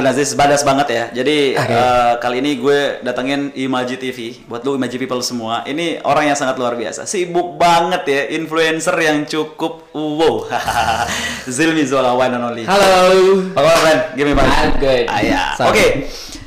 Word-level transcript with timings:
this 0.00 0.32
is 0.32 0.36
badass 0.38 0.64
banget 0.64 0.88
ya. 0.88 1.04
Jadi 1.12 1.52
Oke. 1.52 1.68
eh, 1.68 2.12
kali 2.16 2.36
ini 2.40 2.56
gue 2.56 3.04
datengin 3.04 3.52
Imaji 3.52 4.00
TV 4.00 4.40
buat 4.48 4.64
lu 4.64 4.80
Imaji 4.80 4.96
people 4.96 5.20
semua. 5.20 5.60
Ini 5.68 6.00
orang 6.08 6.32
yang 6.32 6.38
sangat 6.38 6.56
luar 6.56 6.72
biasa, 6.72 7.04
sibuk 7.04 7.60
banget 7.60 8.02
ya, 8.08 8.20
influencer 8.32 8.96
yang 8.96 9.28
cukup 9.28 9.92
wow. 9.92 10.48
Zilmi 11.56 11.84
Zola 11.84 12.16
one 12.16 12.32
and 12.32 12.44
only. 12.48 12.64
Halo. 12.64 13.52
Apa 13.52 13.60
kabar, 13.60 13.76
friend? 13.84 14.00
Give 14.16 14.24
me 14.24 14.32
mic. 14.32 14.48
I'm 14.48 14.80
good. 14.80 15.04
Ah. 15.12 15.20
Sorry. 15.60 15.68
Oke. 15.68 15.86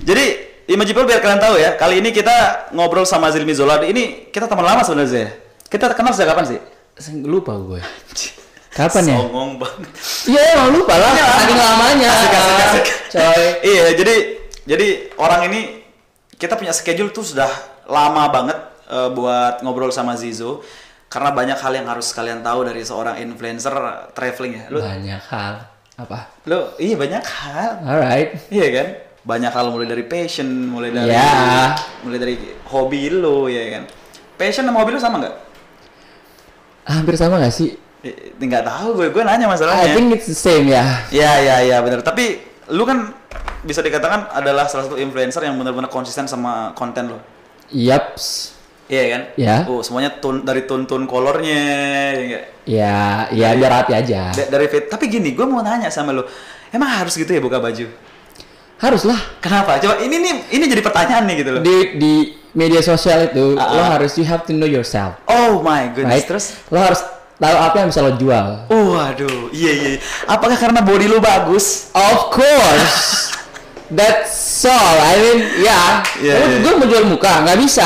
Jadi 0.02 0.26
Imaji 0.66 0.98
people 0.98 1.06
biar 1.06 1.22
kalian 1.22 1.38
tahu 1.38 1.62
ya, 1.62 1.78
kali 1.78 2.02
ini 2.02 2.10
kita 2.10 2.70
ngobrol 2.74 3.06
sama 3.06 3.30
Zilmi 3.30 3.54
Zola. 3.54 3.78
Ini 3.86 4.34
kita 4.34 4.50
teman 4.50 4.66
lama 4.66 4.82
sebenarnya. 4.82 5.30
Kita 5.70 5.94
kenal 5.94 6.10
sejak 6.10 6.34
kapan 6.34 6.58
sih? 6.58 6.60
Lupa 7.22 7.54
gue. 7.54 7.82
Kapan 8.76 9.04
ya? 9.08 9.16
Songong 9.18 9.52
banget. 9.56 9.90
Iya 10.28 10.42
emang 10.60 10.70
lupa 10.76 10.94
lah. 11.00 11.12
Saking 11.16 11.56
lamanya. 11.56 12.10
Asik, 12.12 12.32
asik, 12.34 12.58
asik. 12.60 12.86
Coy. 13.16 13.44
iya, 13.64 13.86
jadi 13.96 14.16
jadi 14.68 14.88
orang 15.16 15.42
ini 15.48 15.80
kita 16.36 16.60
punya 16.60 16.76
schedule 16.76 17.16
tuh 17.16 17.24
sudah 17.24 17.48
lama 17.88 18.28
banget 18.28 18.60
eh, 18.92 19.10
buat 19.16 19.64
ngobrol 19.64 19.96
sama 19.96 20.20
Zizo 20.20 20.60
karena 21.08 21.32
banyak 21.32 21.56
hal 21.56 21.72
yang 21.72 21.88
harus 21.88 22.12
kalian 22.12 22.44
tahu 22.44 22.68
dari 22.68 22.84
seorang 22.84 23.16
influencer 23.24 23.72
traveling 24.12 24.54
ya. 24.60 24.64
Lu 24.68 24.84
Banyak 24.84 25.24
hal. 25.32 25.56
Apa? 25.96 26.28
lu 26.44 26.60
iya 26.76 27.00
banyak 27.00 27.24
hal. 27.24 27.80
Alright. 27.88 28.52
Iya 28.52 28.68
kan? 28.76 28.88
Banyak 29.24 29.52
hal 29.56 29.72
mulai 29.72 29.88
dari 29.88 30.04
passion, 30.04 30.46
mulai 30.68 30.92
dari 30.92 31.16
Ya. 31.16 31.72
mulai 32.04 32.20
dari 32.20 32.36
hobi 32.68 33.08
lu 33.08 33.48
ya 33.48 33.80
kan. 33.80 33.88
Passion 34.36 34.68
sama 34.68 34.84
hobi 34.84 34.92
lu 34.92 35.00
sama 35.00 35.24
nggak? 35.24 35.36
Hampir 36.92 37.16
sama 37.16 37.40
gak 37.40 37.56
sih? 37.56 37.80
Eh, 38.06 38.38
Nggak 38.38 38.64
tahu 38.64 38.88
gue, 38.96 39.08
gue 39.10 39.24
nanya 39.26 39.50
I 39.50 39.52
masalahnya. 39.52 39.94
think 39.98 40.14
it's 40.14 40.30
the 40.30 40.38
same 40.38 40.70
ya. 40.70 41.02
Ya 41.10 41.42
ya 41.42 41.56
ya 41.66 41.78
benar. 41.82 42.06
Tapi 42.06 42.38
lu 42.70 42.86
kan 42.86 43.10
bisa 43.66 43.82
dikatakan 43.82 44.30
adalah 44.30 44.70
salah 44.70 44.86
satu 44.86 44.96
influencer 44.96 45.42
yang 45.42 45.58
benar-benar 45.58 45.90
konsisten 45.90 46.30
sama 46.30 46.70
konten 46.78 47.10
lo. 47.10 47.20
Yaps. 47.74 48.54
Iya 48.86 49.04
kan? 49.10 49.22
Ya. 49.34 49.56
Oh, 49.66 49.82
semuanya 49.82 50.14
tun 50.22 50.46
dari 50.46 50.70
tun-tun 50.70 51.10
kolornya 51.10 51.58
ya 52.14 52.22
nggak? 52.22 52.44
Ya, 52.70 52.98
ya 53.34 53.48
biar 53.58 53.74
hati 53.82 53.94
aja. 53.98 54.30
Da- 54.30 54.50
dari 54.54 54.70
fit. 54.70 54.86
Tapi 54.86 55.10
gini, 55.10 55.34
gue 55.34 55.42
mau 55.42 55.66
nanya 55.66 55.90
sama 55.90 56.14
lu. 56.14 56.22
Emang 56.70 56.94
harus 56.94 57.18
gitu 57.18 57.34
ya 57.34 57.42
buka 57.42 57.58
baju? 57.58 57.90
Haruslah. 58.78 59.18
Kenapa? 59.42 59.82
Coba 59.82 59.98
ini 59.98 60.22
nih 60.22 60.34
ini 60.54 60.64
jadi 60.70 60.82
pertanyaan 60.86 61.26
nih 61.26 61.36
gitu 61.42 61.50
loh. 61.58 61.62
Di 61.66 61.78
di 61.98 62.14
media 62.54 62.84
sosial 62.84 63.32
itu 63.32 63.58
Ah, 63.58 63.74
lo 63.74 63.82
ah. 63.82 63.90
harus 63.98 64.14
you 64.20 64.26
have 64.28 64.46
to 64.46 64.54
know 64.54 64.70
yourself. 64.70 65.18
Oh 65.26 65.66
my 65.66 65.90
goodness. 65.90 66.12
Right? 66.22 66.28
Terus 66.28 66.46
lo 66.70 66.78
harus 66.78 67.02
tahu 67.38 67.56
apa 67.58 67.76
yang 67.78 67.88
bisa 67.90 68.00
lo 68.00 68.16
jual. 68.16 68.46
Oh, 68.68 68.96
waduh. 68.96 69.52
Iya 69.52 69.72
iya. 69.72 69.90
Apakah 70.26 70.56
karena 70.56 70.80
body 70.80 71.06
lu 71.06 71.20
bagus? 71.20 71.92
Of 71.92 72.32
course. 72.32 73.32
That's 73.88 74.34
all. 74.66 74.96
I 74.98 75.14
mean, 75.16 75.40
ya. 75.62 76.02
Iya, 76.18 76.34
Lu- 76.36 76.48
iya. 76.48 76.58
Gue 76.60 76.74
mau 76.76 76.88
jual 76.88 77.06
muka, 77.06 77.44
nggak 77.44 77.58
bisa. 77.60 77.86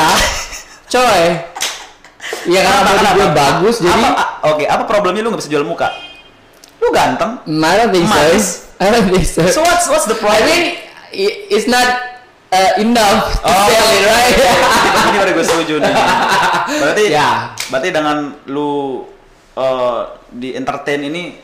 Coy. 0.86 1.24
Ya 2.46 2.60
karena 2.62 2.82
body 2.86 3.06
gue 3.12 3.28
bagus, 3.32 3.76
jadi 3.78 4.00
Apa, 4.00 4.10
a- 4.14 4.28
Oke, 4.48 4.64
apa 4.64 4.84
problemnya 4.84 5.20
lu 5.20 5.28
nggak 5.28 5.42
bisa 5.42 5.50
jual 5.50 5.62
muka? 5.62 5.92
Lu 6.80 6.88
ganteng. 6.88 7.42
I 7.44 7.74
don't 7.76 7.90
think 7.90 8.06
Manis. 8.06 8.46
so. 8.64 8.80
I 8.80 8.88
don't 8.88 9.06
think 9.06 9.26
so. 9.26 9.44
So 9.44 9.60
what's 9.60 9.84
what's 9.86 10.06
the 10.06 10.16
I 10.16 10.22
problem? 10.22 10.46
mean, 10.48 10.64
i- 11.12 11.36
it's 11.52 11.68
not 11.68 11.84
uh, 12.48 12.72
enough 12.80 13.36
to 13.36 13.44
Oh, 13.44 13.66
sell 13.68 13.88
it, 13.92 14.02
right? 14.08 14.34
ini 15.10 15.16
baru 15.20 15.30
gue 15.36 15.44
setuju 15.44 15.74
nih. 15.84 15.92
Berarti 16.80 17.02
Ya. 17.12 17.52
berarti 17.68 17.88
dengan 17.92 18.16
lu 18.48 19.04
eh, 19.56 20.02
di 20.30 20.54
entertain 20.54 21.02
ini 21.02 21.38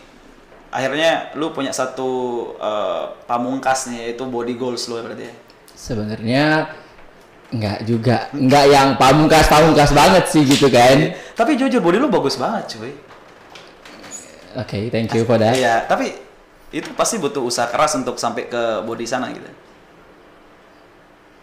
akhirnya 0.71 1.33
lu 1.39 1.51
punya 1.57 1.73
satu 1.73 2.11
eh, 2.59 3.05
pamungkas 3.25 3.89
nih 3.91 4.11
yaitu 4.11 4.29
body 4.29 4.55
goals 4.55 4.87
lu 4.87 5.01
berarti 5.01 5.25
ya. 5.27 5.35
Sebenarnya 5.77 6.45
nggak 7.47 7.79
juga, 7.87 8.27
nggak 8.35 8.65
yang 8.67 8.89
pamungkas 8.99 9.47
pamungkas 9.47 9.95
banget 9.95 10.25
sih 10.27 10.43
gitu 10.43 10.67
kan. 10.67 11.15
Tapi 11.39 11.55
jujur 11.55 11.79
body 11.79 11.99
lu 12.03 12.11
bagus 12.11 12.35
banget, 12.37 12.75
cuy. 12.75 12.93
Oke, 14.57 14.89
thank 14.89 15.13
you 15.13 15.23
for 15.29 15.37
that. 15.37 15.53
Iya, 15.53 15.85
tapi 15.85 16.17
itu 16.73 16.89
pasti 16.97 17.21
butuh 17.21 17.45
usaha 17.45 17.69
keras 17.69 17.95
untuk 17.95 18.17
sampai 18.17 18.49
ke 18.49 18.83
body 18.83 19.05
sana 19.07 19.31
gitu. 19.31 19.47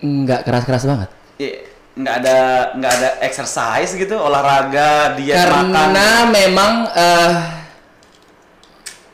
Nggak 0.04 0.44
keras-keras 0.44 0.84
banget. 0.84 1.10
Iya, 1.40 1.73
nggak 1.94 2.16
ada 2.20 2.38
nggak 2.74 2.92
ada 2.92 3.10
exercise 3.22 3.94
gitu, 3.94 4.18
olahraga, 4.18 5.14
diet 5.14 5.38
makan. 5.38 5.70
Karena 5.70 6.08
memang 6.26 6.72
eh 6.90 7.32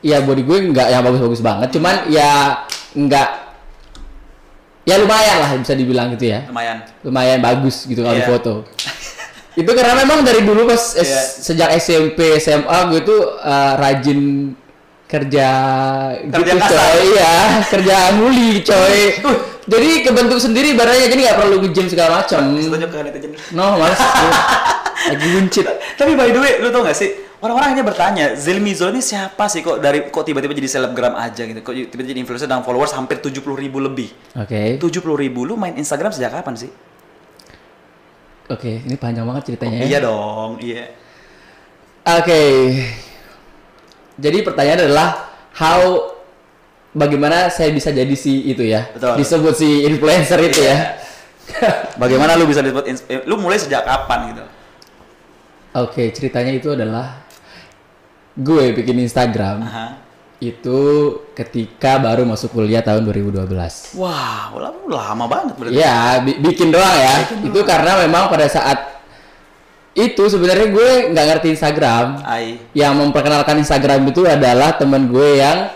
ya 0.00 0.24
body 0.24 0.42
gue 0.42 0.58
nggak 0.72 0.88
yang 0.88 1.04
bagus-bagus 1.04 1.40
banget, 1.40 1.68
cuman 1.76 2.08
ya 2.08 2.64
nggak 2.96 3.28
ya 4.88 4.96
lumayan 4.96 5.36
lah 5.44 5.50
bisa 5.60 5.76
dibilang 5.76 6.08
gitu 6.16 6.32
ya. 6.32 6.48
lumayan. 6.48 6.80
Lumayan 7.04 7.38
bagus 7.38 7.84
gitu 7.84 8.00
kalau 8.00 8.16
di 8.16 8.24
Iya. 8.24 8.30
foto. 8.32 8.54
itu 9.60 9.70
karena 9.70 9.94
memang 9.98 10.24
dari 10.24 10.40
dulu 10.40 10.64
pas 10.64 10.96
Iya. 10.96 11.20
sejak 11.20 11.68
SMP 11.76 12.40
SMA 12.40 12.78
gue 12.88 13.00
tuh 13.04 13.20
eh, 13.36 13.72
rajin 13.76 14.20
kerja, 15.04 15.48
Kerja 16.22 16.38
gitu 16.38 16.56
kasar. 16.56 16.70
coy 16.70 17.04
ya 17.12 17.36
kerja 17.76 17.96
muli 18.16 18.62
coy 18.62 18.98
jadi 19.66 19.88
kebentuk 20.02 20.38
sendiri 20.38 20.72
badannya 20.72 21.08
jadi 21.08 21.20
nggak 21.20 21.38
perlu 21.38 21.56
nge-gym 21.60 21.86
segala 21.86 22.22
macam 22.22 22.40
Setuju 22.56 22.86
ke 22.86 22.96
netizen. 23.02 23.30
no 23.52 23.76
males 23.76 23.98
gue 23.98 24.32
lagi 25.10 25.26
buncit 25.32 25.64
Tapi 25.96 26.12
by 26.12 26.28
the 26.28 26.40
way, 26.40 26.52
lu 26.60 26.68
tau 26.68 26.80
gak 26.80 26.92
sih? 26.92 27.08
Orang-orang 27.40 27.72
hanya 27.72 27.84
bertanya, 27.84 28.26
Zilmizo 28.36 28.88
ini 28.88 29.00
siapa 29.00 29.48
sih 29.48 29.60
kok 29.60 29.80
dari 29.80 30.12
kok 30.12 30.24
tiba-tiba 30.24 30.52
jadi 30.52 30.68
selebgram 30.68 31.16
aja 31.16 31.40
gitu? 31.40 31.60
Kok 31.60 31.72
tiba-tiba 31.72 32.04
jadi 32.06 32.18
influencer 32.20 32.44
dengan 32.44 32.60
followers 32.60 32.92
hampir 32.92 33.16
70 33.16 33.40
ribu 33.56 33.80
lebih? 33.80 34.12
oke 34.36 34.76
70 34.76 35.00
ribu, 35.16 35.48
lu 35.48 35.56
main 35.56 35.72
Instagram 35.72 36.12
sejak 36.12 36.36
kapan 36.36 36.52
sih? 36.56 36.68
Oke, 38.44 38.84
ini 38.84 38.96
panjang 39.00 39.24
banget 39.24 39.48
ceritanya 39.48 39.76
ya. 39.80 39.84
Iya 39.88 39.98
dong, 40.04 40.60
iya. 40.60 40.84
Oke. 42.02 42.42
Jadi 44.20 44.38
pertanyaan 44.44 44.84
adalah 44.84 45.08
how 45.56 45.80
bagaimana 46.92 47.48
saya 47.48 47.70
bisa 47.70 47.90
jadi 47.90 48.12
si 48.14 48.50
itu 48.50 48.62
ya? 48.62 48.90
Betul. 48.90 49.18
Disebut 49.18 49.54
si 49.54 49.86
influencer 49.86 50.38
itu 50.42 50.60
ya. 50.62 50.98
Bagaimana 52.02 52.38
lu 52.38 52.46
bisa 52.46 52.62
disebut, 52.62 52.84
eh, 52.86 53.22
lu 53.26 53.34
mulai 53.34 53.58
sejak 53.58 53.82
kapan 53.82 54.34
gitu? 54.34 54.44
Oke, 55.70 56.10
ceritanya 56.10 56.50
itu 56.50 56.74
adalah 56.74 57.22
gue 58.34 58.70
bikin 58.74 59.02
Instagram 59.02 59.66
Aha. 59.66 59.86
itu 60.38 60.78
ketika 61.34 61.98
baru 61.98 62.22
masuk 62.22 62.54
kuliah 62.54 62.82
tahun 62.82 63.02
2012. 63.06 63.50
Wah, 63.98 64.50
lama, 64.54 64.78
lama 64.86 65.24
banget 65.26 65.54
berarti. 65.58 65.74
Ya, 65.74 66.22
bi- 66.22 66.38
bikin 66.38 66.70
doang 66.70 66.94
ya. 66.94 67.26
itu 67.42 67.60
karena 67.66 67.98
memang 68.02 68.30
pada 68.30 68.46
saat 68.46 69.02
itu 69.90 70.22
sebenarnya 70.30 70.70
gue 70.70 70.90
nggak 71.10 71.26
ngerti 71.34 71.46
Instagram. 71.58 72.22
Ai. 72.22 72.62
yang 72.74 72.94
memperkenalkan 72.94 73.58
Instagram 73.58 74.06
itu 74.06 74.22
adalah 74.26 74.78
teman 74.78 75.10
gue 75.10 75.42
yang 75.42 75.70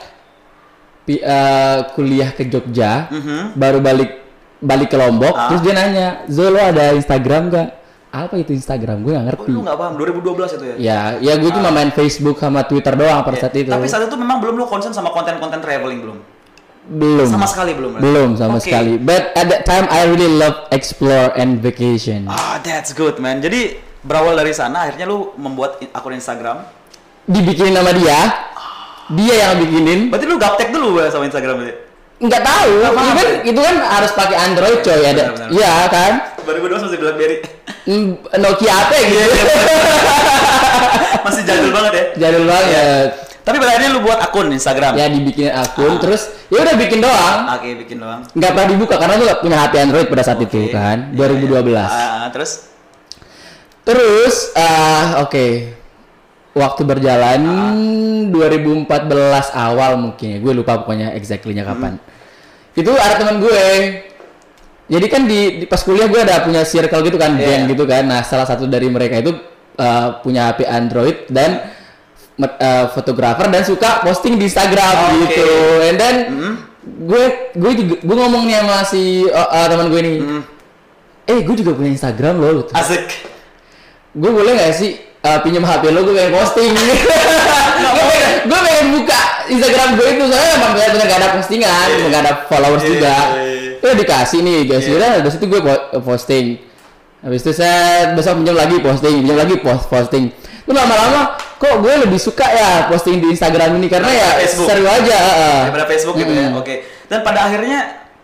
pi- 1.05 1.21
eh, 1.21 1.79
kuliah 1.93 2.33
ke 2.33 2.45
Jogja, 2.45 3.09
Mhm. 3.09 3.55
baru 3.55 3.79
balik 3.79 4.11
balik 4.59 4.89
ke 4.89 4.97
Lombok, 4.97 5.37
Ah. 5.37 5.53
terus 5.53 5.61
dia 5.61 5.73
nanya, 5.73 6.09
Zolo 6.27 6.57
ada 6.57 6.93
Instagram 6.93 7.53
nggak? 7.53 7.69
Apa 8.09 8.39
itu 8.39 8.55
Instagram? 8.55 9.03
Gue 9.03 9.13
Oh, 9.13 9.21
ngerti. 9.21 9.51
lu 9.51 9.61
nggak 9.61 9.75
paham 9.75 9.93
2012 9.99 10.55
itu 10.55 10.65
ya? 10.65 10.75
Ya, 10.79 10.99
ya 11.21 11.35
gue 11.35 11.51
cuma 11.51 11.69
main 11.69 11.91
Facebook 11.91 12.39
sama 12.39 12.63
Twitter 12.63 12.95
doang 12.95 13.21
pada 13.21 13.37
Iya. 13.37 13.43
saat 13.43 13.55
itu. 13.55 13.69
Tapi 13.69 13.85
saat 13.85 14.07
itu 14.07 14.15
memang 14.15 14.39
belum 14.39 14.55
lu 14.55 14.65
concern 14.65 14.91
sama 14.91 15.11
konten-konten 15.11 15.59
traveling 15.59 16.01
belum? 16.01 16.19
belum. 16.85 17.25
Sama 17.27 17.49
sekali 17.49 17.73
belum. 17.73 17.97
berarti? 17.97 18.05
Belum 18.05 18.31
sama 18.37 18.61
Oke. 18.61 18.69
sekali. 18.69 19.01
But 19.01 19.33
at 19.33 19.49
that 19.49 19.65
time 19.65 19.89
I 19.89 20.05
really 20.05 20.29
love 20.29 20.69
explore 20.69 21.33
and 21.33 21.59
vacation. 21.59 22.29
Ah, 22.29 22.61
that's 22.61 22.93
good 22.93 23.17
man. 23.17 23.41
Jadi 23.41 23.73
berawal 24.05 24.37
dari 24.37 24.53
sana 24.53 24.85
akhirnya 24.85 25.09
lu 25.09 25.33
membuat 25.35 25.81
akun 25.91 26.13
Instagram. 26.13 26.61
Dibikinin 27.25 27.73
sama 27.73 27.89
dia. 27.91 28.19
Dia 29.13 29.35
yang 29.37 29.61
bikinin. 29.61 30.01
Berarti 30.09 30.25
lu 30.25 30.37
gaptek 30.41 30.69
dulu 30.73 30.97
ya 30.97 31.13
sama 31.13 31.29
Instagram 31.29 31.61
berarti? 31.61 31.75
Nggak 32.15 32.43
tahu. 32.43 32.73
Paham, 32.81 33.05
Even 33.11 33.27
ya? 33.27 33.37
itu 33.45 33.61
kan 33.61 33.77
harus 33.85 34.11
pakai 34.17 34.37
Android 34.39 34.79
coy 34.81 35.01
ada. 35.03 35.25
Benar-benar. 35.29 35.49
Iya 35.51 35.73
kan? 35.91 36.13
2012 36.41 36.85
masih 36.89 36.99
BlackBerry. 37.01 37.37
Hmm, 37.85 38.07
Nokia 38.41 38.73
apa 38.73 38.93
ya 38.97 39.05
Iya, 39.05 39.25
gitu. 39.29 39.35
masih 41.27 41.43
jadul 41.45 41.71
banget 41.73 41.93
ya. 41.93 42.05
Jadul 42.17 42.45
banget. 42.49 43.09
Tapi 43.45 43.61
pada 43.61 43.71
akhirnya 43.77 43.91
lu 43.93 44.01
buat 44.01 44.19
akun 44.25 44.49
Instagram. 44.49 44.97
Ya 44.97 45.05
dibikin 45.05 45.53
akun 45.53 46.01
terus 46.01 46.33
ya 46.49 46.65
udah 46.65 46.75
bikin 46.81 47.05
doang. 47.05 47.39
Oke, 47.61 47.77
bikin 47.77 48.01
doang. 48.01 48.25
Nggak 48.33 48.51
pernah 48.57 48.69
dibuka 48.73 48.95
karena 48.97 49.15
lu 49.21 49.25
nggak 49.29 49.41
punya 49.45 49.57
HP 49.61 49.75
Android 49.85 50.07
pada 50.09 50.23
saat 50.25 50.41
itu 50.41 50.61
Oke. 50.65 50.73
kan, 50.73 51.13
Iya, 51.13 51.29
2012. 51.29 51.69
iya. 51.69 51.85
Ah, 51.85 52.09
ah, 52.25 52.29
terus 52.33 52.73
Terus 53.85 54.37
ah 54.57 55.21
oke. 55.21 55.47
Waktu 56.55 56.83
berjalan 56.87 57.41
Ah. 57.43 57.75
2014 58.31 58.87
awal 59.53 59.99
mungkin 59.99 60.27
ya, 60.27 60.39
gue 60.39 60.53
lupa 60.55 60.79
pokoknya 60.79 61.11
exactly-nya 61.13 61.63
kapan. 61.63 61.99
Itu 62.73 62.95
ada 62.95 63.19
teman 63.19 63.43
gue. 63.43 63.67
Jadi 64.85 65.07
kan 65.09 65.25
di, 65.25 65.41
di 65.59 65.67
pas 65.67 65.81
kuliah 65.81 66.07
gue 66.07 66.21
ada 66.21 66.45
punya 66.45 66.63
circle 66.63 67.03
gitu 67.03 67.17
kan, 67.17 67.35
Iya. 67.35 67.43
geng 67.43 67.63
gitu 67.71 67.85
kan. 67.85 68.05
Nah, 68.05 68.21
salah 68.23 68.45
satu 68.45 68.67
dari 68.67 68.87
mereka 68.87 69.19
itu 69.19 69.35
eh, 69.75 70.09
punya 70.23 70.55
HP 70.55 70.63
Android 70.65 71.27
dan 71.27 71.67
eh, 72.39 72.87
fotografer 72.95 73.51
dan 73.51 73.63
suka 73.63 74.03
posting 74.03 74.39
di 74.39 74.47
Instagram 74.47 74.95
Oke. 75.11 75.15
gitu. 75.27 75.49
And 75.83 75.97
then 75.99 76.17
Hmm. 76.31 76.55
gue 76.85 77.25
gue 77.51 77.73
juga 77.75 77.95
gue 77.99 78.17
ngomong 78.17 78.45
nih 78.45 78.57
sama 78.61 78.77
si 78.85 79.03
uh, 79.25 79.35
uh, 79.41 79.67
teman 79.67 79.91
gue 79.91 80.01
nih. 80.01 80.17
Hmm. 80.21 80.43
Eh, 81.25 81.39
gue 81.43 81.55
juga 81.57 81.73
punya 81.73 81.91
Instagram 81.91 82.35
loh. 82.39 82.53
Gitu. 82.63 82.71
Asik. 82.71 83.03
gue 84.15 84.31
boleh 84.31 84.55
gak 84.55 84.79
sih 84.79 84.95
uh, 85.25 85.39
pinjam 85.41 85.63
HP 85.63 85.83
lo 85.89 86.01
gue 86.03 86.15
pengen 86.15 86.33
posting 86.33 86.71
gue 86.77 88.05
pengen 88.05 88.33
gue 88.45 88.59
pengen 88.61 88.87
buka 88.95 89.21
Instagram 89.47 89.89
gue 89.95 90.07
itu 90.11 90.25
soalnya 90.27 90.53
emang 90.55 90.71
benar-benar 90.73 91.07
gak 91.07 91.19
ada 91.19 91.29
postingan 91.35 91.87
Iya. 91.91 92.07
gak 92.09 92.23
ada 92.23 92.33
followers 92.47 92.81
Iya, 92.81 92.91
juga 92.91 93.15
iya, 93.35 93.43
iya. 93.43 93.71
itu 93.75 93.87
dikasih 93.99 94.39
nih 94.41 94.59
guys 94.65 94.85
Iya. 94.85 94.95
udah 94.95 95.11
dari 95.19 95.31
situ 95.31 95.45
gue 95.47 95.61
po- 95.61 95.85
posting 96.03 96.47
habis 97.21 97.41
itu 97.41 97.53
saya 97.53 98.13
besok 98.13 98.37
pinjam 98.39 98.53
lagi 98.55 98.77
posting 98.79 99.15
pinjam 99.19 99.39
lagi 99.39 99.55
post 99.59 99.89
posting 99.89 100.29
itu 100.31 100.73
lama-lama 100.73 101.21
kok 101.55 101.75
gue 101.79 101.95
lebih 101.99 102.17
suka 102.17 102.45
ya 102.45 102.71
posting 102.87 103.19
di 103.19 103.29
Instagram 103.31 103.77
ini 103.77 103.89
karena 103.89 104.09
ya 104.09 104.29
Facebook. 104.39 104.69
seru 104.69 104.85
aja 104.85 105.17
uh. 105.17 105.61
Daripada 105.65 105.87
Facebook 105.87 106.17
gitu 106.17 106.29
ya. 106.31 106.49
Mm-mm. 106.49 106.61
Oke. 106.61 106.75
Dan 107.05 107.21
pada 107.21 107.45
akhirnya 107.45 107.81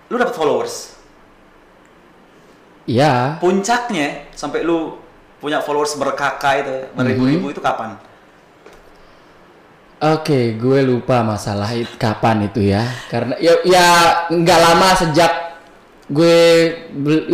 lu 0.08 0.16
dapat 0.16 0.32
followers. 0.32 0.96
iya 2.84 3.36
Puncaknya 3.38 4.28
sampai 4.32 4.60
lu 4.62 4.96
punya 5.40 5.64
followers 5.64 5.96
berkaka 5.96 6.50
itu, 6.60 6.74
beribu-ribu 6.92 7.48
Mhm. 7.48 7.52
itu 7.56 7.60
kapan? 7.60 7.96
Oke, 10.00 10.56
gue 10.56 10.80
lupa 10.80 11.20
masalah 11.20 11.68
itu 11.76 11.92
kapan 12.00 12.48
itu 12.48 12.64
ya. 12.64 12.84
Karena 13.12 13.36
ya 13.36 13.52
ya 13.68 13.86
nggak 14.32 14.58
lama 14.60 14.88
sejak 14.96 15.32
gue 16.08 16.40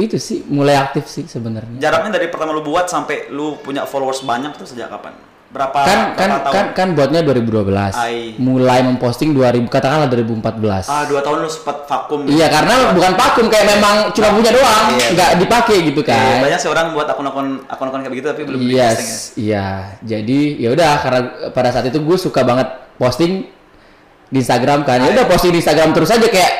itu 0.03 0.19
sih 0.19 0.43
mulai 0.51 0.75
aktif 0.75 1.07
sih 1.07 1.31
sebenarnya. 1.31 1.79
Jaraknya 1.79 2.19
dari 2.19 2.27
pertama 2.27 2.51
lu 2.51 2.67
buat 2.67 2.91
sampai 2.91 3.31
lu 3.31 3.55
punya 3.63 3.87
followers 3.87 4.27
banyak 4.27 4.59
tuh 4.59 4.67
sejak 4.67 4.91
kapan? 4.91 5.15
Berapa 5.47 5.79
Kan 5.79 5.99
kan 6.13 6.29
berapa 6.29 6.43
tahun? 6.43 6.55
kan 6.55 6.67
kan 6.75 6.89
buatnya 6.93 7.21
2012. 7.23 7.95
Ai. 7.95 8.35
Mulai 8.37 8.83
memposting 8.83 9.31
2000 9.31 9.71
katakanlah 9.71 10.11
2014. 10.11 10.91
Ah, 10.91 11.07
dua 11.07 11.23
tahun 11.23 11.47
lu 11.47 11.51
sempat 11.51 11.87
vakum. 11.87 12.27
Iya, 12.27 12.51
karena 12.51 12.91
bukan 12.91 13.13
vakum 13.15 13.47
kayak 13.47 13.67
memang 13.73 13.95
cuma 14.11 14.35
punya 14.35 14.51
doang, 14.51 14.85
Iya. 14.93 15.09
nggak 15.15 15.31
dipakai 15.39 15.77
gitu 15.87 16.01
Iya, 16.03 16.11
kan. 16.13 16.37
banyak 16.43 16.59
sih 16.59 16.69
orang 16.69 16.87
buat 16.91 17.07
akun-akun 17.07 17.47
akun-akun 17.65 18.01
kayak 18.03 18.13
begitu 18.13 18.27
tapi 18.27 18.43
belum 18.43 18.59
di 18.59 18.67
posting 18.67 18.77
ya. 18.77 18.91
Yes, 18.91 19.01
iya. 19.39 19.67
Jadi 20.03 20.39
ya 20.59 20.69
udah 20.75 20.93
karena 20.99 21.21
pada 21.55 21.69
saat 21.71 21.87
itu 21.87 21.99
gue 22.03 22.17
suka 22.19 22.43
banget 22.43 22.69
posting 22.99 23.47
di 24.27 24.37
Instagram 24.37 24.83
kan. 24.83 24.99
Ya 24.99 25.15
udah 25.15 25.25
posting 25.31 25.55
di 25.55 25.63
Instagram 25.63 25.95
terus 25.95 26.11
aja 26.11 26.27
kayak 26.27 26.53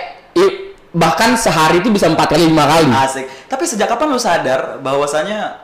bahkan 0.97 1.37
sehari 1.37 1.85
itu 1.85 1.93
bisa 1.93 2.09
empat 2.09 2.33
kali 2.33 2.49
lima 2.49 2.65
kali. 2.65 2.89
Asik. 2.89 3.27
Tapi 3.45 3.69
sejak 3.69 3.85
kapan 3.87 4.09
lu 4.09 4.17
sadar 4.17 4.81
bahwasanya 4.81 5.61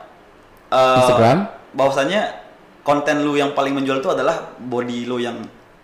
eh, 0.69 0.97
Instagram? 1.01 1.49
Bahwasanya 1.73 2.42
konten 2.83 3.23
lu 3.23 3.33
yang 3.33 3.51
paling 3.51 3.73
menjual 3.73 3.97
itu 3.97 4.09
adalah 4.09 4.53
body 4.57 5.03
lu 5.03 5.17
yang 5.17 5.39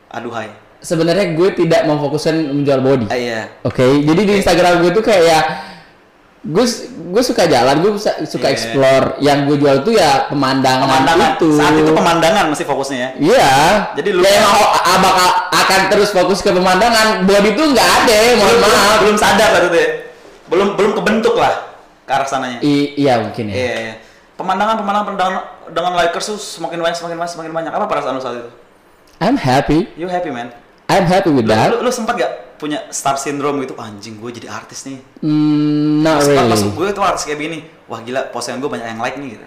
aduhai. 0.07 0.51
Sebenarnya 0.80 1.36
gue 1.36 1.50
tidak 1.57 1.84
memfokuskan 1.84 2.36
menjual 2.54 2.80
body. 2.80 3.06
Ah, 3.07 3.16
iya. 3.16 3.42
Oke, 3.63 3.84
jadi 4.00 4.22
di 4.22 4.34
Instagram 4.38 4.80
gue 4.80 4.92
tuh 4.92 5.04
kayak 5.04 5.24
ya 5.25 5.40
gue 6.40 6.66
gue 7.10 7.19
suka 7.19 7.44
jalan, 7.46 7.84
gue 7.84 7.92
suka, 8.24 8.48
Iya. 8.48 8.56
explore. 8.56 9.06
Yang 9.19 9.40
gue 9.44 9.57
jual 9.60 9.78
tuh 9.84 9.92
ya 9.92 10.28
pemandangan, 10.28 10.88
Pemandangan. 10.88 11.30
itu. 11.36 11.50
Saat 11.51 11.75
itu 11.75 11.92
pemandangan 11.92 12.46
masih 12.48 12.63
fokusnya 12.63 12.98
ya. 12.98 13.10
Iya. 13.19 13.52
Jadi 13.95 14.10
lu- 14.16 14.24
ya 14.24 14.40
emang 14.40 14.56
a- 14.56 15.00
bakal 15.00 15.28
akan 15.52 15.81
terus 15.92 16.10
fokus 16.12 16.40
ke 16.40 16.48
pemandangan. 16.50 17.28
Body 17.28 17.50
tuh 17.54 17.66
nggak 17.69 17.90
ada, 18.04 18.16
mohon 18.36 18.56
belum, 18.56 18.72
maaf. 18.72 19.00
belum 19.04 19.18
sadar 19.19 19.50
lah 19.52 19.62
itu 19.62 19.78
ya. 19.78 19.90
Belum 20.48 20.68
belum 20.80 20.92
kebentuk 20.95 21.36
lah 21.36 21.54
ke 22.07 22.12
arah 22.12 22.24
sananya. 22.25 22.60
I- 22.63 22.95
iya 22.95 23.19
mungkin 23.19 23.52
ya. 23.52 23.56
Iya, 23.56 23.74
iya. 23.75 23.94
Pemandangan, 24.40 24.80
pemandangan, 24.80 25.06
pemandangan 25.12 25.36
dengan 25.69 25.94
likers 25.95 26.25
tuh 26.27 26.38
semakin 26.38 26.80
banyak, 26.80 26.98
semakin 26.98 27.18
banyak, 27.18 27.31
semakin 27.31 27.51
banyak. 27.51 27.71
Apa 27.71 27.86
perasaan 27.86 28.13
lu 28.13 28.21
saat 28.21 28.38
itu? 28.38 28.50
I'm 29.19 29.36
happy. 29.36 29.92
You 29.94 30.07
happy 30.07 30.30
man? 30.30 30.51
I'm 30.88 31.06
happy 31.06 31.30
with 31.30 31.45
Lu, 31.45 31.51
that. 31.51 31.69
lu, 31.69 31.86
lu 31.86 31.92
sempat 31.92 32.16
gak 32.16 32.31
punya 32.57 32.89
star 32.89 33.13
syndrome 33.16 33.62
gitu? 33.62 33.75
Anjing, 33.75 34.18
gue 34.18 34.31
jadi 34.31 34.50
artis 34.50 34.83
nih. 34.83 35.00
Hmm, 35.21 36.01
not 36.01 36.19
Pas- 36.19 36.27
really. 36.27 36.50
Pas 36.50 36.62
gue 36.66 36.88
tuh 36.92 37.04
artis 37.04 37.24
kayak 37.24 37.39
gini, 37.39 37.57
wah 37.86 38.00
gila 38.00 38.31
postingan 38.31 38.57
gue 38.57 38.69
banyak 38.69 38.88
yang 38.88 39.00
like 39.00 39.16
nih 39.16 39.30
gitu. 39.33 39.44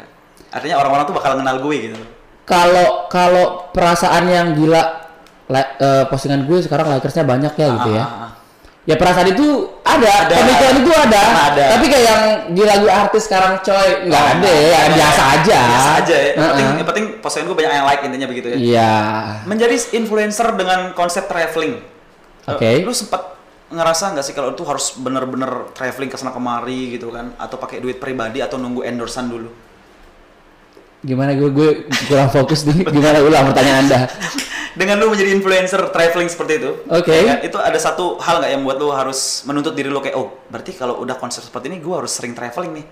Artinya 0.49 0.77
orang-orang 0.79 1.05
tuh 1.05 1.15
bakal 1.17 1.35
kenal 1.35 1.57
gue 1.59 1.77
gitu. 1.83 1.97
Kalau 2.43 3.07
kalau 3.09 3.45
perasaan 3.71 4.25
yang 4.27 4.55
gila 4.55 4.83
like, 5.49 5.71
eh, 5.79 6.05
postingan 6.07 6.45
gue 6.45 6.59
sekarang 6.61 6.91
likersnya 6.91 7.23
banyak 7.23 7.53
ya 7.53 7.67
gitu 7.73 7.91
Ah, 7.91 7.97
ya. 7.97 8.05
ah, 8.05 8.15
ah. 8.27 8.31
Ya 8.83 8.95
perasaan 8.99 9.31
itu 9.31 9.47
ada, 9.97 10.11
Ada. 10.27 10.35
pemikiran 10.39 10.75
itu 10.79 10.91
ada. 10.93 11.23
Ada. 11.53 11.65
Tapi 11.77 11.87
kayak 11.87 12.05
yang 12.05 12.23
gila 12.53 12.75
gue 12.81 12.93
artis 12.93 13.23
sekarang 13.25 13.53
coy 13.61 13.89
nggak 14.09 14.25
ada, 14.39 14.51
ya 14.51 14.81
biasa 14.93 15.23
aja. 15.39 15.61
Biasa 15.67 15.91
aja 16.01 16.17
ya. 16.17 16.31
Yang 16.33 16.47
penting, 16.49 16.67
yang 16.67 16.89
penting 16.89 17.07
postingan 17.21 17.47
gue 17.49 17.57
banyak 17.57 17.73
yang 17.73 17.87
like 17.87 18.03
intinya 18.03 18.29
begitu 18.29 18.47
ya. 18.51 18.57
Iya. 18.57 18.93
Menjadi 19.45 19.77
influencer 19.93 20.49
dengan 20.55 20.81
konsep 20.93 21.25
traveling. 21.27 21.81
Oke. 22.49 22.67
Eh, 22.67 22.83
Lu 22.83 22.91
sempat 22.91 23.35
ngerasa 23.73 24.13
nggak 24.13 24.25
sih 24.25 24.35
kalau 24.37 24.53
itu 24.53 24.63
harus 24.69 24.93
bener-bener 25.01 25.73
traveling 25.73 26.11
ke 26.13 26.17
sana 26.17 26.31
kemari 26.31 26.97
gitu 26.97 27.09
kan? 27.09 27.33
Atau 27.41 27.57
pakai 27.57 27.81
duit 27.81 27.97
pribadi 27.97 28.45
atau 28.45 28.61
nunggu 28.61 28.85
endorsan 28.85 29.33
dulu? 29.33 29.49
Gimana 31.03 31.35
gue 31.35 31.51
gue 31.51 31.71
kurang 32.07 32.31
fokus 32.31 32.63
nih. 32.69 32.87
Gimana 32.95 33.19
ulang 33.25 33.51
pertanyaan 33.51 33.79
anda? 33.89 33.99
Dengan 34.73 34.97
lu 34.97 35.13
menjadi 35.13 35.31
influencer 35.31 35.81
traveling 35.89 36.27
seperti 36.27 36.53
itu, 36.57 36.71
Oke. 36.89 37.13
ya 37.13 37.23
kan? 37.29 37.39
itu 37.45 37.59
ada 37.59 37.77
satu 37.77 38.17
hal 38.17 38.41
nggak 38.41 38.51
yang 38.51 38.63
buat 38.63 38.77
lu 38.77 38.89
harus 38.89 39.45
menuntut 39.45 39.73
diri 39.73 39.87
lu 39.87 40.01
kayak, 40.01 40.17
oh 40.17 40.41
berarti 40.47 40.73
kalau 40.73 40.97
udah 40.99 41.15
konsep 41.15 41.45
seperti 41.45 41.69
ini, 41.69 41.79
gue 41.79 41.93
harus 41.93 42.09
sering 42.09 42.33
traveling 42.33 42.81
nih. 42.81 42.87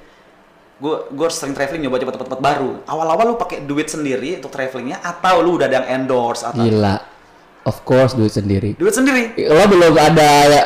Gue 0.76 1.08
gue 1.08 1.24
harus 1.24 1.36
sering 1.36 1.52
traveling 1.52 1.84
nyoba 1.84 1.96
coba 1.98 2.12
tempat-tempat 2.16 2.40
baru. 2.40 2.70
Awal-awal 2.84 3.24
lu 3.26 3.36
pakai 3.36 3.64
duit 3.64 3.88
sendiri 3.88 4.36
untuk 4.36 4.48
travelingnya, 4.48 5.00
atau 5.00 5.40
lu 5.40 5.56
udah 5.56 5.66
ada 5.66 5.76
yang 5.80 6.04
endorse 6.04 6.44
atau 6.44 6.60
Gila. 6.60 6.96
Of 7.64 7.84
course 7.84 8.12
duit 8.12 8.32
sendiri. 8.32 8.76
duit 8.76 8.92
sendiri? 8.92 9.36
Lo 9.44 9.64
belum 9.64 9.92
ada 9.92 10.28
ya, 10.48 10.62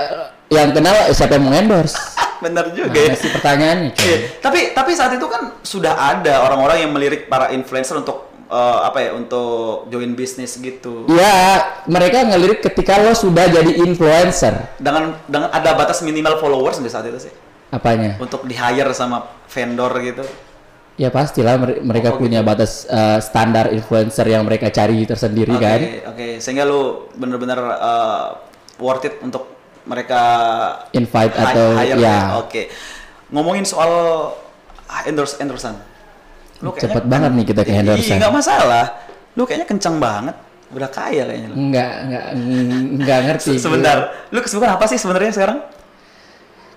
yang 0.51 0.71
kenal 0.71 0.95
siapa 1.11 1.35
yang 1.35 1.47
mau 1.47 1.55
endorse? 1.55 1.95
Bener 2.45 2.71
juga 2.71 2.93
Nah, 2.93 3.09
ya. 3.09 3.15
sih 3.17 3.31
pertanyaannya. 3.31 3.91
Iya, 3.97 4.17
tapi 4.39 4.71
tapi 4.71 4.91
saat 4.93 5.15
itu 5.15 5.27
kan 5.27 5.59
sudah 5.63 5.95
ada 5.97 6.43
orang-orang 6.43 6.85
yang 6.85 6.91
melirik 6.91 7.27
para 7.27 7.49
influencer 7.51 7.97
untuk 7.97 8.34
eh, 8.47 8.79
apa 8.85 8.99
ya 9.01 9.11
untuk 9.13 9.89
join 9.89 10.13
bisnis 10.13 10.57
gitu. 10.57 11.07
Ya, 11.09 11.65
mereka 11.85 12.25
ngelirik 12.25 12.61
ketika 12.61 12.99
lo 12.99 13.13
sudah 13.13 13.47
jadi 13.47 13.73
influencer. 13.81 14.77
Dengan 14.77 15.17
dengan 15.25 15.49
ada 15.51 15.73
batas 15.73 16.01
minimal 16.01 16.37
followers 16.37 16.79
di 16.79 16.89
saat 16.89 17.05
itu 17.05 17.19
sih 17.19 17.33
Apanya? 17.69 18.17
untuk 18.19 18.45
di 18.45 18.55
hire 18.55 18.93
sama 18.93 19.25
vendor 19.47 19.91
gitu. 20.01 20.25
Ya 20.95 21.11
pastilah 21.11 21.59
mere- 21.59 21.83
mereka 21.83 22.15
Oh, 22.15 22.23
punya 22.23 22.39
batas 22.41 22.87
eh, 22.87 23.19
standar 23.19 23.75
influencer 23.75 24.31
yang 24.31 24.47
mereka 24.47 24.71
cari 24.71 25.03
tersendiri 25.03 25.51
Oke, 25.51 25.63
kan. 25.63 25.81
oke. 26.15 26.29
Sehingga 26.39 26.63
lu 26.63 27.11
bener-bener 27.19 27.59
eh, 27.59 28.27
worth 28.79 29.05
it 29.05 29.19
untuk 29.19 29.51
mereka 29.85 30.21
Invite 30.95 31.35
atau 31.35 31.75
hire 31.77 31.99
ya. 31.99 32.39
Oke. 32.39 32.71
Ngomongin 33.35 33.67
soal 33.67 33.91
endorse 35.05 35.43
endorsean. 35.43 35.75
Lu 36.65 36.73
Cepet 36.73 37.05
banget 37.05 37.31
nih 37.31 37.45
kita 37.45 37.61
ke 37.61 37.71
Iya, 37.71 37.81
endorsean. 37.85 38.17
nggak 38.17 38.33
masalah. 38.33 38.85
Lu 39.37 39.45
kayaknya 39.45 39.69
kencang 39.69 40.01
banget. 40.01 40.33
Udah 40.73 40.89
kaya 40.89 41.23
kayaknya 41.23 41.49
lu. 41.53 41.57
Enggak, 41.61 41.93
enggak, 42.03 42.25
enggak 42.97 43.19
ngerti. 43.23 43.51
Se- 43.55 43.63
Sebentar, 43.63 43.97
lu 44.33 44.41
kesibukan 44.41 44.73
apa 44.73 44.85
sih 44.89 44.97
sebenarnya 44.97 45.31
sekarang? 45.31 45.59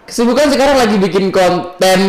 Kesibukan 0.04 0.48
sekarang 0.48 0.76
lagi 0.76 0.96
bikin 0.98 1.32
konten, 1.32 2.00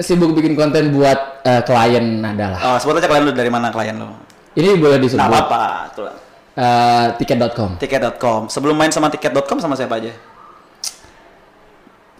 sibuk 0.00 0.32
bikin 0.32 0.52
konten 0.52 0.88
buat 0.90 1.44
eh, 1.44 1.62
klien 1.62 2.20
adalah. 2.20 2.60
Oh, 2.64 2.76
sebut 2.76 2.96
aja 2.96 3.06
klien 3.06 3.22
lu 3.22 3.32
dari 3.32 3.48
mana 3.48 3.68
klien 3.68 3.94
lu? 3.94 4.08
Ini 4.52 4.76
boleh 4.76 4.98
disebut. 4.98 5.20
Nah, 5.20 5.28
apa-apa. 5.30 5.62
Tuh. 5.92 6.08
Eh, 6.58 7.06
tiket.com. 7.16 7.76
Tiket.com. 7.76 8.40
Sebelum 8.48 8.74
main 8.74 8.90
sama 8.90 9.06
tiket.com 9.06 9.60
sama 9.60 9.76
siapa 9.76 9.96
aja? 9.96 10.10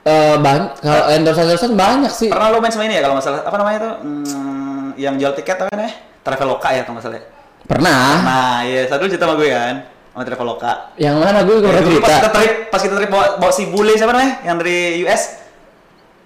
Eh, 0.05 0.37
banyak 0.39 0.81
kalau 0.81 1.05
endorse 1.11 1.41
endorse 1.43 1.67
banyak 1.69 2.09
sih. 2.11 2.29
Pernah 2.31 2.49
lu 2.49 2.63
main 2.63 2.71
sama 2.71 2.87
ini 2.87 2.97
ya 2.97 3.03
kalau 3.03 3.17
masalah 3.19 3.45
apa 3.45 3.57
namanya 3.59 3.79
tuh? 3.79 3.95
Hmm, 4.01 4.68
yang 4.99 5.15
jual 5.15 5.33
tiket 5.33 5.57
apa 5.57 5.71
namanya? 5.71 5.95
Traveloka 6.21 6.69
ya 6.69 6.83
kalau 6.83 6.99
nggak 6.99 7.07
salah. 7.07 7.17
ya? 7.17 7.25
Pernah. 7.65 8.05
Nah, 8.21 8.57
iya, 8.63 8.83
satu 8.85 9.07
cerita 9.07 9.25
sama 9.25 9.37
gue 9.37 9.49
kan, 9.49 9.75
sama 10.11 10.23
Traveloka. 10.25 10.73
Yang 10.97 11.17
mana 11.17 11.39
gue 11.41 11.55
Ya, 11.55 11.63
pernah 11.63 11.83
dulu 11.83 11.99
pas 11.99 12.09
cerita. 12.09 12.19
kita 12.19 12.31
trip, 12.33 12.53
pas 12.69 12.81
kita 12.81 12.95
trip 12.97 13.11
bawa, 13.11 13.27
bawa 13.37 13.53
si 13.53 13.65
bule 13.67 13.93
siapa 13.95 14.11
namanya? 14.11 14.35
Yang 14.43 14.57
dari 14.59 14.79
US? 15.03 15.23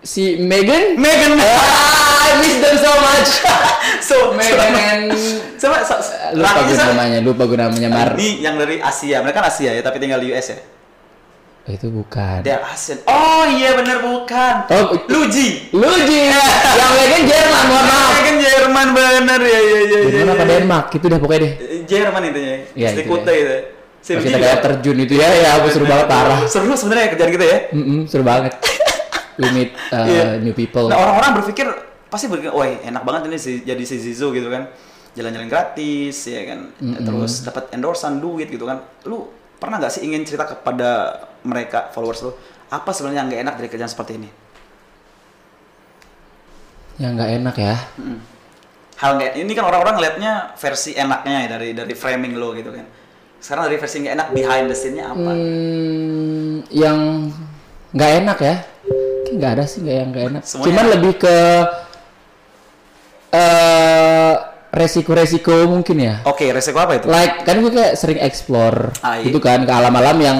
Si 0.02 0.22
Megan. 0.36 0.98
Megan. 0.98 1.38
Ah, 1.38 2.26
I 2.26 2.40
miss 2.40 2.58
them 2.58 2.76
so 2.76 2.90
much. 2.90 3.30
so, 4.08 4.16
Megan 4.32 4.72
and 4.74 5.04
Coba, 5.54 5.78
so, 5.80 5.94
lupa 6.34 6.58
gue 6.60 6.74
namanya, 6.74 7.18
lupa 7.22 7.42
gue 7.46 7.54
namanya 7.54 7.88
Mar. 7.88 8.10
Ini 8.14 8.42
yang 8.42 8.58
dari 8.58 8.82
Asia, 8.82 9.22
mereka 9.22 9.38
kan 9.38 9.46
Asia 9.46 9.70
ya, 9.70 9.78
tapi 9.78 10.02
tinggal 10.02 10.18
di 10.18 10.34
US 10.34 10.46
ya. 10.48 10.58
Itu 11.62 11.94
bukan. 11.94 12.42
Dia 12.42 12.58
Asian. 12.58 12.98
Oh 13.06 13.46
iya 13.46 13.78
bener 13.78 14.02
bukan. 14.02 14.54
Oh, 14.66 14.98
Luji. 15.06 15.70
Luji. 15.70 16.20
yang 16.74 16.90
Megan 16.90 17.22
Jerman, 17.22 17.64
mohon 17.70 17.86
maaf. 17.86 18.10
kan 18.18 18.34
Jerman 18.34 18.86
bener 18.90 19.40
ya 19.46 19.60
ya 19.62 19.78
ya. 19.86 19.98
Jerman 20.10 20.34
apa 20.34 20.44
Denmark? 20.44 20.86
Itu 20.90 21.06
dah 21.06 21.18
pokoknya 21.22 21.40
deh. 21.46 21.52
Jerman 21.86 22.22
intinya. 22.34 22.56
Iya, 22.74 22.88
Isti 22.90 23.02
itu 23.06 23.14
ya. 23.14 23.34
itu. 23.38 23.56
Pas 24.02 24.18
kita 24.26 24.38
kayak 24.42 24.58
terjun 24.66 24.96
itu 24.98 25.14
ya, 25.14 25.28
ya 25.30 25.50
aku 25.62 25.70
seru 25.70 25.86
banget 25.86 26.10
parah. 26.10 26.42
Seru 26.50 26.74
sebenarnya 26.74 27.14
kerjaan 27.14 27.30
kita 27.30 27.44
ya. 27.46 27.58
Mm-mm, 27.70 28.10
seru 28.10 28.26
banget. 28.26 28.58
We 29.38 29.46
meet 29.54 29.70
uh, 29.94 30.02
Iya. 30.02 30.24
new 30.42 30.52
people. 30.52 30.90
Nah 30.90 30.98
orang-orang 30.98 31.38
berpikir 31.40 31.70
pasti 32.10 32.26
berpikir, 32.26 32.50
wah 32.50 32.66
enak 32.66 33.00
banget 33.06 33.30
ini 33.30 33.38
si, 33.38 33.62
jadi 33.62 33.80
si 33.86 33.96
Zizo 34.02 34.34
gitu 34.34 34.50
kan, 34.50 34.68
jalan-jalan 35.14 35.48
gratis 35.48 36.28
ya 36.28 36.44
kan, 36.44 36.68
terus 36.76 37.40
dapat 37.40 37.72
endorsan 37.72 38.20
duit 38.20 38.52
gitu 38.52 38.68
kan. 38.68 38.84
Lu 39.08 39.30
pernah 39.56 39.80
nggak 39.80 39.88
sih 39.88 40.04
ingin 40.04 40.26
cerita 40.26 40.44
kepada 40.44 41.16
mereka 41.44 41.88
followers 41.88 42.20
lu 42.20 42.32
apa 42.68 42.90
sebenarnya 42.90 43.18
yang 43.18 43.28
nggak 43.28 43.42
enak 43.42 43.54
dari 43.56 43.68
kerjaan 43.68 43.88
seperti 43.88 44.12
ini 44.16 44.30
Yang 46.94 47.12
nggak 47.14 47.30
enak 47.34 47.56
ya. 47.56 47.76
Mm. 47.96 48.18
hal 48.94 49.10
nggak 49.16 49.32
ini 49.34 49.50
kan 49.50 49.64
orang-orang 49.64 49.94
ngeliatnya 49.96 50.32
versi 50.54 50.94
enaknya 50.94 51.36
ya 51.40 51.48
dari 51.50 51.68
dari 51.72 51.90
framing 51.92 52.34
lo 52.34 52.52
gitu 52.52 52.70
kan 52.70 52.86
sekarang 53.36 53.66
dari 53.66 53.76
versi 53.76 53.96
nggak 53.98 54.14
enak 54.14 54.28
behind 54.30 54.66
the 54.66 54.76
scene-nya 54.76 55.04
apa 55.08 55.30
Hmm, 55.32 56.62
yang 56.70 56.98
nggak 57.90 58.12
enak 58.22 58.38
ya? 58.38 58.56
Nggak 59.28 59.50
ada 59.50 59.64
sih 59.64 59.78
nggak 59.80 59.96
yang 59.96 60.08
nggak 60.08 60.24
enak. 60.30 60.42
Semuanya 60.42 60.66
Cuman 60.68 60.84
enak. 60.84 60.92
lebih 60.94 61.12
ke 61.18 61.36
eh 63.32 64.34
resiko-resiko 64.70 65.52
mungkin 65.66 65.96
ya. 65.98 66.14
oke 66.22 66.44
resiko 66.48 66.78
apa 66.78 66.96
itu 66.96 67.06
Like 67.06 67.42
kan 67.42 67.58
gue 67.58 67.68
kayak 67.68 67.92
sering 67.94 68.16
explore 68.18 68.92
Ah, 69.00 69.18
iya. 69.18 69.26
gitu 69.26 69.36
kan 69.36 69.66
ke 69.66 69.72
alam-alam 69.72 70.16
yang 70.16 70.38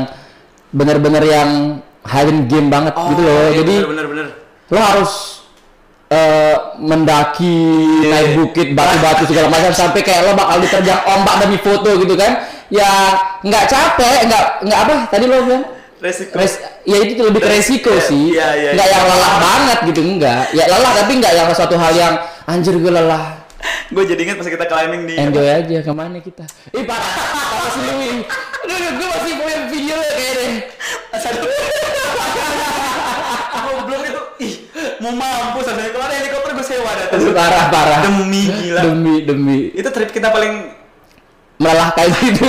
bener-bener 0.73 1.23
yang 1.23 1.50
hidden 2.02 2.49
game 2.49 2.69
banget 2.69 2.95
gitu 2.97 3.23
loh. 3.23 3.37
iya, 3.49 3.62
Jadi 3.62 3.75
bener 3.87 4.07
bener 4.09 4.26
lo 4.73 4.81
harus 4.81 5.12
eh, 6.09 6.57
mendaki 6.81 7.57
naik 8.09 8.29
bukit 8.37 8.73
batu-batu 8.73 9.29
segala 9.29 9.49
macam 9.49 9.73
sampai 9.73 10.00
kayak 10.00 10.25
lo 10.26 10.33
bakal 10.33 10.57
diterjang 10.59 11.00
ombak 11.07 11.35
demi 11.45 11.59
foto 11.61 11.91
gitu 12.00 12.14
kan. 12.17 12.49
Ya 12.73 12.88
nggak 13.45 13.64
capek 13.69 14.26
nggak 14.26 14.45
nggak 14.64 14.81
apa 14.81 14.95
tadi 15.12 15.25
lo 15.29 15.45
bilang? 15.45 15.64
Resiko. 16.02 16.35
Res, 16.35 16.59
ya 16.83 16.99
itu 16.99 17.14
tuh 17.14 17.31
lebih 17.31 17.38
ke 17.38 17.47
resiko 17.47 17.95
Iya, 17.95 18.02
sih. 18.02 18.35
iya, 18.35 18.49
iya, 18.59 18.71
nggak 18.75 18.88
iya. 18.91 18.97
yang 18.99 19.05
lelah 19.07 19.35
banget 19.38 19.79
gitu 19.87 20.00
enggak 20.02 20.43
ya 20.50 20.64
lelah 20.67 20.93
tapi 20.99 21.12
nggak 21.23 21.31
yang 21.31 21.47
suatu 21.55 21.79
hal 21.79 21.95
yang 21.95 22.14
anjir 22.43 22.75
gue 22.75 22.91
lelah 22.91 23.38
gue 23.92 24.04
jadi 24.09 24.21
inget 24.21 24.37
pas 24.37 24.49
kita 24.49 24.66
climbing 24.66 25.02
di 25.07 25.14
enjoy 25.14 25.47
aja 25.47 25.78
ke 25.81 25.92
mana 25.92 26.19
kita 26.19 26.45
ih 26.73 26.85
parah 26.85 27.12
parah 27.12 27.71
sih 27.71 27.83
lu 27.83 27.92
gue 28.73 29.07
masih 29.07 29.33
punya 29.37 29.57
video 29.69 29.95
lo 29.95 30.07
kayak 30.09 30.35
deh 30.35 30.52
Goblok 33.62 34.02
itu, 34.04 34.23
ih, 34.40 34.54
mau 35.00 35.12
mampus 35.12 35.66
aja 35.69 35.90
kemarin 35.90 36.14
helikopter 36.25 36.50
gue 36.52 36.66
sewa 36.66 36.90
tuh. 37.09 37.33
parah 37.35 37.64
parah 37.69 37.99
Demi 38.04 38.42
gila. 38.49 38.81
demi 38.83 39.14
demi 39.23 39.59
Itu 39.73 39.88
trip 39.90 40.11
kita 40.11 40.33
paling 40.33 40.73
melelahkan 41.59 42.07
gitu 42.26 42.49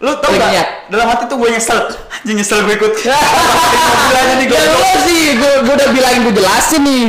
lu 0.00 0.16
tau 0.16 0.32
gak? 0.32 0.48
niat. 0.48 0.68
Dalam 0.88 1.12
hati 1.12 1.28
tuh 1.28 1.36
gue 1.36 1.52
nyesel. 1.52 1.76
Anjing 2.24 2.40
nyesel 2.40 2.64
gue 2.64 2.72
ikut. 2.72 2.92
Mobil 3.04 4.16
aja 4.16 4.32
nih 4.40 4.46
gue. 4.48 4.56
Ya 4.56 4.64
lu 4.72 4.80
sih, 5.04 5.22
gue 5.36 5.52
gue 5.60 5.74
udah 5.76 5.88
bilangin 5.92 6.20
gue 6.24 6.34
jelasin 6.40 6.80
nih. 6.80 7.04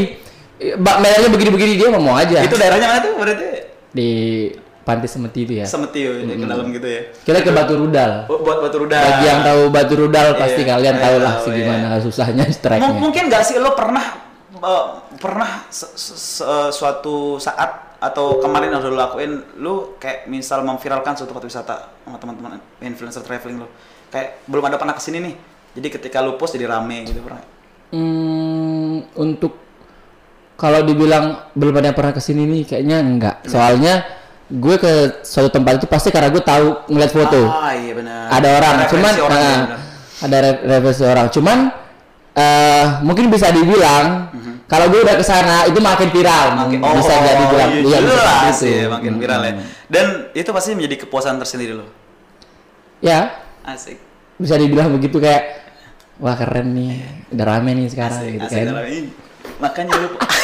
Mbak 0.78 0.98
Melnya 1.00 1.30
begini-begini 1.30 1.72
dia 1.76 1.88
mau 1.90 2.14
aja. 2.14 2.38
Itu 2.40 2.56
daerahnya 2.56 2.88
mana 2.88 3.00
tuh 3.02 3.14
berarti? 3.18 3.48
di 3.92 4.10
Pantai 4.82 5.06
Semeti 5.06 5.44
itu 5.44 5.54
ya. 5.60 5.66
Semeti 5.66 6.02
ya, 6.02 6.12
ke 6.16 6.46
dalam 6.46 6.70
gitu 6.70 6.86
ya. 6.86 7.02
Kita 7.22 7.42
ke 7.42 7.52
Batu 7.52 7.74
Rudal. 7.76 8.26
Bu- 8.26 8.42
Buat 8.42 8.62
batu 8.62 8.78
rudal. 8.80 8.98
Bagi 9.00 9.26
yang 9.26 9.42
tahu 9.42 9.62
Batu 9.68 9.94
Rudal 9.96 10.28
pasti 10.36 10.62
Iya, 10.62 10.70
kalian 10.74 10.96
iya, 10.96 11.04
tahu 11.04 11.16
lah 11.18 11.34
iya. 11.38 11.54
gimana 11.54 11.88
susahnya 12.00 12.44
M- 12.50 12.52
strike-nya. 12.52 12.90
mungkin 12.94 13.24
gak 13.28 13.44
sih 13.44 13.58
lo 13.58 13.74
pernah 13.74 14.06
eh, 14.54 14.86
pernah 15.18 15.66
se- 15.68 15.94
se- 15.94 16.18
se- 16.18 16.72
suatu 16.72 17.38
saat 17.38 17.94
atau 17.98 18.40
kemarin 18.40 18.72
yang 18.72 18.82
udah 18.82 18.90
lo 18.90 18.98
lakuin 19.00 19.32
lu 19.58 19.74
kayak 19.98 20.26
misal 20.26 20.62
memviralkan 20.62 21.14
suatu 21.14 21.30
tempat 21.30 21.46
wisata 21.46 21.76
sama 22.00 22.18
teman-teman 22.18 22.58
influencer 22.80 23.22
traveling 23.22 23.62
lo 23.62 23.70
kayak 24.08 24.42
belum 24.44 24.66
ada 24.66 24.78
pernah 24.78 24.94
ke 24.94 25.00
sini 25.00 25.22
nih 25.22 25.36
jadi 25.74 25.88
ketika 25.92 26.18
lu 26.20 26.34
post 26.34 26.54
jadi 26.54 26.66
rame 26.68 27.06
gitu 27.06 27.22
pernah 27.22 27.46
Hmm, 27.92 29.04
untuk 29.14 29.54
kalau 30.62 30.86
dibilang 30.86 31.50
belum 31.52 31.74
ada 31.74 31.90
yang 31.90 31.98
pernah 31.98 32.14
ke 32.14 32.22
sini 32.22 32.46
nih 32.46 32.64
kayaknya 32.70 33.02
enggak. 33.02 33.36
Soalnya 33.50 34.06
gue 34.46 34.76
ke 34.76 34.94
suatu 35.24 35.50
tempat 35.50 35.80
itu 35.80 35.88
pasti 35.88 36.12
karena 36.12 36.28
gue 36.28 36.44
tahu 36.44 36.86
ngeliat 36.86 37.10
foto. 37.10 37.40
ah 37.48 37.72
iya 37.72 37.96
benar 37.96 38.28
ada 38.30 38.48
orang 38.52 38.74
Referensi 38.78 38.92
cuman 38.92 39.14
orang, 39.18 39.40
nah, 39.40 39.56
iya 39.56 39.78
ada 40.22 40.38
re- 40.38 40.62
referensi 40.68 41.04
orang 41.08 41.28
cuman 41.32 41.58
eh 42.32 42.86
mungkin 43.02 43.26
bisa 43.28 43.48
dibilang 43.48 44.28
kalau 44.68 44.92
gue 44.92 45.00
udah 45.02 45.16
ke 45.16 45.24
sana 45.24 45.64
itu 45.66 45.80
makin 45.80 46.12
viral 46.12 46.68
Makin- 46.68 46.84
bisa 46.84 47.14
jadi 47.18 47.44
bilang 47.48 47.70
iya, 47.72 47.80
iya, 47.82 47.98
jelas 48.02 48.20
seperti 48.52 48.68
itu. 48.68 48.76
ya, 48.76 48.86
makin 48.88 49.12
viral 49.16 49.42
ya. 49.42 49.52
Hmm. 49.52 49.64
Dan 49.88 50.06
itu 50.32 50.50
pasti 50.52 50.70
menjadi 50.72 50.96
kepuasan 51.00 51.36
tersendiri 51.40 51.72
lo. 51.72 51.88
ya 53.00 53.32
Asik. 53.64 53.98
bisa 54.36 54.60
dibilang 54.60 54.92
begitu 54.92 55.16
kayak 55.16 55.64
wah 56.20 56.36
keren 56.36 56.76
nih 56.76 57.02
udah 57.32 57.46
rame 57.48 57.72
nih 57.74 57.88
sekarang 57.88 58.20
Asik, 58.20 58.32
gitu 58.36 58.46
asik 58.46 58.64
kan. 58.68 58.76
Makanya 59.60 59.94
lu 59.96 60.08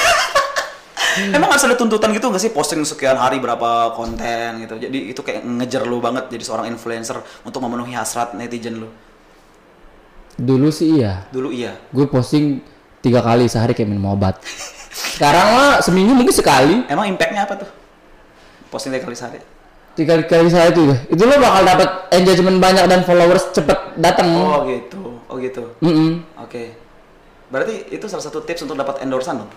Emang 1.33 1.49
harus 1.49 1.63
ada 1.63 1.73
tuntutan 1.73 2.09
gitu 2.11 2.27
nggak 2.27 2.39
sih 2.39 2.51
posting 2.51 2.81
sekian 2.83 3.17
hari 3.17 3.37
berapa 3.37 3.93
konten 3.93 4.61
gitu. 4.63 4.77
Jadi 4.77 5.11
itu 5.11 5.21
kayak 5.21 5.41
ngejar 5.43 5.83
lu 5.83 5.97
banget 5.97 6.29
jadi 6.29 6.43
seorang 6.43 6.69
influencer 6.69 7.17
untuk 7.41 7.59
memenuhi 7.61 7.93
hasrat 7.93 8.33
netizen 8.33 8.77
lu. 8.77 8.89
dulu 10.37 10.69
sih 10.69 11.01
iya 11.01 11.25
Dulu 11.33 11.49
iya. 11.49 11.73
gue 11.89 12.05
posting 12.05 12.61
tiga 13.01 13.25
kali 13.25 13.49
sehari 13.49 13.73
kayak 13.73 13.89
minum 13.89 14.13
obat 14.13 14.37
sekarang 14.93 15.49
mah 15.49 15.81
seminggu 15.81 16.13
mungkin 16.13 16.29
sekali 16.29 16.85
Emang 16.85 17.09
impactnya 17.09 17.49
apa 17.49 17.57
tuh? 17.57 17.69
Posting 18.69 18.93
tiga 18.93 19.01
kali 19.01 19.17
sehari. 19.17 19.39
tiga 19.97 20.13
kali 20.21 20.45
sehari 20.45 20.77
itu 20.77 20.93
itu 21.09 21.23
lo 21.25 21.41
bakal 21.41 21.65
dapat 21.65 21.89
engagement 22.13 22.61
banyak 22.61 22.85
dan 22.85 23.01
followers 23.01 23.49
cepet 23.49 23.97
datang 23.97 24.29
Oh 24.37 24.61
gitu. 24.69 25.01
Oh 25.25 25.41
gitu. 25.41 25.73
Mm-mm. 25.81 26.21
Oke. 26.37 26.77
Berarti 27.49 27.89
itu 27.89 28.05
salah 28.05 28.21
satu 28.21 28.45
tips 28.45 28.61
untuk 28.61 28.77
dapat 28.77 29.01
endorsan 29.01 29.41
dong. 29.41 29.49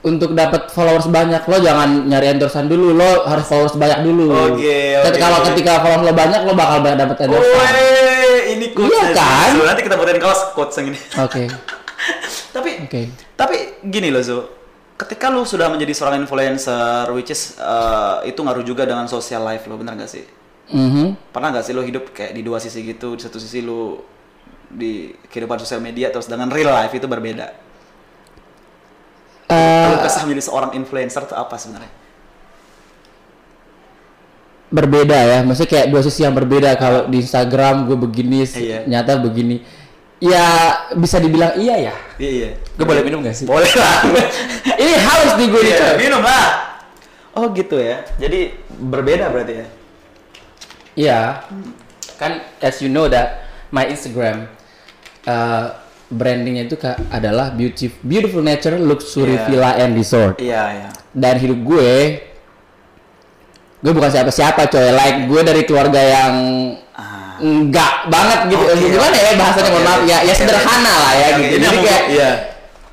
Untuk 0.00 0.32
dapat 0.32 0.72
followers 0.72 1.06
banyak 1.06 1.44
lo 1.44 1.56
jangan 1.60 2.08
nyari 2.08 2.32
endorsan 2.32 2.64
dulu 2.66 2.96
lo 2.96 3.28
harus 3.28 3.44
followers 3.44 3.76
banyak 3.76 4.00
dulu 4.00 4.32
Oke, 4.56 4.96
Ket- 4.96 5.12
oke, 5.12 5.20
kalau 5.20 5.38
oke. 5.40 5.46
ketika 5.52 5.72
followers 5.78 6.04
lo 6.04 6.12
banyak 6.12 6.40
lo 6.42 6.52
bakal 6.54 6.80
banyak 6.80 6.98
dapat 6.98 7.16
endorsan 7.20 7.44
oke 7.44 7.60
Woi, 7.60 8.38
ini 8.50 8.66
quotes 8.72 8.90
Iya 8.90 9.06
kan? 9.12 9.48
So, 9.52 9.62
nanti 9.62 9.82
kita 9.84 9.94
buatin 9.94 10.16
kaos 10.16 10.40
quotes 10.52 10.74
yang 10.74 10.86
ini. 10.90 10.98
tapi 12.50 12.70
oke 12.82 13.00
tapi 13.36 13.56
gini 13.82 14.08
loh 14.08 14.20
Zo. 14.20 14.38
Ketika 14.96 15.32
lu 15.32 15.44
sudah 15.44 15.72
menjadi 15.72 15.96
seorang 15.96 16.20
influencer 16.20 17.08
which 17.12 17.28
is 17.28 17.56
uh, 17.56 18.20
itu 18.20 18.36
ngaruh 18.36 18.60
juga 18.60 18.84
dengan 18.84 19.08
social 19.08 19.40
life 19.40 19.64
lo, 19.64 19.80
bener 19.80 19.96
gak 19.96 20.12
sih? 20.12 20.28
Mhm. 20.68 21.32
Pernah 21.32 21.56
gak 21.56 21.64
sih 21.64 21.72
lo 21.72 21.80
hidup 21.80 22.12
kayak 22.12 22.36
di 22.36 22.44
dua 22.44 22.60
sisi 22.60 22.84
gitu, 22.84 23.16
di 23.16 23.22
satu 23.24 23.40
sisi 23.40 23.64
lu 23.64 23.96
di 24.68 25.08
kehidupan 25.26 25.56
sosial 25.56 25.80
media 25.80 26.08
terus 26.08 26.28
dengan 26.28 26.46
real 26.46 26.68
life 26.70 26.92
itu 26.92 27.08
berbeda. 27.08 27.48
Eh, 29.50 29.86
Lu 29.90 29.98
kesah 29.98 30.22
menjadi 30.22 30.42
seorang 30.46 30.70
influencer 30.72 31.26
itu 31.26 31.34
apa 31.34 31.58
sebenarnya? 31.58 31.90
berbeda 34.70 35.18
ya 35.18 35.38
maksudnya 35.42 35.66
kayak 35.66 35.86
dua 35.90 35.98
sisi 35.98 36.22
yang 36.22 36.30
berbeda 36.30 36.78
kalau 36.78 37.10
di 37.10 37.18
Instagram 37.18 37.90
gue 37.90 37.98
begini 37.98 38.46
Iya. 38.46 38.86
nyata 38.86 39.18
begini 39.18 39.66
ya 40.22 40.46
bisa 40.94 41.18
dibilang 41.18 41.58
iya 41.58 41.90
ya 41.90 41.94
Iya 42.22 42.30
iya. 42.30 42.50
gue 42.78 42.86
boleh 42.86 43.02
minum 43.02 43.18
gak 43.18 43.34
sih 43.34 43.50
Boleh 43.50 43.66
lah. 43.66 44.06
ini 44.78 44.94
haus 44.94 45.34
di 45.34 45.50
gue 45.50 45.62
Iya, 45.66 45.98
minum 45.98 46.22
lah. 46.22 46.70
Oh 47.34 47.50
gitu 47.50 47.82
ya. 47.82 48.06
Jadi 48.18 48.54
berbeda 48.78 49.26
berarti 49.30 49.54
ya. 49.58 49.66
Iya. 50.94 51.20
Kan 52.14 52.38
as 52.58 52.78
you 52.78 52.86
know 52.86 53.06
that 53.06 53.42
my 53.70 53.86
Instagram 53.86 54.46
uh, 55.26 55.79
brandingnya 56.10 56.66
itu 56.66 56.74
adalah 57.08 57.54
beauty 57.54 57.86
beautiful 58.02 58.42
nature 58.42 58.74
luxury 58.76 59.38
Iya. 59.38 59.46
villa 59.46 59.70
and 59.78 59.94
resort. 59.94 60.34
Iya 60.36 60.62
iya. 60.74 60.88
Dan 61.10 61.38
hidup 61.38 61.58
gue 61.62 61.92
gue 63.80 63.92
bukan 63.94 64.10
siapa-siapa 64.10 64.68
coy. 64.68 64.90
Like 64.90 65.18
gue 65.24 65.40
dari 65.40 65.62
keluarga 65.64 66.00
yang 66.00 66.34
Ah. 66.92 67.40
enggak 67.40 68.10
banget 68.10 68.52
gitu. 68.52 68.60
Oke, 68.60 68.90
Gimana 68.92 69.16
ya 69.16 69.32
bahasanya 69.32 69.70
mohon 69.70 69.84
maaf 69.86 70.00
ya 70.04 70.18
ya 70.20 70.34
sederhana 70.34 70.92
lah 70.98 71.12
ya 71.14 71.28
gitu. 71.38 71.54
Jadi 71.56 71.76
kayak 71.80 72.02
iya. 72.12 72.30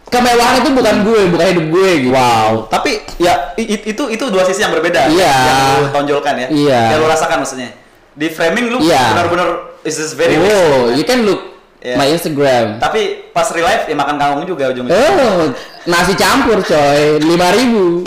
kemewahan 0.08 0.64
itu 0.64 0.70
bukan 0.72 0.96
gue, 1.04 1.22
bukan 1.28 1.46
hidup 1.52 1.66
gue 1.68 1.90
gitu. 2.00 2.14
Wow, 2.16 2.72
tapi 2.72 3.04
ya 3.20 3.52
i- 3.60 3.68
i- 3.68 3.86
itu 3.92 4.04
itu 4.08 4.24
dua 4.32 4.48
sisi 4.48 4.64
yang 4.64 4.72
berbeda 4.72 5.12
Iya. 5.12 5.34
yang 5.36 5.60
lu 5.84 5.88
tonjolkan 5.92 6.34
ya. 6.40 6.48
Iya. 6.48 6.82
Yang 6.96 7.00
lu 7.02 7.08
rasakan 7.10 7.38
maksudnya. 7.44 7.70
Di 8.16 8.28
framing 8.32 8.72
lu 8.72 8.78
Iya. 8.80 9.04
benar-benar 9.12 9.48
is 9.84 9.98
this 9.98 10.16
very 10.16 10.40
Oh, 10.40 10.96
you 10.96 11.04
can 11.04 11.28
look 11.28 11.57
Iya. 11.78 11.94
my 11.94 12.10
Instagram. 12.10 12.82
Tapi 12.82 13.30
pas 13.30 13.46
real 13.54 13.66
life 13.66 13.86
ya 13.86 13.94
makan 13.94 14.18
kangkung 14.18 14.50
juga 14.50 14.74
ujungnya. 14.74 14.98
Oh, 14.98 15.54
nasi 15.86 16.18
campur 16.18 16.58
coy, 16.62 17.22
5000 17.22 18.02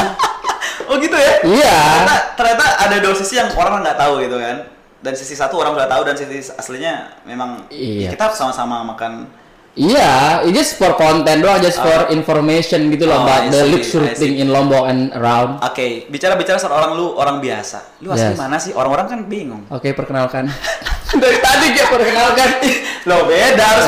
oh 0.90 0.96
gitu 0.98 1.14
ya? 1.14 1.32
Iya. 1.46 1.76
Ternyata, 1.78 2.16
ternyata 2.34 2.64
ada 2.82 2.96
dua 2.98 3.14
sisi 3.14 3.38
yang 3.38 3.46
orang 3.54 3.86
nggak 3.86 3.98
tahu 3.98 4.26
gitu 4.26 4.36
kan. 4.36 4.56
Dan 5.00 5.14
sisi 5.16 5.32
satu 5.32 5.56
orang 5.56 5.72
udah 5.78 5.88
tahu 5.88 6.02
dan 6.04 6.12
sisi 6.12 6.50
aslinya 6.52 7.08
memang 7.24 7.64
Iya. 7.70 8.12
kita 8.12 8.34
sama-sama 8.34 8.82
makan 8.84 9.30
Iya, 9.70 10.42
it 10.42 10.50
just 10.50 10.74
for 10.74 10.98
content 10.98 11.46
doang, 11.46 11.62
just 11.62 11.78
for 11.78 12.10
information 12.10 12.90
gitu 12.90 13.06
Oh, 13.06 13.14
loh 13.14 13.18
I 13.22 13.22
about 13.22 13.42
the 13.54 13.62
see. 13.78 14.18
thing 14.18 14.34
in 14.36 14.50
Lombok 14.50 14.90
and 14.90 15.14
around. 15.14 15.62
Oke, 15.62 16.10
bicara-bicara 16.10 16.58
soal 16.58 16.74
orang 16.74 16.98
lu 16.98 17.14
orang 17.14 17.38
biasa. 17.38 18.02
Lu 18.02 18.10
asli 18.10 18.34
Yes. 18.34 18.36
mana 18.36 18.58
sih? 18.58 18.74
Orang-orang 18.74 19.06
kan 19.06 19.20
bingung. 19.24 19.62
Oke, 19.70 19.94
perkenalkan. 19.94 20.50
Dari 21.22 21.38
tadi 21.38 21.66
kayak 21.70 21.88
perkenalkan. 21.88 22.48
Lo 23.08 23.24
beda 23.24 23.64
harus 23.64 23.84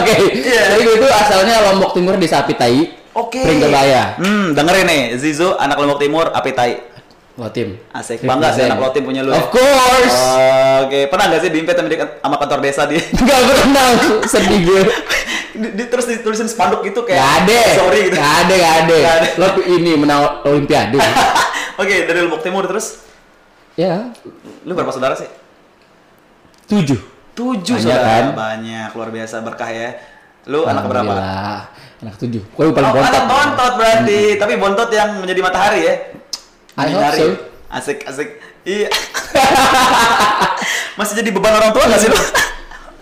Oke. 0.00 0.16
Iya. 0.34 0.62
Jadi 0.72 0.80
gue 0.82 0.94
itu 0.96 1.08
asalnya 1.08 1.54
Lombok 1.68 1.92
Timur 1.92 2.16
di 2.16 2.26
Sapi 2.26 2.56
Tai. 2.56 2.76
Oke. 3.12 3.44
Pringgebaya. 3.44 4.16
Hmm, 4.16 4.56
dengerin 4.56 4.86
nih, 4.86 5.02
Zizo 5.20 5.52
anak 5.56 5.76
Lombok 5.76 6.00
Timur, 6.00 6.32
Apitai. 6.32 6.97
Lotim. 7.38 7.78
Asik. 7.88 8.18
Bangga 8.20 8.50
sih 8.50 8.66
anak 8.66 8.82
Lotim 8.82 9.02
punya 9.02 9.22
lu. 9.22 9.30
ya? 9.30 9.38
Of 9.38 9.46
course. 9.48 10.18
Oke, 10.82 11.06
pernah 11.06 11.30
nggak 11.30 11.40
sih 11.40 11.50
diimpet 11.50 11.72
sama, 11.72 11.86
di- 11.86 12.02
sama 12.02 12.36
kantor 12.36 12.58
desa 12.58 12.82
di, 12.84 12.98
Gak 13.28 13.40
pernah 13.46 13.86
sedih 14.26 14.60
gue. 14.60 14.82
di, 15.54 15.68
di- 15.72 15.86
terus 15.86 16.04
ditulisin 16.04 16.46
spanduk 16.46 16.82
gitu 16.82 17.02
kayak 17.02 17.16
Gak 17.16 17.32
ada. 17.40 17.60
sorry 17.72 18.00
gitu. 18.04 18.16
Gak 18.16 18.34
ada, 18.40 18.54
gak 18.56 18.74
ada. 18.80 18.96
Gak 18.98 19.14
ada. 19.16 19.28
Lo 19.36 19.46
ini 19.64 19.92
menang 19.94 20.20
olimpiade. 20.42 20.98
Oke, 21.80 21.94
dari 22.04 22.18
Lombok 22.20 22.42
Timur 22.42 22.66
terus 22.66 23.06
ya, 23.72 24.10
lu 24.62 24.74
berapa 24.74 24.90
saudara 24.90 25.14
sih? 25.14 25.30
tujuh. 26.66 26.98
Tujuh 27.32 27.74
Banyak, 27.76 27.86
saudara. 27.86 28.02
kan? 28.04 28.24
Banyak, 28.34 28.88
luar 28.92 29.08
biasa 29.08 29.40
berkah 29.40 29.70
ya. 29.70 29.94
Lu 30.44 30.66
anak 30.66 30.84
berapa? 30.84 31.14
Anak 31.98 32.14
tujuh. 32.16 32.42
Gue 32.42 32.64
paling 32.68 32.82
Oh, 32.84 32.92
bontot. 32.92 33.06
anak 33.06 33.24
bontot 33.24 33.72
berarti, 33.74 34.20
tapi 34.34 34.54
bontot 34.54 34.90
yang 34.90 35.16
menjadi 35.16 35.40
matahari 35.40 35.80
ya. 35.80 35.94
I 36.78 36.94
hope 36.94 37.10
so. 37.18 37.26
Asik, 37.68 38.06
asik. 38.06 38.28
Iya. 38.62 38.88
Masih 40.98 41.14
jadi 41.20 41.30
beban 41.34 41.52
orang 41.52 41.74
tua 41.74 41.84
gak 41.90 42.00
sih? 42.00 42.10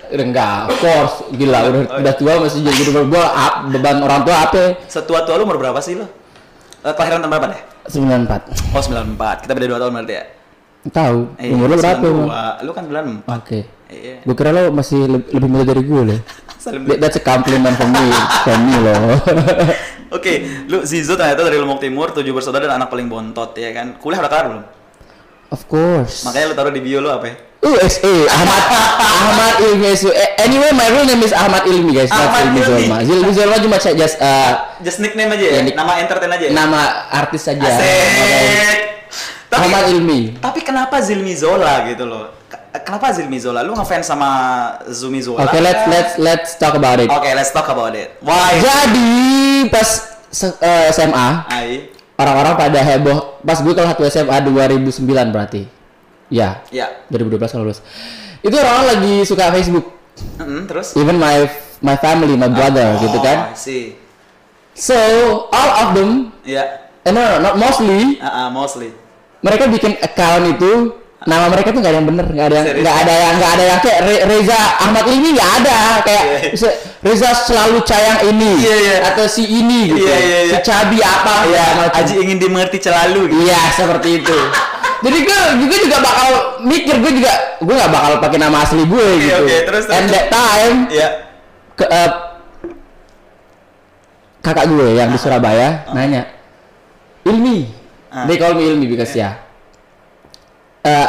Udah 0.06 0.26
enggak, 0.26 0.58
of 0.70 0.76
course. 0.80 1.14
Gila, 1.34 1.58
udah, 1.66 1.80
Oh, 1.90 1.98
udah 1.98 2.14
tua 2.14 2.32
masih 2.38 2.62
jadi 2.62 2.82
beban 2.88 3.10
gua 3.10 3.26
beban 3.74 3.98
orang 4.00 4.22
tua 4.22 4.36
apa? 4.46 4.62
Setua 4.86 5.26
tua 5.26 5.34
lu 5.34 5.44
umur 5.50 5.58
berapa 5.58 5.82
sih 5.82 5.98
lu? 5.98 6.06
Eh, 6.86 6.94
kelahiran 6.94 7.26
tahun 7.26 7.32
berapa 7.34 7.46
deh? 7.50 7.60
94. 7.90 8.70
Oh 8.70 8.82
94, 8.82 9.42
kita 9.42 9.52
beda 9.58 9.66
2 9.74 9.82
tahun 9.82 9.92
berarti 9.98 10.14
ya? 10.14 10.24
Tahu. 10.86 11.18
Eh, 11.36 11.50
Umur 11.50 11.66
lo 11.68 11.76
berapa? 11.76 11.98
emang? 12.00 12.28
92. 12.60 12.62
Lu 12.62 12.70
kan 12.70 12.84
94 12.84 13.26
Oke. 13.34 13.58
Iya 13.86 14.18
Gue 14.20 14.34
kira 14.34 14.50
lo 14.50 14.70
masih 14.70 15.00
le- 15.04 15.28
lebih 15.28 15.46
muda 15.46 15.64
dari 15.64 15.82
gue 15.82 16.02
loh. 16.04 16.20
That- 16.60 16.98
That's 16.98 17.16
a 17.16 17.22
compliment 17.22 17.74
for 17.74 17.86
me, 17.86 18.06
for 18.42 18.56
me 18.56 18.74
loh. 18.76 18.98
Oke, 20.08 20.32
lu 20.66 20.82
Zizo 20.82 21.14
ternyata 21.14 21.42
dari 21.42 21.54
Lombok 21.56 21.78
Timur, 21.78 22.10
tujuh 22.10 22.30
bersaudara 22.30 22.66
dan 22.66 22.76
anak 22.76 22.88
paling 22.88 23.06
bontot 23.06 23.54
ya 23.54 23.70
kan? 23.70 23.94
Kuliah 23.96 24.18
udah 24.18 24.28
kelar 24.28 24.46
belum? 24.48 24.64
of 25.46 25.62
course. 25.64 26.22
Makanya 26.22 26.46
lu 26.46 26.54
taruh 26.54 26.70
di 26.70 26.80
bio 26.80 26.98
lu 26.98 27.06
apa 27.06 27.22
ya? 27.24 27.34
USA 27.62 28.14
Ahmad 28.28 28.62
Ahmad 29.22 29.54
Ilmi. 29.60 29.86
Eh, 29.86 30.30
Anyway, 30.40 30.70
my 30.72 30.86
real 30.88 31.02
name 31.04 31.18
is 31.20 31.30
Ahmad 31.30 31.62
Ilmi 31.64 31.90
guys, 31.92 32.10
Ahmad 32.10 32.42
Ilmi 32.44 32.58
Ilmi. 32.58 32.66
Zolma. 32.82 32.96
Ilmi 33.00 33.30
Zolma 33.32 33.56
cuma 33.58 33.76
saya 33.76 33.94
just 33.96 34.18
uh, 34.18 34.74
Just 34.80 34.98
nickname 34.98 35.30
aja 35.32 35.44
ya? 35.44 35.52
Ya, 35.60 35.72
Nama 35.72 35.92
entertain 35.98 36.30
aja 36.32 36.44
ya? 36.44 36.52
nama 36.52 36.80
artis 37.08 37.42
saja. 37.44 37.62
Asik! 37.62 38.78
Tapi, 39.56 39.66
Ahmad 39.66 39.84
Ilmi. 39.88 40.20
tapi 40.36 40.60
kenapa 40.60 41.00
Zilmi 41.00 41.32
Zola 41.32 41.88
gitu 41.88 42.04
loh? 42.04 42.36
Kenapa 42.76 43.08
Zilmi 43.10 43.40
Zola? 43.40 43.64
Lu 43.64 43.72
ngefans 43.72 44.04
sama 44.04 44.28
Zumi 44.86 45.18
Zola? 45.18 45.42
Oke, 45.42 45.58
let's 45.58 45.82
let's 45.88 46.12
let's 46.20 46.50
talk 46.54 46.76
about 46.76 47.00
it. 47.00 47.08
Oke, 47.08 47.26
let's 47.32 47.48
talk 47.48 47.66
about 47.66 47.92
it. 47.92 48.12
Why? 48.20 48.60
Jadi 48.60 49.10
pas 49.72 49.88
se- 50.28 50.56
eh, 50.60 50.92
SMA 50.92 51.28
orang-orang 52.16 52.54
pada 52.54 52.80
heboh 52.80 53.40
pas 53.40 53.56
gue 53.56 53.72
kelas 53.72 53.96
1 53.96 54.12
SMA 54.12 54.36
2009 54.44 54.92
berarti. 55.32 55.62
Ya, 56.28 56.60
Ya. 56.68 56.90
2012 57.08 57.48
kalau 57.48 57.64
lulus. 57.64 57.80
Itu 58.40 58.54
orang 58.54 58.92
lagi 58.92 59.24
suka 59.24 59.48
Facebook. 59.50 59.96
Mm-mm, 60.36 60.66
terus? 60.66 60.92
Even 60.94 61.16
my 61.16 61.48
my 61.80 61.96
family, 61.96 62.34
my 62.34 62.48
brother 62.48 62.96
gitu 62.98 63.18
kan. 63.20 63.52
sih. 63.52 63.96
So, 64.72 64.92
all 65.48 65.70
of 65.78 65.88
them, 65.92 66.36
Ya. 66.42 66.92
eh, 67.00 67.08
no, 67.08 67.16
no, 67.16 67.36
not 67.42 67.54
mostly, 67.56 68.20
Ah, 68.20 68.44
ah, 68.44 68.48
mostly. 68.50 68.92
Mereka 69.46 69.64
bikin 69.70 69.92
account 69.96 70.44
itu 70.50 70.72
nama 71.22 71.46
mereka 71.46 71.70
tuh 71.70 71.78
nggak 71.78 71.90
ada 71.90 71.98
yang 71.98 72.06
bener, 72.06 72.26
nggak 72.28 72.46
ada 72.46 72.58
nggak 72.76 72.96
ada 73.02 73.12
yang 73.14 73.34
nggak 73.34 73.50
ada 73.50 73.64
yang 73.66 73.80
kayak 73.80 73.98
Re- 74.02 74.24
Reza 74.26 74.58
Ahmad 74.78 75.04
ini 75.06 75.28
nggak 75.34 75.50
ada 75.58 75.76
kayak 76.02 76.24
Iya. 76.26 76.38
se- 76.54 76.76
Reza 77.02 77.30
selalu 77.34 77.78
cayang 77.82 78.20
ini 78.26 78.52
Iya, 78.58 78.76
iya. 78.76 78.96
atau 79.10 79.26
si 79.26 79.42
ini 79.42 79.90
gitu, 79.90 80.02
Iya, 80.02 80.16
iya, 80.18 80.38
iya. 80.44 80.52
si 80.54 80.56
Cabi 80.62 80.98
apa 80.98 81.34
Ya, 81.46 81.62
segala 81.62 81.72
macam. 81.80 81.98
Aji 81.98 82.14
ingin 82.20 82.38
dimengerti 82.38 82.78
selalu 82.80 83.20
gitu. 83.26 83.42
Iya 83.42 83.60
seperti 83.72 84.08
itu. 84.22 84.38
Jadi 84.96 85.18
gue 85.22 85.36
juga 85.60 85.76
juga 85.78 85.96
bakal 86.00 86.28
mikir 86.62 86.94
gue 86.98 87.12
juga 87.16 87.32
gue 87.58 87.74
nggak 87.74 87.92
bakal 87.92 88.12
pakai 88.18 88.38
nama 88.38 88.56
asli 88.60 88.82
gue 88.82 89.06
Oke, 89.08 89.18
gitu. 89.20 89.42
oke, 89.42 89.56
terus, 89.66 89.84
terus. 89.84 89.96
And 89.98 90.06
that 90.08 90.26
time 90.28 90.76
Iya. 90.88 91.08
ke, 91.74 91.84
eh, 91.84 92.10
kakak 94.40 94.66
gue 94.68 94.88
yang 94.94 95.10
di 95.10 95.18
Surabaya 95.18 95.82
nanya 95.90 96.22
Ilmi, 97.26 97.58
Ah. 97.58 97.75
They 98.24 98.40
call 98.40 98.56
me 98.56 98.64
Ilmi 98.64 98.88
because 98.88 99.12
ya 99.12 99.36
eh 100.80 101.08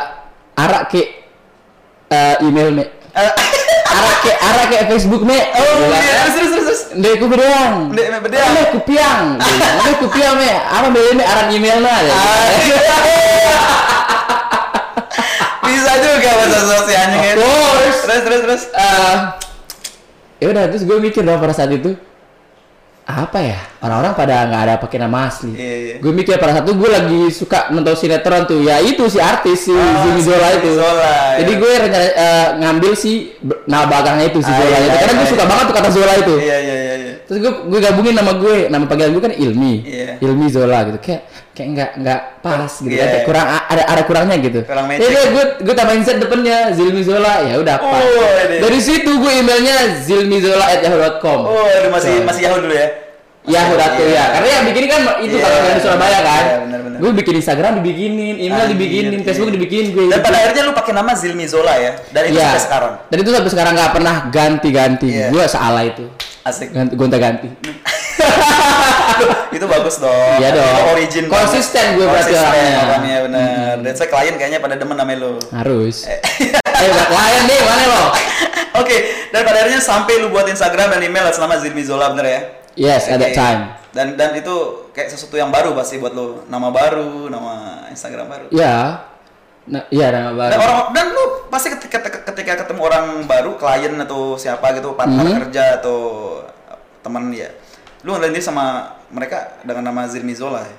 arak 0.58 0.92
ke 0.92 1.02
eh, 2.10 2.36
email 2.44 2.72
me, 2.74 2.84
Eh, 3.18 3.34
arak 3.88 4.18
ke 4.22 4.32
arak 4.36 4.66
ke 4.68 4.78
Facebook 4.90 5.24
me. 5.24 5.34
Oh, 5.34 5.74
iya, 5.90 6.30
terus 6.30 6.34
terus 6.38 6.50
terus. 6.52 6.66
terus. 6.66 6.82
Ndek 6.98 7.14
ku 7.18 7.26
bedeang. 7.26 7.90
Ndek 7.90 8.08
me 8.14 8.18
bedeang. 8.22 8.52
Ndek 8.54 8.68
ku 8.74 8.80
piang. 8.86 9.26
Ndek 9.82 9.96
ku 9.98 10.08
piang 10.10 10.36
me. 10.38 10.50
Apa 10.50 10.88
beda 10.90 11.12
me 11.14 11.24
aran 11.26 11.48
email 11.50 11.78
na. 11.82 11.94
Bisa 15.68 15.94
juga 16.00 16.30
bahasa 16.32 16.60
sosial 16.64 17.02
anjing 17.06 17.22
Of 17.22 17.28
itu. 17.28 17.42
course. 17.44 18.00
Terus 18.08 18.22
terus 18.24 18.42
terus. 18.46 18.64
Eh, 18.72 19.16
ya 20.38 20.48
udah 20.54 20.64
terus 20.70 20.84
gue 20.86 20.98
mikir 21.02 21.22
dong 21.22 21.42
pada 21.42 21.54
saat 21.54 21.74
itu 21.74 21.98
apa 23.08 23.40
ya 23.40 23.56
orang-orang 23.80 24.14
pada 24.20 24.36
nggak 24.52 24.62
ada 24.68 24.76
pakai 24.84 24.98
nama 25.00 25.32
asli. 25.32 25.56
Iya, 25.56 25.76
iya. 25.80 25.96
Gue 26.04 26.12
mikir 26.12 26.36
pada 26.36 26.60
saat 26.60 26.68
itu 26.68 26.76
gue 26.76 26.90
lagi 26.92 27.22
suka 27.32 27.72
nonton 27.72 27.96
sinetron 27.96 28.44
tuh 28.44 28.60
ya 28.60 28.84
itu 28.84 29.08
si 29.08 29.16
artis 29.16 29.64
si 29.64 29.72
Oh, 29.72 29.80
Zumi 30.04 30.20
Zola 30.20 30.48
itu. 30.52 30.76
Zola, 30.76 31.40
Jadi 31.40 31.52
iya. 31.56 31.62
gue 31.64 31.72
rencana 31.88 32.04
eh, 32.04 32.48
ngambil 32.60 32.92
si 33.00 33.32
nama 33.64 33.88
belakangnya 33.88 34.28
itu 34.28 34.40
si 34.44 34.52
Ah, 34.52 34.60
Zola 34.60 34.68
iya, 34.68 34.80
itu 34.84 34.98
karena 35.00 35.14
iya, 35.16 35.20
gue 35.24 35.28
suka 35.32 35.44
iya. 35.44 35.52
banget 35.56 35.64
tuh 35.64 35.76
kata 35.80 35.90
Zola 35.96 36.14
itu. 36.20 36.34
Iya 36.36 36.58
iya 36.60 36.76
iya 36.76 36.94
iya. 37.00 37.14
Terus 37.24 37.38
gue 37.40 37.52
gue 37.72 37.80
gabungin 37.80 38.14
nama 38.16 38.32
gue, 38.36 38.56
nama 38.68 38.84
panggilan 38.84 39.12
gue 39.16 39.24
kan 39.24 39.34
Ilmi, 39.34 39.74
Iya. 39.88 40.14
Ilmi 40.20 40.46
Zola 40.52 40.78
gitu. 40.92 41.00
Kayak 41.00 41.22
kayak 41.58 41.70
nggak 41.74 41.92
nggak 41.98 42.22
pas 42.46 42.70
gitu 42.70 42.94
kan. 42.94 43.02
Kayak 43.02 43.18
iya. 43.18 43.26
kurang 43.26 43.48
ada 43.50 43.84
ada 43.90 44.02
kurangnya 44.06 44.38
gitu. 44.38 44.60
Kurang 44.62 44.86
Ya 44.86 44.90
matching. 44.94 45.10
udah, 45.10 45.26
gue 45.34 45.44
gue 45.66 45.74
tambahin 45.74 46.02
Z 46.06 46.10
depannya 46.22 46.58
Zilmi 46.78 47.02
Zola 47.02 47.34
ya 47.42 47.56
udah 47.58 47.76
pas. 47.82 48.04
Oh, 48.06 48.30
ini. 48.46 48.58
Dari 48.62 48.80
situ 48.80 49.10
gue 49.18 49.32
emailnya 49.34 49.78
zilmizola@yahoo.com. 50.06 51.40
Oh, 51.44 51.66
aduh, 51.66 51.90
masih 51.90 52.12
So, 52.14 52.24
masih 52.24 52.42
Yahoo 52.46 52.62
dulu 52.62 52.76
ya. 52.78 52.88
Yahoo.com 53.48 54.06
Iya. 54.06 54.14
ya. 54.14 54.26
Karena 54.38 54.50
yang 54.54 54.66
bikin 54.70 54.84
kan 54.86 55.02
itu 55.24 55.36
Iya, 55.36 55.44
kalau 55.44 55.74
di 55.74 55.82
Surabaya 55.82 56.20
kan. 56.22 56.44
benar. 56.68 56.80
Gue 56.98 57.12
bikin 57.14 57.34
Instagram 57.38 57.72
dibikinin, 57.80 58.36
email 58.42 58.66
Anjir, 58.66 58.74
dibikinin, 58.74 59.12
iya. 59.22 59.26
Facebook 59.26 59.50
dibikinin 59.54 59.88
gue. 59.94 60.06
Dan 60.10 60.20
pada 60.20 60.38
akhirnya 60.42 60.64
lu 60.66 60.74
pakai 60.74 60.94
nama 60.94 61.12
Zilmi 61.14 61.46
Zola 61.46 61.74
ya. 61.78 61.94
Dan 62.10 62.22
itu 62.28 62.38
sampai 62.42 62.62
sekarang. 62.62 62.94
Dan 63.08 63.18
itu 63.22 63.30
sampai 63.30 63.52
sekarang 63.54 63.74
nggak 63.78 63.92
pernah 63.94 64.16
ganti-ganti. 64.28 65.08
Iya. 65.14 65.28
Gue 65.30 65.44
salah 65.46 65.84
itu. 65.86 66.06
Asik. 66.44 66.74
Ganti, 66.74 66.94
gonta-ganti. 66.98 67.48
itu 69.58 69.66
bagus 69.66 69.96
dong. 70.02 70.38
Iya 70.40 70.50
dong. 70.54 70.66
Itu 70.68 70.84
Origin. 70.94 71.24
Konsisten 71.30 71.86
gue 71.96 72.06
berarti 72.06 72.34
orangnya. 72.34 72.80
orangnya 72.84 73.18
benar. 73.26 73.74
Dan 73.84 73.94
saya 73.94 74.10
klien 74.10 74.36
kayaknya 74.36 74.60
pada 74.60 74.76
demen 74.78 74.98
nama 74.98 75.14
lu. 75.18 75.40
Harus. 75.54 76.04
eh, 76.10 76.20
buat 76.90 77.08
klien 77.10 77.44
nih, 77.46 77.60
mana 77.66 77.84
lo? 77.90 78.04
Oke, 78.82 78.98
dan 79.34 79.42
pada 79.42 79.58
akhirnya 79.66 79.82
sampai 79.82 80.14
lu 80.22 80.30
buat 80.30 80.46
Instagram 80.46 80.94
dan 80.94 81.02
email 81.02 81.26
nama 81.34 81.56
Zilmi 81.58 81.82
Zola 81.82 82.14
bener 82.14 82.26
ya? 82.30 82.42
Yes, 82.78 83.10
at 83.10 83.18
that 83.18 83.34
time. 83.34 83.74
Dan 83.90 84.14
dan 84.14 84.38
itu 84.38 84.86
kayak 84.94 85.10
sesuatu 85.10 85.34
yang 85.34 85.50
baru 85.50 85.74
pasti 85.74 85.98
buat 85.98 86.14
lu. 86.14 86.46
Nama 86.46 86.70
baru, 86.70 87.26
nama 87.34 87.86
Instagram 87.90 88.30
baru. 88.30 88.48
Ya. 88.54 89.10
Nah, 89.68 89.84
iya 89.92 90.14
nama 90.14 90.32
baru. 90.32 90.52
Dan 90.54 90.60
orang 90.62 90.78
dan 90.94 91.06
lu 91.12 91.24
pasti 91.50 91.74
ketika, 91.74 92.00
ketika 92.32 92.64
ketemu 92.64 92.82
orang 92.86 93.06
baru, 93.26 93.58
klien 93.58 93.98
atau 94.00 94.38
siapa 94.38 94.78
gitu, 94.78 94.94
partner 94.94 95.26
Mhm. 95.26 95.36
kerja 95.44 95.82
atau 95.82 95.98
teman 97.02 97.34
ya. 97.34 97.50
Lu 98.08 98.16
ngeliat 98.16 98.32
diri 98.32 98.40
sama 98.40 98.96
mereka 99.12 99.60
dengan 99.68 99.92
nama 99.92 100.08
Zilmi 100.08 100.32
Zola. 100.32 100.64
ya? 100.64 100.76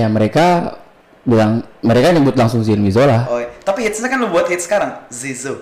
Ya 0.00 0.06
mereka 0.08 0.80
bilang 1.28 1.60
mereka 1.84 2.08
nyebut 2.16 2.32
langsung 2.40 2.64
Zilmi 2.64 2.88
Zola. 2.88 3.28
Oh, 3.28 3.36
iya. 3.36 3.52
tapi 3.60 3.84
hitsnya 3.84 4.08
kan 4.08 4.16
lu 4.16 4.32
buat 4.32 4.48
hits 4.48 4.64
sekarang, 4.64 4.96
Zizo. 5.12 5.60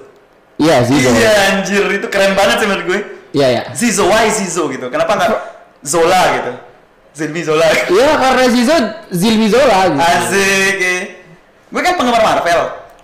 Iya 0.62 0.86
Zizo. 0.86 1.10
Iya 1.10 1.58
anjir, 1.58 1.82
itu 1.90 2.06
keren 2.06 2.38
banget 2.38 2.62
sih 2.62 2.66
menurut 2.70 2.86
gue. 2.86 3.00
Iya 3.34 3.46
ya. 3.50 3.62
Zizo, 3.74 4.06
why 4.06 4.30
Zizo 4.30 4.70
gitu? 4.70 4.86
Kenapa 4.94 5.18
nggak 5.18 5.30
Zola 5.82 6.22
gitu? 6.38 6.52
Zilmi 7.18 7.42
Zola. 7.42 7.66
Iya 7.90 8.10
karena 8.14 8.44
Zizo 8.46 8.76
Zilmi 9.10 9.50
Zola. 9.50 9.90
Gitu. 9.90 9.98
Asik. 9.98 10.78
eh. 10.78 11.02
Gue 11.66 11.82
kan 11.82 11.98
penggemar 11.98 12.22
Marvel. 12.22 12.60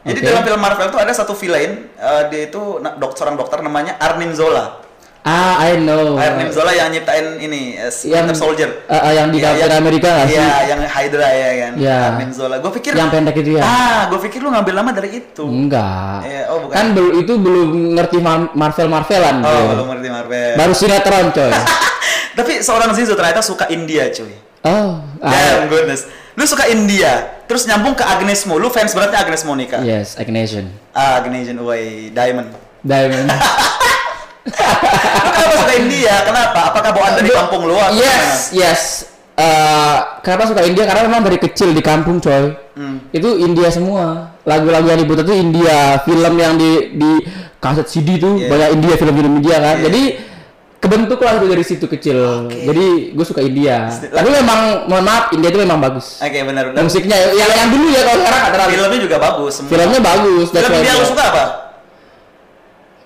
Jadi 0.07 0.18
Oke. 0.23 0.27
dalam 0.31 0.42
film 0.47 0.61
Marvel 0.62 0.87
tuh 0.87 1.01
ada 1.03 1.11
satu 1.11 1.35
villain, 1.35 1.90
eh, 1.99 2.23
dia 2.31 2.47
itu 2.47 2.79
dok 2.79 3.18
seorang 3.18 3.35
dokter 3.35 3.59
namanya 3.59 3.99
Arnim 3.99 4.31
Zola. 4.31 4.84
Ah, 5.25 5.57
I 5.65 5.81
know. 5.81 6.21
Arnim 6.21 6.53
Zola 6.53 6.69
yang 6.71 6.93
nyiptain 6.93 7.41
ini 7.41 7.81
eh, 7.81 7.89
yang 8.05 8.29
Winter 8.29 8.37
Soldier. 8.37 8.69
eh, 8.85 8.93
eh, 8.93 9.13
yang 9.17 9.33
di 9.33 9.41
Iya, 9.41 9.57
Captain 9.57 9.71
yang- 9.73 9.81
America 9.81 10.09
nggak 10.13 10.29
sih? 10.29 10.37
Iya, 10.37 10.53
yang 10.69 10.81
Hydra 10.85 11.29
ya 11.33 11.51
kan. 11.57 11.73
Iya. 11.81 11.99
Arnim 12.13 12.31
Zola. 12.31 12.55
Gue 12.61 12.73
pikir 12.77 12.93
Yang 12.93 13.09
pendek 13.09 13.37
itu 13.41 13.51
ya? 13.57 13.63
Ah, 13.65 14.01
gue 14.13 14.21
pikir 14.21 14.45
lu 14.45 14.53
ngambil 14.53 14.75
nama 14.77 14.91
dari 14.93 15.11
itu. 15.17 15.45
Enggak. 15.49 16.19
Iya, 16.29 16.43
oh, 16.53 16.59
bukan. 16.61 16.75
Kan 16.77 16.87
belum 16.93 17.13
itu 17.17 17.33
belum 17.41 17.69
ngerti 17.97 18.19
Ma- 18.21 18.53
Marvel 18.53 18.89
Marvelan. 18.93 19.37
Oh, 19.41 19.49
bro. 19.49 19.65
belum 19.73 19.87
ngerti 19.97 20.09
Marvel. 20.13 20.53
Baru 20.61 20.73
sinetron 20.77 21.27
coy. 21.33 21.53
Tapi 22.39 22.53
seorang 22.61 22.93
Zizo 22.93 23.17
ternyata 23.17 23.41
suka 23.41 23.65
India, 23.73 24.05
cuy. 24.13 24.29
oh. 24.63 25.01
ah, 25.25 25.33
Damn 25.33 25.73
goodness. 25.73 26.05
Lu 26.37 26.45
suka 26.45 26.69
India, 26.69 27.41
terus 27.47 27.65
nyambung 27.65 27.97
ke 27.97 28.05
Agnes 28.05 28.45
Mo. 28.45 28.61
Lu 28.61 28.69
fans 28.69 28.93
beratnya 28.93 29.25
Agnes 29.25 29.41
Monica. 29.41 29.81
yes, 29.81 30.21
Ignation. 30.21 30.69
Ah, 30.93 31.25
Agnes 31.25 31.49
Way 31.49 32.13
Diamond. 32.13 32.53
Diamond. 32.85 33.33
Kenapa 34.46 35.54
suka 35.59 35.74
India? 35.74 36.14
Kenapa? 36.22 36.61
Apakah 36.68 36.90
bawaan 36.90 37.12
dari 37.16 37.30
kampung 37.30 37.62
lu 37.64 37.74
atau 37.74 37.96
yes, 37.96 38.52
yes. 38.52 38.83
eh 39.35 39.94
kenapa 40.20 40.46
suka 40.46 40.62
India 40.62 40.85
karena 40.85 41.04
memang 41.04 41.22
dari 41.22 41.37
kecil 41.37 41.70
di 41.70 41.80
kampung 41.80 42.18
coy 42.18 42.54
Hmm. 42.74 43.02
itu 43.09 43.26
India 43.37 43.66
semua 43.68 44.35
lagu-lagu 44.42 44.83
yang 44.85 44.98
diputar 45.00 45.22
tuh 45.22 45.33
India 45.33 45.94
film 46.00 46.35
yang 46.35 46.54
di 46.54 46.70
di 46.92 47.11
kaset 47.57 47.87
CD 47.87 48.14
tuh 48.16 48.35
Iya. 48.37 48.46
banyak 48.48 48.68
India 48.72 48.94
film-film 48.94 49.33
India 49.37 49.57
kan 49.57 49.76
Iya. 49.76 49.85
jadi 49.85 50.02
kebentuk 50.76 51.18
lah 51.18 51.35
itu 51.35 51.46
dari 51.48 51.64
situ 51.64 51.87
kecil 51.88 52.18
Oke. 52.44 52.62
jadi 52.64 52.87
gue 53.11 53.24
suka 53.24 53.40
India 53.40 53.90
tapi 54.04 54.26
memang 54.28 54.85
mohon 54.85 55.02
maaf 55.02 55.30
India 55.30 55.48
itu 55.48 55.57
memang 55.57 55.78
bagus 55.78 56.18
Oke 56.18 56.38
benar. 56.40 56.70
Dan 56.70 56.83
musiknya 56.85 57.14
yang 57.33 57.46
yang 57.48 57.70
dulu 57.70 57.87
ya 57.88 58.00
kalau 58.04 58.18
sekarang 58.20 58.38
nggak 58.40 58.52
terlalu 58.52 58.70
filmnya 58.72 58.98
juga 59.00 59.16
bagus. 59.20 59.52
Semua. 59.54 59.70
filmnya 59.70 60.00
bagus 60.00 60.46
Film 60.52 60.70
India 60.76 60.92
gua- 60.92 61.07
suka 61.09 61.24
apa? 61.24 61.44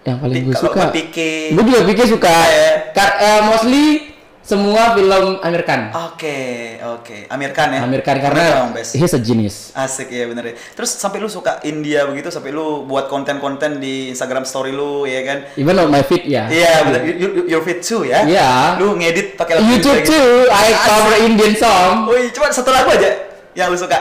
yang 0.06 0.18
paling 0.22 0.42
gue 0.46 0.54
suka 0.54 0.94
gue 0.94 1.62
juga 1.64 1.80
Pikir 1.86 2.06
suka 2.06 2.34
ya 2.48 2.68
Kar 2.94 3.10
uh, 3.18 3.40
mostly 3.50 4.08
semua 4.48 4.96
film 4.96 5.44
Amerikan. 5.44 5.92
Oke, 5.92 6.24
okay, 6.24 6.80
oke. 6.80 7.04
Okay. 7.04 7.20
Amerikan 7.28 7.68
ya. 7.68 7.84
Amerikan 7.84 8.16
karena 8.16 8.72
dia 8.72 9.08
sejenis. 9.12 9.76
Asik 9.76 10.08
ya 10.08 10.24
bener. 10.24 10.44
Ya. 10.48 10.54
Terus 10.72 10.96
sampai 10.96 11.20
lu 11.20 11.28
suka 11.28 11.60
India 11.68 12.08
begitu 12.08 12.32
sampai 12.32 12.56
lu 12.56 12.88
buat 12.88 13.12
konten-konten 13.12 13.76
di 13.76 14.08
Instagram 14.08 14.48
story 14.48 14.72
lu 14.72 15.04
ya 15.04 15.20
kan. 15.28 15.38
Even 15.60 15.76
on 15.76 15.92
my 15.92 16.00
feed 16.00 16.24
ya. 16.24 16.48
Iya. 16.48 16.80
You, 17.12 17.44
your 17.44 17.60
feed 17.60 17.84
too 17.84 18.08
ya. 18.08 18.24
Iya. 18.24 18.40
Yeah. 18.40 18.80
Lu 18.80 18.96
ngedit 18.96 19.36
pakai 19.36 19.60
lagu 19.60 19.68
YouTube 19.68 20.00
gitu. 20.00 20.16
too. 20.16 20.48
I 20.48 20.72
cover 20.72 21.16
Indian 21.28 21.52
song. 21.52 22.08
Woi 22.08 22.32
cuma 22.32 22.48
satu 22.48 22.72
lagu 22.72 22.88
aja 22.88 23.28
yang 23.52 23.68
lu 23.68 23.76
suka. 23.76 24.00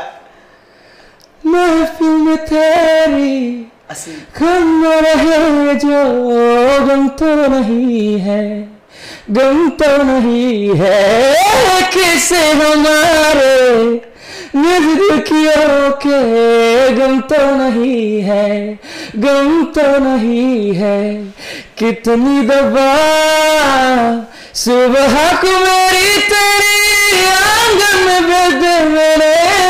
My 1.44 1.92
film 2.00 2.24
तेरी 3.89 4.84
रहे 5.00 5.76
जो 5.76 6.02
गम 6.86 7.08
तो 7.19 7.30
नहीं 7.47 8.19
है, 8.19 8.43
गम 9.32 9.69
तो 9.80 9.91
नहीं 10.04 10.76
है। 10.76 11.89
किसे 11.93 12.41
हमारे 12.52 13.56
के 16.04 16.19
गम 16.95 17.19
तो 17.32 17.41
नहीं 17.56 18.21
है, 18.21 18.80
गम 19.17 19.63
तो 19.76 19.88
नहीं 20.00 20.73
है। 20.73 21.02
कितनी 21.78 22.41
दबा 22.41 22.91
सुबह 24.56 25.32
को 25.41 25.60
मेरी 25.60 26.17
तेरी 26.28 26.87
angan 27.32 27.98
me 28.06 28.16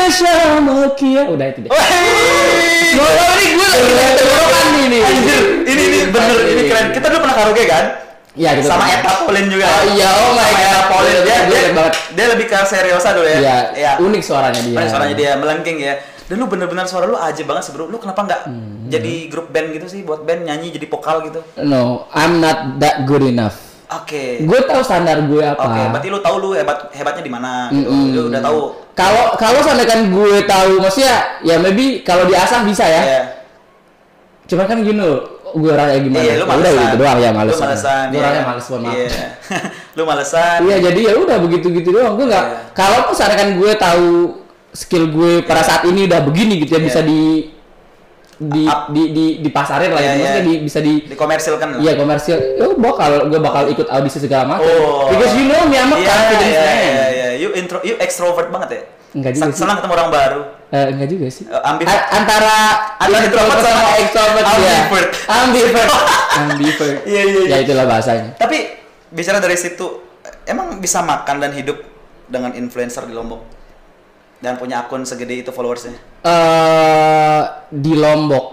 indonesia 0.08 0.34
makia. 0.62 1.22
Udah 1.28 1.46
itu 1.50 1.58
deh. 1.66 1.70
Kalau 1.70 3.36
ini 3.38 3.48
gue 3.54 3.68
lagi 3.68 4.14
tenggorokan 4.18 4.66
nih 4.74 4.84
nih. 4.90 5.00
Anjir, 5.04 5.42
ini 5.68 5.82
ini 5.82 5.98
bener 6.10 6.38
ini 6.48 6.62
keren. 6.66 6.86
Kita 6.94 7.06
dulu 7.12 7.20
pernah 7.22 7.36
karaoke 7.36 7.64
kan? 7.68 7.84
Iya 8.38 8.50
gitu. 8.58 8.70
Sama 8.70 8.86
Eta 8.86 9.12
Polin 9.26 9.46
juga. 9.50 9.66
Oh 9.66 9.84
iya, 9.92 10.08
oh 10.14 10.30
my 10.34 10.50
god. 10.50 10.62
Eta 10.62 10.80
Polin 10.86 11.16
dia, 11.26 11.38
dia, 11.50 11.60
dia, 11.74 11.86
dia 12.14 12.26
lebih 12.30 12.46
ke 12.46 12.58
seriosa 12.66 13.10
dulu 13.14 13.26
ya. 13.26 13.38
Iya, 13.38 13.58
ya. 13.74 13.92
unik 13.98 14.22
suaranya 14.22 14.60
dia. 14.62 14.76
Unik 14.78 14.88
suaranya 14.90 15.16
dia, 15.18 15.32
melengking 15.38 15.78
ya 15.82 15.94
dan 16.28 16.36
lu 16.36 16.46
bener-bener 16.46 16.84
suara 16.84 17.08
lu 17.08 17.16
aja 17.16 17.40
banget 17.40 17.62
sih 17.64 17.72
bro 17.72 17.88
lu 17.88 17.96
kenapa 17.96 18.20
nggak 18.28 18.40
hmm. 18.52 18.92
jadi 18.92 19.12
grup 19.32 19.48
band 19.48 19.72
gitu 19.72 19.86
sih 19.88 20.00
buat 20.04 20.28
band 20.28 20.44
nyanyi 20.44 20.76
jadi 20.76 20.84
vokal 20.84 21.24
gitu 21.24 21.40
no 21.64 22.04
I'm 22.12 22.44
not 22.44 22.76
that 22.84 23.08
good 23.08 23.24
enough 23.24 23.67
Oke. 23.88 24.44
Gue 24.44 24.60
tahu 24.62 24.80
standar 24.84 25.24
gue 25.24 25.40
apa. 25.40 25.64
Oke, 25.64 25.80
berarti 25.88 26.08
lu 26.12 26.20
tahu 26.20 26.36
lu 26.38 26.50
hebat 26.52 26.92
hebatnya 26.92 27.24
di 27.24 27.32
mana 27.32 27.72
gitu. 27.72 27.88
Mm-mm. 27.88 28.12
Lu 28.12 28.20
udah 28.28 28.42
tahu. 28.44 28.58
Kalau 28.92 29.24
kalau 29.40 29.60
seandainya 29.64 29.96
gue 30.12 30.34
tahu, 30.44 30.72
maksudnya 30.78 31.40
ya 31.40 31.56
maybe 31.56 32.04
kalau 32.04 32.28
diasah 32.28 32.68
bisa 32.68 32.84
ya. 32.84 33.02
Iya. 33.02 33.22
Cuma 34.44 34.64
kan 34.64 34.80
gini 34.80 34.96
loh, 34.96 35.40
gue 35.56 35.70
orangnya 35.72 36.00
gimana? 36.00 36.20
Iya, 36.24 36.34
lu 36.36 36.44
Ya 36.44 36.44
udah 36.44 36.56
malesan. 36.56 36.84
gitu 36.84 36.96
doang 36.96 37.18
ya 37.20 37.30
males. 37.32 37.52
Lu 37.52 37.60
malesan. 37.64 38.04
Gue 38.08 38.16
iya. 38.16 38.24
orangnya 38.24 38.44
males 38.44 38.66
banget. 38.68 38.92
Iya. 38.92 39.08
lu 39.96 40.02
malesan. 40.04 40.58
Iya 40.64 40.76
jadi 40.88 41.00
ya 41.00 41.12
udah 41.16 41.36
begitu 41.40 41.66
gitu 41.72 41.88
doang. 41.92 42.12
Gue 42.16 42.26
nggak. 42.28 42.44
Iya. 42.44 42.58
Kalau 42.76 42.98
misalkan 43.08 43.48
gue 43.56 43.70
tahu 43.76 44.08
skill 44.72 45.04
gue 45.08 45.32
pada 45.44 45.64
Iya. 45.64 45.68
saat 45.68 45.82
ini 45.88 46.04
udah 46.04 46.20
begini 46.28 46.60
gitu 46.60 46.76
ya 46.76 46.80
Iya. 46.80 46.86
bisa 46.92 47.00
di 47.00 47.20
di, 48.38 48.64
Up. 48.64 48.94
di 48.94 49.02
di 49.10 49.24
dipasarin 49.42 49.90
lah 49.90 49.98
Iya, 49.98 50.06
ya. 50.06 50.14
Maksudnya 50.14 50.34
iya. 50.38 50.46
di, 50.46 50.54
bisa 50.62 50.78
di 50.78 50.92
Dikomersilkan 51.04 51.68
lah. 51.74 51.78
Iya 51.82 51.92
komersial. 51.98 52.38
Ya 52.54 52.66
bakal 52.70 53.10
gue 53.26 53.40
bakal 53.42 53.62
ikut 53.68 53.86
audisi 53.90 54.18
segala 54.22 54.46
macam. 54.46 54.70
Oh. 54.70 55.10
Because 55.10 55.34
you 55.34 55.50
know 55.50 55.66
me 55.66 55.74
I'm 55.74 55.90
a 55.90 55.96
Iya, 55.96 56.06
confidence 56.06 56.46
iya, 56.48 56.62
man. 56.62 56.78
iya, 56.78 57.06
iya. 57.10 57.28
You 57.36 57.48
intro, 57.54 57.82
you 57.82 57.98
extrovert 57.98 58.48
banget 58.48 58.68
ya. 58.70 58.82
Enggak 59.08 59.32
juga. 59.34 59.50
Senang 59.50 59.76
ketemu 59.78 59.92
orang 59.94 60.10
baru. 60.10 60.40
Eh, 60.68 60.86
enggak 60.94 61.08
juga 61.10 61.26
sih. 61.28 61.44
Eh, 61.44 61.62
ambivert. 61.64 62.02
Antara 62.08 62.56
Antara 62.96 63.22
introvert 63.24 63.58
sama 63.58 63.88
extrovert 63.98 64.44
ya. 64.44 64.52
ambivert. 64.54 65.10
Ambivert. 65.26 65.90
Ambivert. 66.38 66.96
Iya, 67.02 67.22
iya, 67.24 67.40
iya. 67.42 67.50
Ya 67.50 67.58
itulah 67.66 67.84
bahasanya. 67.84 68.38
Tapi 68.38 68.58
bicara 69.10 69.42
dari 69.42 69.58
situ, 69.58 69.86
emang 70.44 70.78
bisa 70.78 71.02
makan 71.02 71.42
dan 71.42 71.50
hidup 71.50 71.82
dengan 72.28 72.54
influencer 72.54 73.02
di 73.02 73.16
Lombok? 73.16 73.57
Dan 74.38 74.54
punya 74.54 74.80
akun 74.80 75.02
segede 75.02 75.42
itu 75.42 75.50
followersnya? 75.50 75.98
Eh 76.22 77.42
di 77.68 77.92
Lombok. 77.92 78.46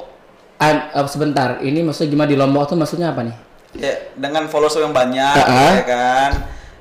An- 0.56 0.89
eh, 0.89 1.08
sebentar, 1.08 1.60
ini 1.60 1.84
maksudnya 1.84 2.10
gimana 2.10 2.30
di 2.30 2.38
Lombok 2.38 2.63
tuh 2.65 2.76
maksudnya 2.76 3.12
apa 3.12 3.21
nih? 3.21 3.36
Ya, 3.76 3.91
dengan 4.15 4.48
followers 4.48 4.74
yang 4.76 4.95
banyak, 4.95 5.36
Uh-uh. 5.36 5.74
ya 5.78 5.84
kan? 5.84 6.32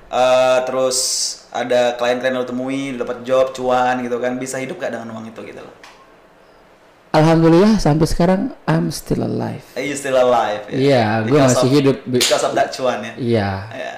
Eh, 0.08 0.58
terus 0.62 0.98
ada 1.50 1.98
klien-klien 1.98 2.32
lu 2.32 2.46
temui, 2.46 2.94
dapat 2.94 3.20
job, 3.22 3.50
cuan 3.50 3.98
gitu 4.00 4.16
kan, 4.16 4.38
bisa 4.38 4.56
hidup 4.56 4.78
gak 4.78 4.94
dengan 4.94 5.10
uang 5.10 5.26
itu 5.26 5.42
gitu 5.42 5.58
loh? 5.58 5.74
Alhamdulillah 7.10 7.78
sampai 7.78 8.06
sekarang 8.06 8.40
I'm 8.64 8.90
still 8.90 9.22
alive. 9.22 9.62
Eh, 9.74 9.86
You 9.86 9.94
still 9.94 10.18
alive 10.18 10.66
ya? 10.66 10.74
Iya, 10.74 11.04
gue 11.22 11.30
Because 11.30 11.50
masih 11.54 11.68
of- 11.70 11.74
hidup. 11.74 11.96
Be- 12.04 12.18
Because 12.18 12.42
of 12.42 12.52
that 12.54 12.68
cuan 12.70 12.98
ya? 13.02 13.12
Iya. 13.14 13.50
Ya. 13.70 13.94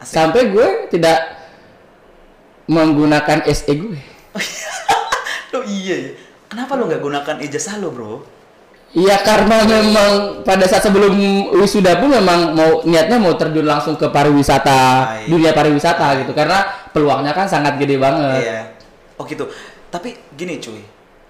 Asik. 0.00 0.12
Sampai 0.12 0.48
gue 0.48 0.68
tidak 0.88 1.18
menggunakan 2.70 3.44
SE 3.52 3.72
gue. 3.72 4.00
Lu 5.52 5.60
iya 5.66 5.94
ya? 5.96 6.12
Kenapa 6.50 6.78
lu 6.78 6.86
nggak 6.86 7.02
gunakan 7.02 7.36
ijazah 7.42 7.82
lu 7.82 7.90
bro? 7.90 8.22
Iya 8.94 9.26
karena 9.26 9.66
memang 9.66 10.46
pada 10.46 10.70
saat 10.70 10.86
sebelum 10.86 11.18
wisuda 11.58 11.98
pun 11.98 12.14
memang 12.14 12.54
mau 12.54 12.78
niatnya 12.86 13.18
mau 13.18 13.34
terjun 13.34 13.66
langsung 13.66 13.98
ke 13.98 14.06
pariwisata 14.06 14.78
iya. 15.18 15.26
dunia 15.26 15.50
pariwisata 15.50 16.22
gitu 16.22 16.30
karena 16.30 16.62
peluangnya 16.94 17.34
kan 17.34 17.50
sangat 17.50 17.74
gede 17.74 17.98
banget. 17.98 18.46
Iya. 18.46 18.60
Oh 19.18 19.26
gitu. 19.26 19.50
Tapi 19.90 20.14
gini 20.38 20.62
cuy, 20.62 20.78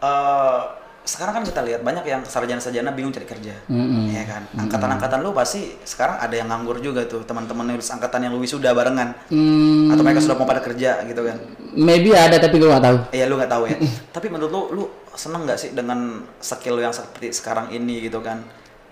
eh 0.05 0.61
sekarang 1.05 1.37
kan 1.37 1.45
kita 1.45 1.61
lihat 1.61 1.81
banyak 1.85 2.05
yang 2.09 2.25
sarjana-sarjana 2.25 2.89
bingung 2.97 3.13
cari 3.13 3.29
kerja, 3.29 3.53
Mm-mm. 3.69 4.09
ya 4.09 4.25
kan? 4.25 4.49
Angkatan-angkatan 4.57 5.21
lu 5.21 5.37
pasti 5.37 5.77
sekarang 5.85 6.17
ada 6.17 6.33
yang 6.33 6.49
nganggur 6.49 6.81
juga 6.81 7.05
tuh, 7.05 7.29
teman-teman 7.29 7.77
yang 7.77 7.81
angkatan 7.81 8.25
yang 8.25 8.33
lu 8.33 8.41
wisuda 8.41 8.73
barengan, 8.73 9.13
Hmm, 9.29 9.93
atau 9.93 10.01
mereka 10.01 10.25
sudah 10.25 10.37
mau 10.41 10.49
pada 10.49 10.65
kerja 10.65 11.05
gitu 11.05 11.21
kan? 11.29 11.37
maybe 11.77 12.15
ada 12.17 12.41
tapi 12.41 12.57
gue 12.57 12.71
nggak 12.71 12.85
tahu. 12.89 12.99
Iya 13.13 13.25
lu 13.29 13.37
nggak 13.37 13.53
tahu 13.53 13.63
ya. 13.69 13.77
Tapi 14.17 14.27
menurut 14.33 14.53
lu, 14.53 14.63
lu 14.73 14.85
seneng 15.13 15.45
nggak 15.45 15.59
sih 15.61 15.71
dengan 15.77 16.25
skill 16.41 16.79
lu 16.79 16.83
yang 16.87 16.95
seperti 16.97 17.37
sekarang 17.37 17.69
ini 17.69 18.01
gitu 18.09 18.25
kan? 18.25 18.41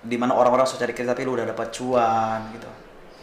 Di 0.03 0.19
mana 0.21 0.35
orang-orang 0.37 0.67
susah 0.69 0.85
cari 0.85 0.93
kerja 0.93 1.15
tapi 1.17 1.25
lu 1.25 1.33
udah 1.39 1.47
dapat 1.49 1.71
cuan 1.73 2.53
gitu. 2.53 2.69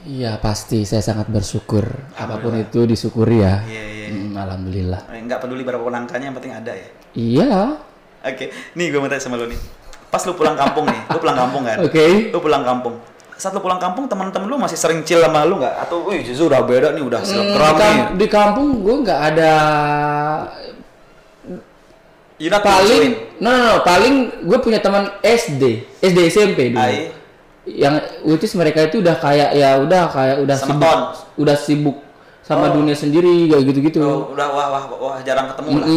Iya 0.08 0.40
pasti 0.40 0.88
saya 0.88 1.04
sangat 1.04 1.28
bersyukur 1.28 1.84
apa 2.16 2.40
pun 2.40 2.56
itu 2.56 2.88
disyukuri 2.88 3.44
ya. 3.44 3.68
Iya 3.68 3.84
iya. 3.84 4.08
Hmm, 4.16 4.32
alhamdulillah. 4.34 5.02
Eh, 5.12 5.20
Nggak 5.28 5.44
peduli 5.44 5.68
berapa 5.68 5.84
angkanya 5.84 6.32
yang 6.32 6.38
penting 6.40 6.56
ada 6.56 6.72
ya. 6.72 6.88
Iya. 7.14 7.89
Oke, 8.22 8.46
nih 8.74 8.86
gue 8.90 9.00
mau 9.00 9.08
tanya 9.08 9.20
sama 9.20 9.36
lu 9.36 9.46
nih. 9.46 9.60
Pas 10.08 10.20
lu 10.22 10.34
pulang 10.34 10.54
kampung 10.54 10.84
nih, 10.84 11.00
lu 11.08 11.18
pulang 11.18 11.38
kampung 11.38 11.62
kan? 11.64 11.78
Oke. 11.80 12.30
Lu 12.30 12.40
pulang 12.40 12.64
kampung. 12.64 12.96
Saat 13.34 13.54
lu 13.54 13.62
pulang 13.62 13.78
kampung, 13.78 14.04
teman-teman 14.06 14.46
lu 14.46 14.58
masih 14.58 14.76
sering 14.76 15.00
chill 15.02 15.20
sama 15.20 15.44
lu 15.44 15.56
nggak? 15.56 15.76
Atau, 15.80 16.04
wih, 16.04 16.20
justru 16.20 16.46
udah 16.46 16.60
beda 16.62 16.92
nih, 16.92 17.00
udah 17.00 17.18
Hmm, 17.18 17.30
selebgram 17.30 17.72
di, 17.72 17.80
nih. 17.80 17.98
di 18.16 18.28
kampung 18.28 18.68
gue 18.82 18.96
nggak 19.00 19.20
ada 19.30 19.54
You 22.36 22.48
not 22.48 22.64
paling 22.64 23.36
no, 23.38 23.50
no, 23.50 23.60
no, 23.62 23.76
paling 23.82 24.16
gue 24.42 24.58
punya 24.60 24.80
teman 24.80 25.12
SD, 25.20 25.64
SD 26.00 26.20
SMP 26.30 26.72
dulu. 26.72 26.80
Ai. 26.80 27.12
Yang 27.64 27.96
which 28.24 28.44
is 28.46 28.56
mereka 28.56 28.80
itu 28.82 29.00
udah 29.00 29.14
kayak 29.14 29.52
ya 29.52 29.76
udah 29.78 30.08
kayak 30.08 30.38
udah 30.40 30.56
sibuk, 30.56 30.80
Semeton. 30.80 31.00
udah 31.36 31.56
sibuk 31.56 31.98
sama 32.40 32.66
Oh. 32.66 32.80
dunia 32.80 32.96
sendiri 32.96 33.28
kayak 33.46 33.64
gitu-gitu. 33.68 34.00
Oh, 34.00 34.32
udah 34.32 34.48
wah, 34.50 34.68
wah, 34.72 34.84
wah, 34.90 35.18
jarang 35.20 35.52
ketemu 35.52 35.70
lah. 35.78 35.88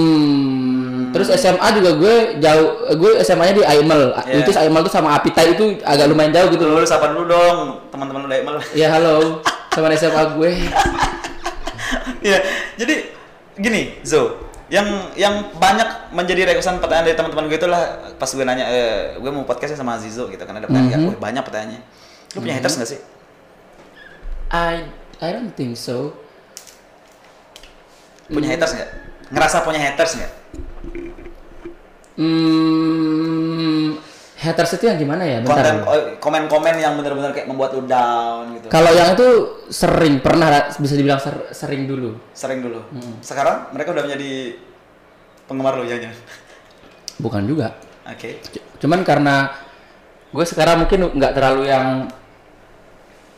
Mm. 1.12 1.14
Terus 1.14 1.29
SMA 1.37 1.68
juga 1.77 1.90
gue 1.92 2.14
jauh, 2.40 2.68
gue 2.96 3.11
SMA-nya 3.20 3.53
di 3.53 3.62
Aimel. 3.62 4.16
Yeah. 4.25 4.48
Is 4.48 4.57
Aimel 4.57 4.81
tuh 4.81 4.88
sama 4.88 5.12
Apita 5.12 5.44
itu 5.44 5.77
agak 5.85 6.09
lumayan 6.09 6.33
jauh 6.33 6.48
gitu 6.48 6.64
Lu, 6.64 6.81
sapa 6.83 7.12
dulu 7.12 7.29
dong, 7.29 7.85
teman-teman 7.92 8.25
lu 8.25 8.29
dari 8.33 8.40
Emel. 8.40 8.57
Ya 8.72 8.88
halo, 8.88 9.44
sama 9.70 9.92
SMA 9.92 10.22
gue. 10.35 10.51
Iya, 12.22 12.38
jadi 12.79 13.12
gini, 13.59 13.98
Zo, 14.01 14.46
yang 14.70 14.87
yang 15.12 15.53
banyak 15.53 16.14
menjadi 16.14 16.48
requestan 16.48 16.79
pertanyaan 16.79 17.11
dari 17.11 17.16
teman-teman 17.18 17.51
gue 17.51 17.59
itulah 17.59 17.83
pas 18.14 18.31
gue 18.31 18.40
nanya, 18.40 18.64
eh, 18.64 19.18
gue 19.18 19.29
mau 19.29 19.42
podcastnya 19.42 19.77
sama 19.77 19.98
Zizo 19.98 20.31
gitu 20.31 20.40
kan 20.40 20.55
ada 20.57 20.64
pertanyaan, 20.64 21.03
Mhm. 21.03 21.09
"Wih, 21.12 21.18
banyak 21.18 21.42
pertanyaannya. 21.42 21.81
Lu 22.33 22.38
punya 22.40 22.55
haters 22.57 22.79
nggak 22.79 22.90
sih? 22.94 23.01
I 24.48 24.87
I 25.18 25.29
don't 25.35 25.53
think 25.53 25.75
so. 25.75 26.14
Punya 28.31 28.55
haters 28.55 28.72
nggak? 28.72 28.90
Ngerasa 29.29 29.57
punya 29.61 29.81
haters 29.83 30.12
nggak? 30.16 30.33
Hmm, 32.22 33.98
haters 34.38 34.74
itu 34.74 34.85
yang 34.87 34.98
gimana 34.98 35.22
ya? 35.22 35.38
Bentar. 35.38 35.82
oh, 35.82 36.18
komen-komen 36.18 36.74
yang 36.76 36.94
benar-benar 36.94 37.30
kayak 37.30 37.46
membuat 37.46 37.70
lu 37.72 37.82
down 37.85 38.54
gitu 38.54 38.66
Kalau 38.66 38.90
yang 38.90 39.14
itu 39.14 39.28
sering 39.68 40.18
pernah 40.18 40.48
bisa 40.72 40.94
dibilang 40.94 41.18
ser- 41.18 41.50
sering 41.50 41.87
dulu. 41.87 42.18
sering 42.32 42.58
dulu 42.61 42.80
Hmm. 42.90 43.18
sekarang 43.20 43.70
mereka 43.70 43.90
udah 43.90 44.02
menjadi 44.02 44.56
penggemar 45.46 45.74
lu 45.76 45.85
ya 45.85 45.98
Bukan 47.18 47.42
juga. 47.44 47.76
oke 48.02 48.30
C- 48.42 48.64
Cuman 48.78 49.02
karena 49.02 49.50
gue 50.28 50.42
sekarang 50.42 50.82
mungkin 50.82 51.12
nggak 51.12 51.32
terlalu 51.32 51.68
yang 51.68 52.08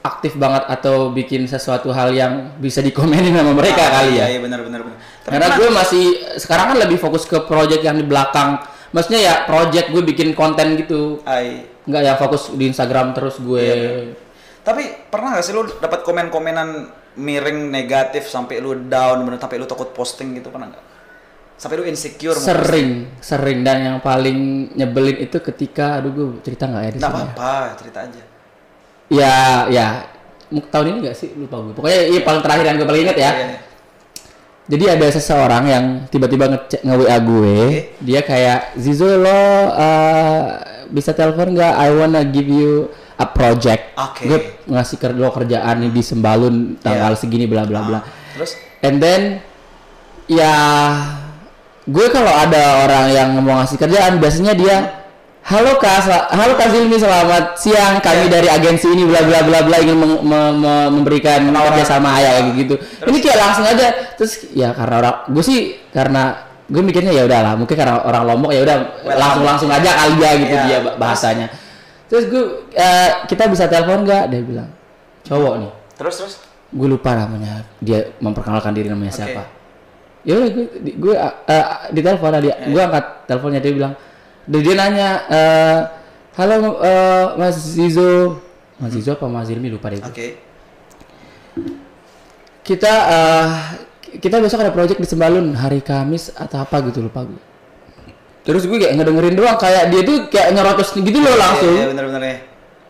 aktif 0.01 0.37
banget 0.37 0.69
atau 0.69 1.09
bikin 1.11 1.45
sesuatu 1.45 1.89
hal 1.89 2.13
yang 2.13 2.33
bisa 2.59 2.81
dikomenin 2.81 3.33
sama 3.33 3.53
mereka 3.53 3.81
Ah, 3.83 3.93
kali 4.01 4.21
ya. 4.21 4.29
iya, 4.29 4.37
iya 4.37 4.41
benar 4.41 4.61
benar 4.61 4.81
benar 4.85 4.99
Karena 5.25 5.49
gue 5.57 5.69
masih 5.71 6.05
sekarang 6.37 6.73
kan 6.73 6.79
lebih 6.79 6.97
fokus 6.97 7.25
ke 7.25 7.41
project 7.43 7.81
yang 7.81 7.97
di 7.97 8.05
belakang. 8.05 8.61
Maksudnya 8.95 9.21
ya 9.27 9.35
project 9.43 9.91
gue 9.91 10.03
bikin 10.07 10.39
konten 10.39 10.79
gitu. 10.79 11.19
Ai. 11.27 11.67
Nggak 11.83 12.03
ya 12.07 12.15
fokus 12.15 12.55
di 12.55 12.71
Instagram 12.71 13.11
terus 13.11 13.43
gue. 13.43 13.59
Iya, 13.59 13.91
Tapi 14.63 15.11
pernah 15.11 15.37
gak 15.37 15.45
sih 15.45 15.53
lu 15.53 15.67
dapat 15.67 16.07
komen-komenan 16.07 16.89
miring 17.19 17.75
negatif 17.75 18.31
sampai 18.31 18.63
lu 18.63 18.87
down 18.87 19.27
bener 19.27 19.43
sampai 19.43 19.59
lu 19.59 19.67
takut 19.67 19.91
posting 19.91 20.39
gitu 20.39 20.49
pernah 20.49 20.71
nggak? 20.71 20.85
Sampai 21.59 21.75
lu 21.83 21.85
insecure 21.91 22.39
mau 22.39 22.41
posting? 22.41 22.55
sering, 22.55 22.91
sering 23.19 23.59
dan 23.67 23.79
yang 23.83 23.99
paling 23.99 24.71
nyebelin 24.79 25.19
itu 25.27 25.43
ketika 25.43 25.99
aduh 25.99 26.15
gue 26.15 26.27
cerita 26.47 26.71
nggak 26.71 26.83
ya 26.83 26.91
di 26.95 26.99
sini. 26.99 27.05
ya? 27.05 27.11
apa-apa, 27.11 27.55
cerita 27.77 27.99
aja. 28.07 28.23
Ya, 29.11 29.37
ya. 29.69 29.87
Tahun 30.71 30.87
ini 30.87 30.99
nggak 31.11 31.17
sih 31.19 31.35
lupa 31.35 31.59
gue. 31.67 31.75
Pokoknya 31.75 32.01
iya 32.15 32.21
paling 32.23 32.43
terakhir 32.47 32.65
yang 32.71 32.77
gue 32.79 32.89
paling 32.89 33.03
inget 33.11 33.19
ya. 33.19 33.31
Iya. 33.35 33.74
Jadi 34.65 34.85
ada 34.89 35.07
seseorang 35.13 35.65
yang 35.69 35.85
tiba-tiba 36.09 36.49
nge 36.49 36.81
nge-WA 36.81 37.17
gue, 37.21 37.59
dia 38.01 38.25
kayak 38.25 38.73
Zizo 38.81 39.21
lo 39.21 39.29
uh, 39.29 40.41
bisa 40.89 41.13
telepon 41.13 41.53
nggak? 41.53 41.75
I 41.77 41.89
wanna 41.93 42.25
give 42.25 42.49
you 42.49 42.89
a 43.15 43.29
project. 43.29 43.93
Oke. 43.95 44.25
Gue 44.25 44.39
ngasih 44.65 44.97
ker 44.97 45.13
lo 45.13 45.29
kerjaan 45.29 45.85
nih 45.85 45.93
di 45.93 46.01
Sembalun 46.01 46.81
tanggal 46.81 47.13
Iya. 47.13 47.21
segini 47.21 47.45
bla 47.45 47.69
bla 47.69 47.85
bla. 47.85 48.01
Ah, 48.01 48.03
Terus 48.35 48.57
And 48.81 48.97
then 49.01 49.45
ya 50.25 50.53
gue 51.85 52.07
kalau 52.09 52.33
ada 52.33 52.89
orang 52.89 53.13
yang 53.13 53.29
mau 53.45 53.61
ngasih 53.61 53.77
kerjaan 53.77 54.17
biasanya 54.17 54.57
dia 54.57 54.77
Halo 55.45 55.77
Kak, 55.77 56.09
halo 56.33 56.57
Kak 56.57 56.73
Zilmi, 56.73 56.97
selamat 56.97 57.61
siang. 57.61 58.01
Kami 58.01 58.27
Iya. 58.27 58.33
dari 58.33 58.49
agensi 58.49 58.89
ini 58.89 59.05
bla 59.05 59.21
bla 59.21 59.45
bla 59.45 59.61
bla 59.61 59.77
ingin 59.77 59.93
meng- 59.93 60.25
me- 60.25 60.57
me- 60.57 60.89
memberikan 60.91 61.45
Penawaran. 61.45 61.77
kerjasama 61.77 62.17
ya 62.17 62.31
kayak 62.41 62.55
gitu. 62.57 62.75
Ini 62.81 63.19
kayak 63.21 63.39
langsung 63.39 63.65
aja. 63.69 63.87
Terus 64.17 64.33
ya 64.57 64.73
karena 64.73 64.95
orang 64.99 65.17
gue 65.29 65.45
sih 65.45 65.61
karena 65.93 66.23
gue 66.65 66.81
mikirnya 66.81 67.13
ya 67.13 67.29
udahlah, 67.29 67.61
mungkin 67.61 67.77
karena 67.77 68.01
orang 68.01 68.25
Lombok 68.25 68.57
ya 68.57 68.65
udah 68.65 68.77
Well, 69.05 69.21
langsung 69.21 69.45
langsung 69.45 69.69
aja 69.69 69.91
kali 69.95 70.17
ya 70.17 70.31
gitu 70.41 70.55
Iya. 70.55 70.65
dia 70.65 70.79
ba- 70.81 70.97
bahasanya. 70.97 71.47
Terus 72.09 72.25
gue 72.25 72.45
eh, 72.73 73.11
kita 73.29 73.45
bisa 73.47 73.69
telepon 73.69 74.01
nggak? 74.03 74.33
Dia 74.33 74.41
bilang 74.41 74.71
cowok 75.25 75.55
nih 75.57 75.71
terus 75.95 76.15
terus 76.19 76.35
gue 76.69 76.85
lupa 76.85 77.13
namanya 77.15 77.65
dia 77.79 78.13
memperkenalkan 78.19 78.73
diri 78.73 78.89
namanya 78.89 79.09
Oke. 79.09 79.19
siapa 79.21 79.43
ya 80.21 80.37
udah 80.37 80.49
gue 80.51 80.67
di- 80.85 80.97
gue 80.99 81.15
uh, 81.17 81.33
uh, 81.49 81.67
di 81.89 82.01
telepon 82.01 82.33
dia 82.41 82.55
gue 82.61 82.77
angkat 82.77 83.05
teleponnya 83.25 83.61
dia 83.63 83.73
bilang 83.73 83.93
dan 84.45 84.61
dia 84.61 84.75
nanya 84.75 85.09
eh, 85.27 85.79
halo 86.35 86.55
eh, 86.79 87.27
Mas 87.37 87.57
Zizo. 87.57 88.41
Mas 88.77 88.93
Zizo 88.93 89.13
apa 89.13 89.25
Mas 89.27 89.47
Zilmi 89.47 89.69
lupa 89.69 89.89
deh 89.89 90.01
oke. 90.01 90.27
kita 92.61 92.93
eh, 93.09 93.47
kita 94.19 94.39
besok 94.39 94.61
ada 94.61 94.71
project 94.71 94.99
di 94.99 95.07
Sembalun 95.07 95.53
hari 95.53 95.81
Kamis 95.81 96.31
atau 96.31 96.61
apa 96.61 96.81
gitu 96.85 97.03
lupa 97.03 97.25
gue 97.25 97.41
terus 98.45 98.65
gue 98.65 98.77
kayak 98.77 98.95
ngedengerin 98.95 99.35
doang 99.35 99.57
kayak 99.57 99.89
dia 99.89 100.01
tuh 100.03 100.29
kayak 100.29 100.53
nyerocos 100.53 100.93
gitu 100.93 101.17
loh 101.17 101.33
langsung 101.35 101.71
Iya, 101.71 101.81
iya, 101.81 101.87
bener-bener 101.89 102.23
ya. 102.23 102.37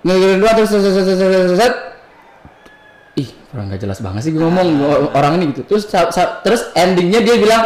ngedengerin 0.02 0.38
doang 0.38 0.54
terus 0.56 0.68
set, 0.68 0.82
set, 0.82 1.06
set, 1.06 1.30
set. 1.54 1.74
ih 3.14 3.28
kurang 3.46 3.70
gak 3.70 3.78
jelas 3.78 4.02
banget 4.02 4.20
sih 4.20 4.32
gue 4.34 4.42
ngomong 4.42 4.68
o- 4.82 5.14
orang 5.14 5.38
ini 5.38 5.54
gitu. 5.54 5.62
Terus 5.64 5.86
terus 6.42 6.66
endingnya 6.74 7.22
dia 7.22 7.38
bilang 7.38 7.62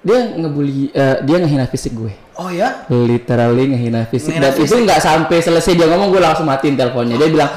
dia 0.00 0.32
ngebully 0.32 0.88
eh, 0.90 1.20
dia 1.20 1.36
ngehina 1.38 1.66
fisik 1.66 1.92
gue 1.92 2.12
Oh 2.40 2.48
ya? 2.48 2.88
literally 2.88 3.68
ngehina 3.68 4.08
fisik 4.08 4.32
Ngehina 4.32 4.48
dan 4.48 4.56
itu 4.56 4.74
nggak 4.74 4.96
sampai 4.98 5.38
selesai 5.38 5.76
dia 5.76 5.84
ngomong 5.86 6.08
gue 6.08 6.20
langsung 6.20 6.48
matiin 6.48 6.72
teleponnya 6.72 7.20
dia 7.20 7.28
bilang 7.28 7.52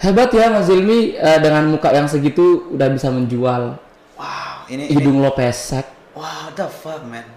hebat 0.00 0.32
ya 0.32 0.48
Mas 0.48 0.64
Zilmi 0.66 1.14
eh, 1.14 1.38
dengan 1.38 1.68
muka 1.68 1.92
yang 1.92 2.08
segitu 2.08 2.72
udah 2.72 2.88
bisa 2.88 3.12
menjual 3.12 3.76
Wow, 4.16 4.68
ini, 4.68 4.88
ini 4.88 4.96
hidung 4.96 5.20
lo 5.20 5.32
pesek 5.32 5.84
Wow, 6.12 6.52
the 6.52 6.64
fuck 6.64 7.04
man. 7.04 7.28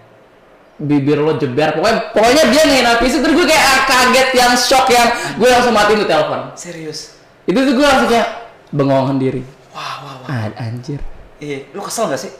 bibir 0.73 1.15
lo 1.15 1.35
jeber 1.35 1.75
pokoknya 1.75 2.11
pokoknya 2.11 2.43
dia 2.47 2.63
ngehina 2.63 2.91
fisik 2.97 3.19
terus 3.21 3.35
gue 3.35 3.45
kayak 3.45 3.59
ah, 3.61 3.79
kaget 3.83 4.29
yang 4.33 4.51
shock 4.55 4.87
yang 4.87 5.07
gue 5.35 5.45
langsung 5.45 5.71
matiin 5.71 5.99
tuh 5.99 6.07
telepon 6.07 6.39
Serius. 6.55 7.19
itu 7.43 7.55
tuh 7.55 7.73
gue 7.75 7.83
langsung 7.83 8.07
kayak 8.07 8.27
bengong 8.71 9.05
sendiri 9.09 9.43
Wah, 9.69 9.99
wah, 9.99 10.15
wah. 10.23 10.47
ah, 10.47 10.63
anjir 10.63 11.03
Iya, 11.37 11.67
lu 11.75 11.83
kesel 11.83 12.07
gak 12.07 12.17
sih? 12.17 12.31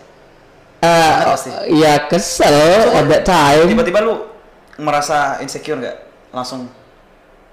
Pasti. 0.84 1.50
ya 1.72 1.94
kesel 2.06 2.56
at 2.92 3.06
that 3.08 3.24
time 3.24 3.66
Tiba-tiba 3.66 4.00
lu 4.00 4.14
merasa 4.78 5.40
insecure 5.40 5.80
nggak? 5.80 5.98
Langsung 6.30 6.68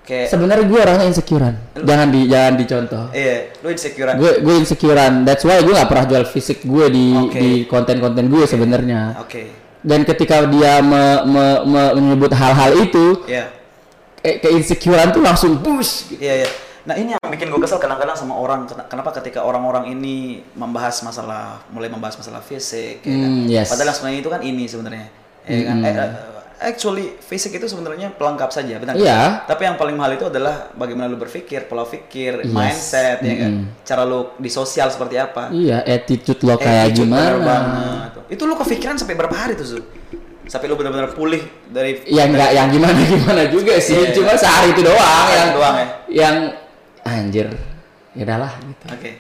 kayak 0.01 0.27
sebenarnya 0.27 0.64
gue 0.64 0.79
orangnya 0.81 1.07
insecurean 1.07 1.55
jangan 1.77 2.09
di 2.09 2.21
jangan 2.25 2.53
dicontoh 2.57 3.05
iya, 3.12 3.53
lu 3.57 3.69
insecurean. 3.69 4.16
gue 4.16 4.33
gue 4.40 4.55
insecurean 4.57 5.12
that's 5.23 5.45
why 5.45 5.61
gue 5.61 5.71
gak 5.71 5.87
pernah 5.87 6.07
jual 6.09 6.25
fisik 6.25 6.64
gue 6.64 6.87
di 6.88 7.07
Oke. 7.12 7.37
di 7.37 7.51
konten-konten 7.64 8.27
gue 8.27 8.43
sebenarnya 8.43 9.21
Oke. 9.21 9.53
dan 9.79 10.03
ketika 10.03 10.49
dia 10.49 10.81
me- 10.81 11.23
me- 11.23 11.62
me- 11.62 11.93
menyebut 11.95 12.33
hal-hal 12.33 12.81
itu 12.81 13.23
Iya. 13.25 13.53
kayak 14.19 14.37
keinsecurean 14.40 15.12
tuh 15.12 15.21
langsung 15.21 15.61
push 15.61 16.16
Iya, 16.16 16.43
iya. 16.43 16.49
Nah, 16.81 16.95
ini 16.95 17.12
yang 17.12 17.21
bikin 17.23 17.49
gue 17.49 17.61
kesel 17.61 17.77
kadang-kadang 17.77 18.14
sama 18.14 18.35
orang. 18.35 18.64
Ken- 18.64 18.87
Kenapa 18.87 19.12
ketika 19.14 19.43
orang-orang 19.43 19.88
ini 19.88 20.40
membahas 20.55 21.01
masalah 21.01 21.61
mulai 21.69 21.87
membahas 21.87 22.16
masalah 22.16 22.40
fisik 22.40 23.01
ya 23.01 23.14
kan? 23.14 23.31
Hmm, 23.31 23.45
yes. 23.47 23.69
Padahal 23.69 23.93
sebenarnya 23.93 24.19
itu 24.19 24.31
kan 24.31 24.40
ini 24.40 24.64
sebenarnya. 24.64 25.07
Ya 25.43 25.61
kan? 25.62 25.77
Eh, 25.79 25.93
eh, 25.93 26.11
actually 26.62 27.16
fisik 27.16 27.53
itu 27.55 27.64
sebenarnya 27.64 28.12
pelengkap 28.12 28.49
saja, 28.49 28.77
benar? 28.77 28.93
nggak? 28.93 29.01
Iya. 29.03 29.21
Tapi 29.45 29.62
yang 29.62 29.77
paling 29.77 29.93
mahal 29.95 30.12
itu 30.14 30.25
adalah 30.27 30.69
bagaimana 30.71 31.07
lu 31.07 31.16
berpikir, 31.16 31.64
pola 31.64 31.85
pikir, 31.85 32.45
Yes. 32.45 32.49
mindset 32.49 33.19
ya 33.21 33.35
kan. 33.38 33.53
Mm-mm. 33.61 33.81
Cara 33.83 34.03
lu 34.03 34.33
di 34.37 34.49
sosial 34.49 34.88
seperti 34.88 35.16
apa. 35.16 35.49
iya 35.51 35.81
attitude 35.83 36.40
lo 36.43 36.55
Eh, 36.55 36.59
kayak 36.59 36.85
itu 36.90 37.03
bener 37.03 37.37
gimana 37.37 37.37
banget. 37.43 38.11
Itu 38.31 38.43
lu 38.45 38.55
kepikiran 38.55 38.97
sampai 38.97 39.14
berapa 39.14 39.33
hari 39.33 39.53
tuh, 39.53 39.66
Zul? 39.66 39.83
Sampai 40.45 40.66
lu 40.66 40.75
benar-benar 40.75 41.12
pulih 41.12 41.40
dari 41.66 42.03
ya 42.05 42.27
nggak 42.27 42.51
yang 42.51 42.69
gimana 42.69 42.99
gimana 43.07 43.43
juga 43.47 43.79
sih 43.79 43.95
Iya, 43.97 44.11
cuma 44.12 44.35
sehari 44.35 44.73
itu 44.73 44.83
doang 44.83 45.27
yang 45.31 45.49
doang 45.53 45.77
ya? 45.77 45.87
yang 46.11 46.37
anjir 47.03 47.49
ya 48.13 48.23
udahlah 48.25 48.53
gitu 48.61 48.85
Oke. 48.91 49.11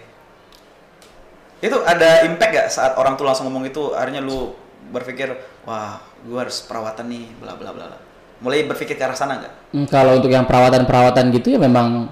Itu 1.60 1.76
ada 1.84 2.24
impact 2.24 2.52
gak 2.56 2.68
saat 2.72 2.92
orang 2.96 3.14
tuh 3.14 3.28
langsung 3.28 3.44
ngomong 3.46 3.68
itu 3.68 3.92
akhirnya 3.92 4.24
lu 4.24 4.56
berpikir, 4.90 5.28
wah, 5.62 6.00
gua 6.24 6.48
harus 6.48 6.64
perawatan 6.64 7.04
nih, 7.06 7.28
bla 7.36 7.52
bla 7.52 7.70
bla. 7.70 7.84
bla." 7.84 7.98
Mulai 8.40 8.64
berpikir 8.64 8.96
ke 8.96 9.04
arah 9.04 9.12
sana 9.12 9.36
nggak? 9.36 9.52
Hmm, 9.76 9.84
kalau 9.84 10.16
untuk 10.16 10.32
yang 10.32 10.48
perawatan-perawatan 10.48 11.28
gitu 11.36 11.52
ya 11.52 11.58
memang 11.60 12.08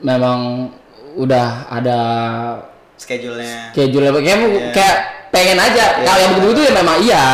memang 0.00 0.72
udah 1.14 1.68
ada 1.68 1.98
Schedule-nya. 2.96 3.74
schedule 3.74 4.06
kayak 4.22 4.38
Iya. 4.40 4.70
kayak 4.72 4.96
pengen 5.28 5.58
aja 5.58 5.84
Iya. 5.98 6.06
kalau 6.06 6.20
yang 6.22 6.34
begitu 6.40 6.60
ya 6.62 6.72
memang 6.72 6.96
iya 7.02 7.24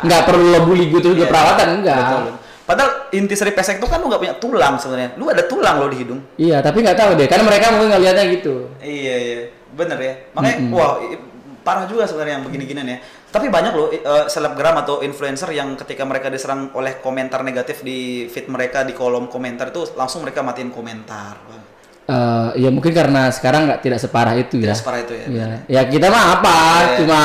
nggak 0.00 0.22
perlu 0.26 0.44
lo 0.48 0.60
bully 0.64 0.88
gitu 0.88 1.12
juga 1.14 1.28
Iya. 1.28 1.32
perawatan 1.32 1.68
enggak 1.78 2.02
Betul. 2.02 2.24
Padahal 2.70 3.10
inti 3.10 3.34
seri 3.34 3.50
pesek 3.50 3.82
itu 3.82 3.86
kan 3.86 3.98
lu 3.98 4.06
nggak 4.06 4.22
punya 4.22 4.34
tulang 4.38 4.78
sebenarnya. 4.78 5.18
Lu 5.18 5.26
ada 5.26 5.42
tulang 5.42 5.76
lo 5.76 5.90
di 5.90 5.98
hidung. 5.98 6.20
iya 6.38 6.62
tapi 6.62 6.80
nggak 6.80 6.94
tahu 6.94 7.10
deh 7.14 7.26
karena 7.26 7.42
mereka 7.44 7.64
mungkin 7.68 7.90
ngelihatnya 7.90 8.24
gitu 8.30 8.54
Iya 8.78 9.16
iya, 9.18 9.38
bener 9.72 9.98
ya. 9.98 10.14
Makanya 10.30 10.56
wah 10.70 11.02
i- 11.02 11.18
parah 11.60 11.84
juga 11.84 12.06
sebenarnya 12.06 12.38
yang 12.38 12.46
begini-ginian 12.46 12.86
ya. 12.88 12.98
Tapi 13.26 13.46
banyak 13.46 13.72
loh 13.72 13.90
i- 13.90 13.98
eh, 13.98 14.24
selebgram 14.26 14.78
atau 14.78 15.02
influencer 15.02 15.50
yang 15.50 15.74
ketika 15.74 16.02
mereka 16.02 16.26
diserang 16.26 16.70
oleh 16.72 16.98
komentar 16.98 17.42
negatif 17.42 17.82
di 17.82 17.98
feed 18.24 18.46
mereka 18.46 18.80
di 18.80 18.92
kolom 18.92 19.26
komentar 19.26 19.68
itu 19.68 19.90
langsung 19.92 20.22
mereka 20.22 20.40
matiin 20.40 20.70
komentar. 20.70 21.42
Wah, 21.44 21.62
Eh, 22.06 22.50
ya 22.58 22.70
mungkin 22.70 22.90
karena 22.90 23.30
sekarang 23.30 23.66
nggak 23.66 23.80
tidak 23.80 23.98
separah 23.98 24.34
itu 24.34 24.58
ya 24.58 24.62
Tidak 24.66 24.78
separah 24.78 25.00
itu 25.00 25.14
ya, 25.14 25.26
Iya. 25.28 25.46
ya 25.68 25.82
kita 25.84 26.06
mah 26.06 26.24
apa 26.34 26.56
Iya. 26.56 26.96
cuma 26.98 27.20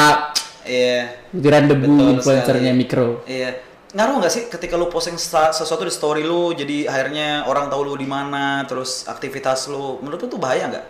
Iya. 0.62 1.00
butiran 1.28 1.64
debu 1.66 1.86
Betul 1.88 2.10
influencernya 2.12 2.70
sekali. 2.70 2.82
mikro 2.84 3.08
Iya. 3.26 3.50
Ngaruh 3.96 4.20
nggak 4.20 4.34
sih 4.34 4.44
ketika 4.52 4.76
lu 4.76 4.92
posting 4.92 5.16
sesuatu 5.16 5.88
di 5.88 5.94
story 5.94 6.28
lu 6.28 6.52
jadi 6.52 6.84
akhirnya 6.84 7.48
orang 7.48 7.72
tahu 7.72 7.88
lu 7.88 7.96
di 7.96 8.04
mana, 8.04 8.68
terus 8.68 9.08
aktivitas 9.08 9.72
lu 9.72 10.04
menurut 10.04 10.20
lu 10.20 10.28
tuh 10.28 10.42
bahaya 10.42 10.68
nggak? 10.68 10.86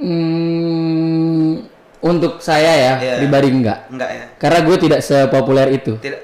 Hmm, 0.00 1.64
untuk 2.00 2.40
saya 2.40 2.72
ya 2.72 2.92
Iya. 2.96 3.14
pribadi 3.20 3.48
enggak 3.52 3.92
Enggak 3.92 4.10
ya. 4.10 4.24
karena 4.40 4.58
gue 4.64 4.76
tidak 4.80 5.00
sepopuler 5.00 5.68
itu 5.72 6.00
Tidak. 6.00 6.20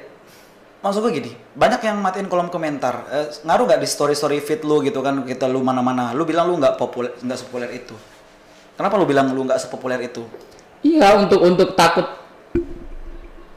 Maksud 0.80 1.02
gue 1.02 1.12
gini, 1.12 1.32
banyak 1.52 1.82
yang 1.82 1.98
matiin 1.98 2.30
kolom 2.30 2.46
komentar. 2.46 3.10
Eh, 3.10 3.26
ngaruh 3.42 3.66
nggak 3.66 3.80
di 3.82 3.88
story-story 3.90 4.38
feed 4.38 4.62
lu 4.62 4.78
gitu 4.80 5.02
kan 5.02 5.26
kita 5.26 5.50
lu 5.50 5.58
mana-mana. 5.58 6.14
Lu 6.14 6.22
bilang 6.22 6.46
lu 6.46 6.62
nggak 6.62 6.78
populer, 6.78 7.10
nggak 7.18 7.34
sepopuler 7.34 7.74
itu. 7.74 7.90
Kenapa 8.78 8.94
lu 8.94 9.02
bilang 9.02 9.26
lu 9.34 9.42
nggak 9.42 9.58
sepopuler 9.58 9.98
itu? 9.98 10.22
Iya 10.86 11.18
untuk 11.18 11.42
untuk 11.42 11.74
takut 11.74 12.06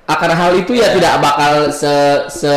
akan 0.09 0.31
hal 0.33 0.51
itu 0.57 0.73
ya 0.73 0.89
tidak 0.89 1.21
bakal 1.21 1.69
se 1.69 1.93
se 2.27 2.53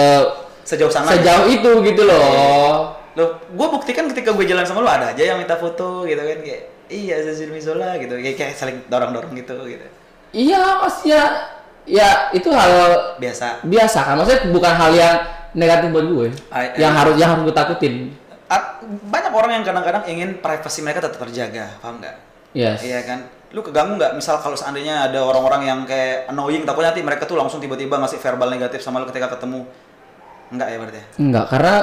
sejauh 0.65 0.89
sana. 0.89 1.13
sejauh 1.13 1.47
itu 1.53 1.71
gitu 1.85 2.03
loh. 2.09 2.97
Lo, 3.13 3.37
gue 3.45 3.69
buktikan 3.69 4.09
ketika 4.09 4.33
gue 4.33 4.49
jalan 4.49 4.65
sama 4.65 4.81
lu 4.81 4.89
ada 4.89 5.13
aja 5.13 5.21
yang 5.21 5.37
minta 5.37 5.53
foto 5.61 6.09
gitu 6.09 6.17
kan 6.17 6.39
kayak 6.41 6.63
iya 6.89 7.21
Zazil 7.21 7.53
Mizola 7.53 8.01
gitu 8.01 8.17
kayak, 8.17 8.37
kayak 8.41 8.53
saling 8.57 8.81
dorong-dorong 8.89 9.37
gitu 9.37 9.69
gitu. 9.69 9.85
Iya, 10.33 10.81
Mas 10.81 11.05
ya 11.05 11.53
ya 11.85 12.33
itu 12.33 12.49
hal 12.49 12.73
Biasa. 13.21 13.61
biasa 13.69 13.99
kan. 14.01 14.15
Maksudnya 14.17 14.49
bukan 14.49 14.73
hal 14.73 14.91
yang 14.97 15.17
negatif 15.53 15.93
buat 15.93 16.07
gue. 16.09 16.29
I- 16.57 16.73
yang 16.81 16.97
I- 16.97 16.99
harus 17.05 17.15
yang 17.21 17.29
harus 17.37 17.43
gue 17.45 17.57
takutin. 17.57 17.95
Banyak 18.83 19.33
orang 19.33 19.61
yang 19.61 19.65
kadang-kadang 19.65 20.05
ingin 20.09 20.41
privasi 20.41 20.81
mereka 20.81 21.05
tetap 21.05 21.21
terjaga, 21.21 21.69
paham 21.85 22.01
nggak? 22.01 22.17
Yes. 22.57 22.81
Iya 22.81 23.01
kan? 23.05 23.29
Lu 23.53 23.61
keganggu 23.61 24.01
nggak? 24.01 24.17
Misal 24.17 24.41
kalau 24.41 24.57
seandainya 24.57 25.13
ada 25.13 25.21
orang-orang 25.21 25.63
yang 25.69 25.81
kayak 25.85 26.33
annoying, 26.33 26.65
takutnya 26.65 26.97
nanti 26.97 27.05
mereka 27.05 27.29
tuh 27.29 27.37
langsung 27.37 27.61
tiba-tiba 27.61 28.01
ngasih 28.01 28.17
verbal 28.17 28.49
negatif 28.49 28.81
sama 28.81 29.01
lu 29.01 29.07
ketika 29.09 29.29
ketemu. 29.37 29.69
Enggak 30.53 30.69
ya 30.73 30.77
berarti 30.81 30.99
ya? 30.99 31.07
Enggak, 31.21 31.45
karena 31.53 31.75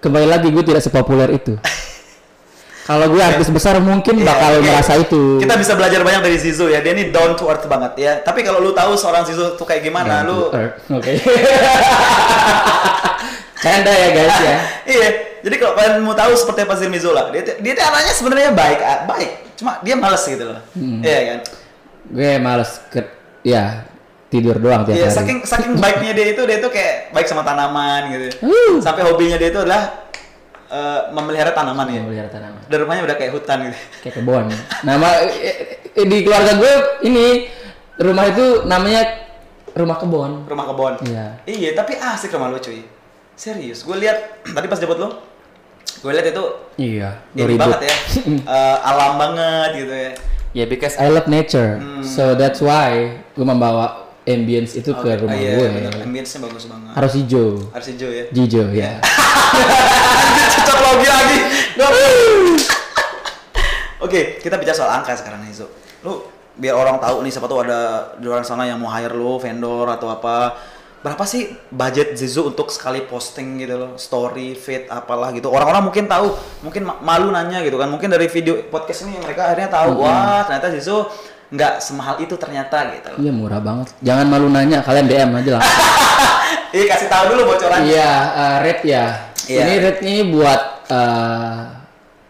kembali 0.00 0.26
lagi 0.28 0.48
gue 0.52 0.64
tidak 0.64 0.82
sepopuler 0.84 1.28
itu. 1.32 1.56
Kalau 2.86 3.10
gue 3.10 3.18
artis 3.18 3.50
besar 3.50 3.82
mungkin 3.82 4.22
Iya, 4.22 4.30
bakal 4.30 4.62
oke. 4.62 4.62
merasa 4.62 4.92
itu. 4.94 5.42
Kita 5.42 5.58
bisa 5.58 5.74
belajar 5.74 6.06
banyak 6.06 6.22
dari 6.22 6.38
Zizo 6.38 6.70
ya. 6.70 6.78
Dia 6.78 6.94
ini 6.94 7.10
down 7.10 7.34
to 7.34 7.50
earth 7.50 7.66
banget 7.66 7.98
ya. 7.98 8.12
Tapi 8.22 8.46
kalau 8.46 8.62
lu 8.62 8.70
tahu 8.70 8.94
seorang 8.94 9.26
Zizo 9.26 9.58
tuh 9.58 9.66
kayak 9.66 9.82
gimana, 9.82 10.22
Down 10.22 10.30
lu. 10.30 10.54
Oke. 10.94 11.18
Canda 13.58 13.90
ya 13.90 14.08
guys 14.14 14.36
ya. 14.38 14.56
iya. 15.02 15.08
Jadi 15.42 15.54
kalau 15.58 15.74
kalian 15.74 16.02
mau 16.06 16.14
tahu 16.14 16.30
seperti 16.38 16.62
apa 16.62 16.74
Zil 16.78 16.90
Mizola, 16.90 17.30
dia 17.34 17.42
dia 17.58 17.74
anaknya 17.74 18.14
sebenarnya 18.14 18.50
baik, 18.54 18.78
ah, 18.82 18.98
baik. 19.06 19.45
Cuma 19.56 19.80
dia 19.80 19.96
males 19.96 20.22
gitu 20.22 20.44
loh. 20.44 20.60
Hmm. 20.72 21.00
Iya 21.00 21.20
kan? 21.26 21.38
Gue 22.06 22.30
males 22.38 22.70
ke 22.88 23.00
ya 23.42 23.88
tidur 24.26 24.58
doang 24.58 24.82
tiap 24.84 24.94
Iya, 24.98 25.08
hari. 25.08 25.16
saking 25.16 25.38
saking 25.42 25.72
baiknya 25.82 26.12
dia 26.12 26.26
itu 26.34 26.42
dia 26.44 26.58
tuh 26.58 26.70
kayak 26.70 27.10
baik 27.10 27.26
sama 27.26 27.42
tanaman 27.42 28.12
gitu. 28.12 28.26
Uh. 28.44 28.76
Sampai 28.78 29.02
hobinya 29.02 29.38
dia 29.38 29.48
itu 29.48 29.58
adalah 29.58 30.06
eh, 30.68 31.00
memelihara 31.10 31.50
tanaman 31.50 31.86
ya. 31.88 32.00
Memelihara 32.04 32.30
tanaman. 32.30 32.60
Dan 32.68 32.76
rumahnya 32.84 33.02
udah 33.06 33.16
kayak 33.16 33.32
hutan 33.32 33.58
gitu. 33.70 33.78
Kayak 34.06 34.14
kebun. 34.20 34.44
Nama 34.82 35.08
eh, 35.30 35.56
di 35.96 36.18
keluarga 36.22 36.52
gue 36.54 36.72
ini 37.02 37.26
rumah 37.96 38.28
itu 38.28 38.46
namanya 38.66 39.02
rumah 39.72 39.96
kebun. 39.96 40.44
Rumah 40.44 40.64
kebun. 40.68 40.94
Iya. 41.06 41.26
Iya, 41.46 41.70
tapi 41.72 41.96
asik 41.96 42.34
rumah 42.34 42.50
lu 42.50 42.60
cuy. 42.60 42.84
Serius, 43.36 43.84
gue 43.84 43.96
lihat 43.96 44.16
tadi 44.56 44.66
pas 44.66 44.80
jemput 44.80 44.96
lu, 44.96 45.12
gue 46.06 46.14
lihat 46.14 46.26
itu 46.30 46.44
Iya. 46.78 47.10
ini 47.34 47.58
banget 47.58 47.80
ya, 47.82 47.96
Eh, 48.54 48.76
alam 48.78 49.18
banget 49.18 49.70
gitu 49.74 49.90
ya. 49.90 50.10
Ya 50.54 50.64
because 50.64 50.94
I 50.96 51.10
love 51.10 51.26
nature. 51.26 51.82
So 52.06 52.38
that's 52.38 52.62
why 52.62 53.18
gue 53.34 53.42
membawa 53.42 54.06
ambience 54.22 54.78
itu 54.78 54.94
ke 54.94 55.02
Oke, 55.02 55.18
rumah 55.18 55.34
ah, 55.34 55.42
iya, 55.42 55.54
gue. 55.58 55.66
bener. 55.66 55.92
Ambience-nya 56.06 56.46
bagus 56.46 56.70
banget. 56.70 56.92
Harus 56.94 57.12
hijau. 57.18 57.48
Harus 57.74 57.86
hijau 57.90 58.10
ya. 58.10 58.24
Hijau 58.30 58.66
ya. 58.70 58.90
Cocok 60.54 60.78
logi 60.80 61.08
lagi. 61.10 61.38
Oke, 63.96 64.38
kita 64.38 64.54
bicara 64.60 64.76
soal 64.76 64.90
angka 64.92 65.16
sekarang 65.16 65.42
nih, 65.42 65.56
Zo. 65.56 65.66
Lu 66.04 66.22
biar 66.54 66.76
orang 66.76 67.02
tahu 67.02 67.20
nih 67.20 67.32
siapa 67.32 67.48
tuh 67.48 67.64
ada 67.64 68.12
di 68.16 68.24
luar 68.24 68.40
sana 68.40 68.64
yang 68.64 68.78
mau 68.78 68.88
hire 68.88 69.12
lu 69.12 69.40
vendor 69.40 69.88
atau 69.88 70.08
apa. 70.08 70.54
Berapa 71.04 71.22
sih 71.22 71.54
budget 71.70 72.18
Zizo 72.18 72.48
untuk 72.50 72.72
sekali 72.72 73.04
posting 73.06 73.62
gitu 73.62 73.78
loh, 73.78 73.92
story, 73.94 74.58
feed, 74.58 74.90
apalah 74.90 75.30
gitu. 75.30 75.48
Orang-orang 75.52 75.86
mungkin 75.86 76.10
tahu, 76.10 76.34
mungkin 76.66 76.82
ma- 76.82 76.98
malu 76.98 77.30
nanya 77.30 77.62
gitu 77.62 77.78
kan. 77.78 77.86
Mungkin 77.86 78.10
dari 78.10 78.26
video 78.26 78.66
podcast 78.66 79.06
ini 79.06 79.20
mereka 79.22 79.46
akhirnya 79.52 79.70
tahu, 79.70 80.02
wah 80.02 80.42
ternyata 80.42 80.74
Zizo 80.74 81.06
nggak 81.46 81.78
semahal 81.78 82.18
itu 82.18 82.34
ternyata 82.34 82.90
gitu. 82.90 83.22
Iya 83.22 83.30
murah 83.30 83.62
banget. 83.62 83.94
Jangan 84.02 84.26
malu 84.26 84.50
nanya, 84.50 84.82
kalian 84.82 85.06
DM 85.06 85.30
aja 85.36 85.50
lah. 85.60 85.64
Iya 86.76 86.92
kasih 86.92 87.08
tahu 87.08 87.24
dulu 87.32 87.42
bocorannya. 87.56 87.88
Iya, 87.88 88.12
uh, 88.36 88.56
rate 88.60 88.84
ya. 88.84 89.04
Iya. 89.48 89.60
Ini 89.64 89.72
rate 89.80 90.00
ini 90.04 90.20
buat 90.28 90.62
uh, 90.92 91.60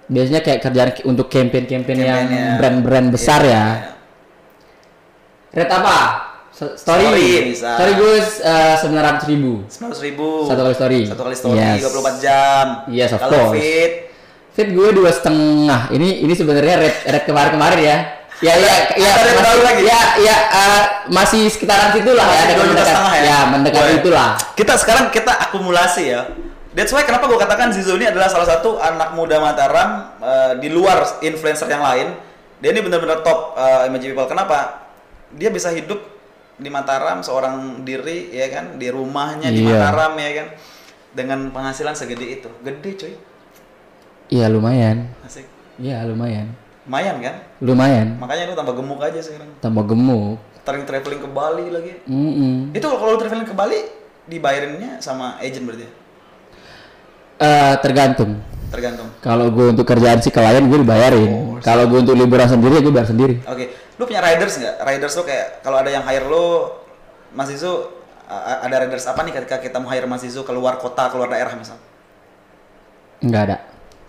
biasanya 0.06 0.40
kayak 0.44 0.60
kerjaan 0.62 0.90
untuk 1.08 1.26
campaign-campaign 1.26 1.98
yang 1.98 2.28
brand-brand 2.60 3.08
besar 3.10 3.42
Iya, 3.42 3.50
ya. 3.50 3.66
Rate 5.56 5.72
apa? 5.72 5.96
Story. 6.56 7.04
Story 7.04 7.28
bisa. 7.52 7.76
Story 7.76 7.92
gue 7.94 8.14
sembilan 8.80 9.04
ratus 9.06 9.24
ribu. 9.28 9.52
Sembilan 9.68 9.92
ribu. 10.00 10.28
Satu 10.42 10.60
kali 10.62 10.74
story. 10.74 11.00
Satu 11.04 11.22
kali 11.22 11.36
story, 11.36 11.58
Yes. 11.60 11.80
24 11.84 12.16
jam. 12.16 12.66
Yes, 12.88 13.10
of 13.12 13.20
Kalau 13.20 13.32
course. 13.52 13.54
feed, 13.54 13.92
Fit 14.50 14.68
gue 14.72 14.88
dua 14.90 15.12
setengah. 15.12 15.92
Ini 15.92 16.24
ini 16.24 16.32
sebenarnya 16.32 16.80
rate 16.80 17.00
rate 17.04 17.26
kemarin-kemarin 17.28 17.76
ya. 17.76 17.96
Ya 18.38 18.52
ya 18.52 18.74
ya 18.96 19.08
Ada 19.12 19.20
yang 19.20 19.36
masih, 19.36 19.44
baru 19.44 19.60
lagi? 19.60 19.82
ya 19.84 20.00
ya 20.18 20.36
uh, 20.48 20.82
masih 21.08 21.44
sekitaran 21.48 21.92
situ 21.92 22.08
lah 22.12 22.24
ya. 22.26 22.52
dua 22.52 22.64
mendekat- 22.64 22.88
setengah 22.88 23.14
ya? 23.14 23.24
Ya 23.26 23.38
mendekati 23.48 23.84
Boleh. 23.84 24.00
itulah. 24.00 24.28
Kita 24.52 24.74
sekarang 24.76 25.04
kita 25.08 25.32
akumulasi 25.38 26.02
ya. 26.08 26.20
That's 26.72 26.88
why 26.88 27.04
kenapa 27.04 27.24
gue 27.26 27.36
katakan 27.36 27.68
Zizo 27.70 27.96
ini 27.96 28.08
adalah 28.08 28.28
salah 28.28 28.48
satu 28.48 28.80
anak 28.80 29.12
muda 29.12 29.36
Mataram 29.40 30.16
eh, 30.20 30.52
di 30.56 30.72
luar 30.72 31.04
influencer 31.20 31.68
yang 31.68 31.84
lain. 31.84 32.16
Dia 32.56 32.72
ini 32.72 32.80
benar-benar 32.80 33.20
top 33.20 33.52
eh, 33.54 33.88
image 33.88 34.08
people. 34.08 34.24
Kenapa? 34.24 34.88
Dia 35.32 35.52
bisa 35.52 35.68
hidup 35.68 36.15
di 36.56 36.68
Mataram 36.72 37.20
seorang 37.20 37.84
diri 37.84 38.32
ya 38.32 38.48
kan, 38.48 38.80
di 38.80 38.88
rumahnya 38.88 39.52
di 39.52 39.64
Iya. 39.64 39.76
Mataram 39.76 40.12
ya 40.16 40.30
kan, 40.40 40.46
dengan 41.12 41.38
penghasilan 41.52 41.92
segede 41.92 42.40
itu. 42.40 42.48
Gede 42.64 42.90
cuy. 42.96 43.14
Iya 44.32 44.46
lumayan. 44.50 45.12
Asik. 45.22 45.46
Iya 45.76 46.02
lumayan. 46.08 46.50
Lumayan 46.86 47.16
kan? 47.18 47.34
Lumayan. 47.60 48.06
Makanya 48.18 48.50
lu 48.50 48.54
tambah 48.54 48.74
gemuk 48.74 49.00
aja 49.02 49.20
sekarang. 49.20 49.50
Tambah 49.60 49.84
gemuk. 49.86 50.38
Traveling 50.66 50.86
traveling 50.86 51.20
ke 51.22 51.28
Bali 51.30 51.66
lagi. 51.70 51.92
Mm-mm. 52.10 52.74
Itu 52.74 52.86
kalau 52.90 53.14
traveling 53.18 53.46
ke 53.46 53.54
Bali 53.54 53.78
dibayarinnya 54.26 54.98
sama 54.98 55.38
agent 55.38 55.62
berarti? 55.62 55.86
Eh, 57.38 57.74
tergantung. 57.84 58.42
Tergantung. 58.66 59.06
Kalau 59.22 59.46
gue 59.54 59.70
untuk 59.70 59.86
kerjaan 59.86 60.18
si 60.18 60.34
klien 60.34 60.66
gue 60.66 60.78
dibayarin. 60.82 61.62
Kalau 61.62 61.86
gue 61.86 61.98
untuk 62.02 62.18
liburan 62.18 62.50
sendiri 62.50 62.82
gue 62.82 62.90
bayar 62.90 63.06
sendiri. 63.06 63.38
Oke, 63.46 63.70
lu 63.96 64.04
punya 64.04 64.20
riders 64.20 64.56
nggak? 64.56 64.76
Riders 64.80 65.14
tuh 65.14 65.24
kayak 65.24 65.60
kalau 65.60 65.80
ada 65.80 65.88
yang 65.88 66.04
hire 66.04 66.26
lu, 66.26 66.68
Mas 67.32 67.48
Izu 67.48 67.92
ada 68.26 68.76
riders 68.82 69.06
apa 69.06 69.22
nih 69.22 69.32
ketika 69.32 69.56
kita 69.58 69.78
mau 69.78 69.88
hire 69.88 70.04
Mas 70.04 70.22
Izu 70.22 70.42
keluar 70.42 70.76
kota, 70.76 71.08
keluar 71.08 71.28
daerah 71.28 71.54
misal? 71.54 71.78
Nggak 73.22 73.42
ada. 73.48 73.56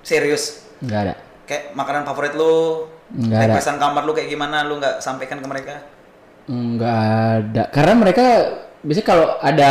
Serius? 0.03 0.67
Nggak 0.83 0.99
ada. 1.03 1.13
Kayak 1.47 1.63
makanan 1.73 2.03
favorit 2.03 2.33
lu, 2.35 2.87
Nggak 3.07 3.39
ada. 3.39 3.47
requestan 3.55 3.77
kamar 3.79 4.03
lu 4.03 4.11
kayak 4.11 4.27
gimana? 4.27 4.67
Lu 4.67 4.75
nggak 4.77 4.99
sampaikan 4.99 5.39
ke 5.39 5.47
mereka? 5.47 5.73
Nggak 6.47 6.97
ada. 7.39 7.63
Karena 7.71 7.93
mereka 7.95 8.25
biasanya 8.83 9.07
kalau 9.07 9.27
ada 9.39 9.69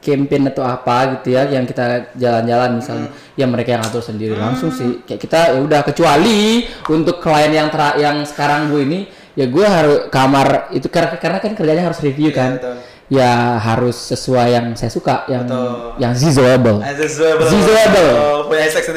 campaign 0.00 0.48
atau 0.48 0.64
apa 0.64 0.96
gitu 1.20 1.36
ya 1.36 1.44
yang 1.44 1.68
kita 1.68 2.16
jalan-jalan 2.16 2.80
misalnya 2.80 3.12
ya 3.36 3.44
mereka 3.44 3.76
yang 3.76 3.84
atur 3.84 4.00
sendiri 4.00 4.32
langsung 4.32 4.72
sih 4.72 5.04
kayak 5.04 5.20
kita 5.20 5.40
ya 5.52 5.60
udah 5.60 5.84
kecuali 5.84 6.64
untuk 6.88 7.20
klien 7.20 7.52
yang 7.52 7.68
tera- 7.68 8.00
yang 8.00 8.24
sekarang 8.24 8.72
gue 8.72 8.80
ini 8.80 8.98
ya 9.34 9.46
gue 9.46 9.66
harus 9.66 9.98
kamar 10.10 10.68
itu 10.74 10.90
karena 10.90 11.14
karena 11.16 11.38
kan 11.38 11.52
kerjanya 11.54 11.86
harus 11.86 12.00
review 12.02 12.30
Iya, 12.30 12.36
kan 12.36 12.50
betul. 12.58 12.76
ya 13.10 13.30
harus 13.58 13.96
sesuai 14.06 14.48
yang 14.54 14.66
saya 14.74 14.90
suka 14.90 15.26
yang 15.26 15.46
Betul. 15.46 15.98
yang 15.98 16.12
zizoable 16.14 16.78
Zizoable. 16.94 17.46
Zizoable. 17.46 18.10
Oh, 18.14 18.46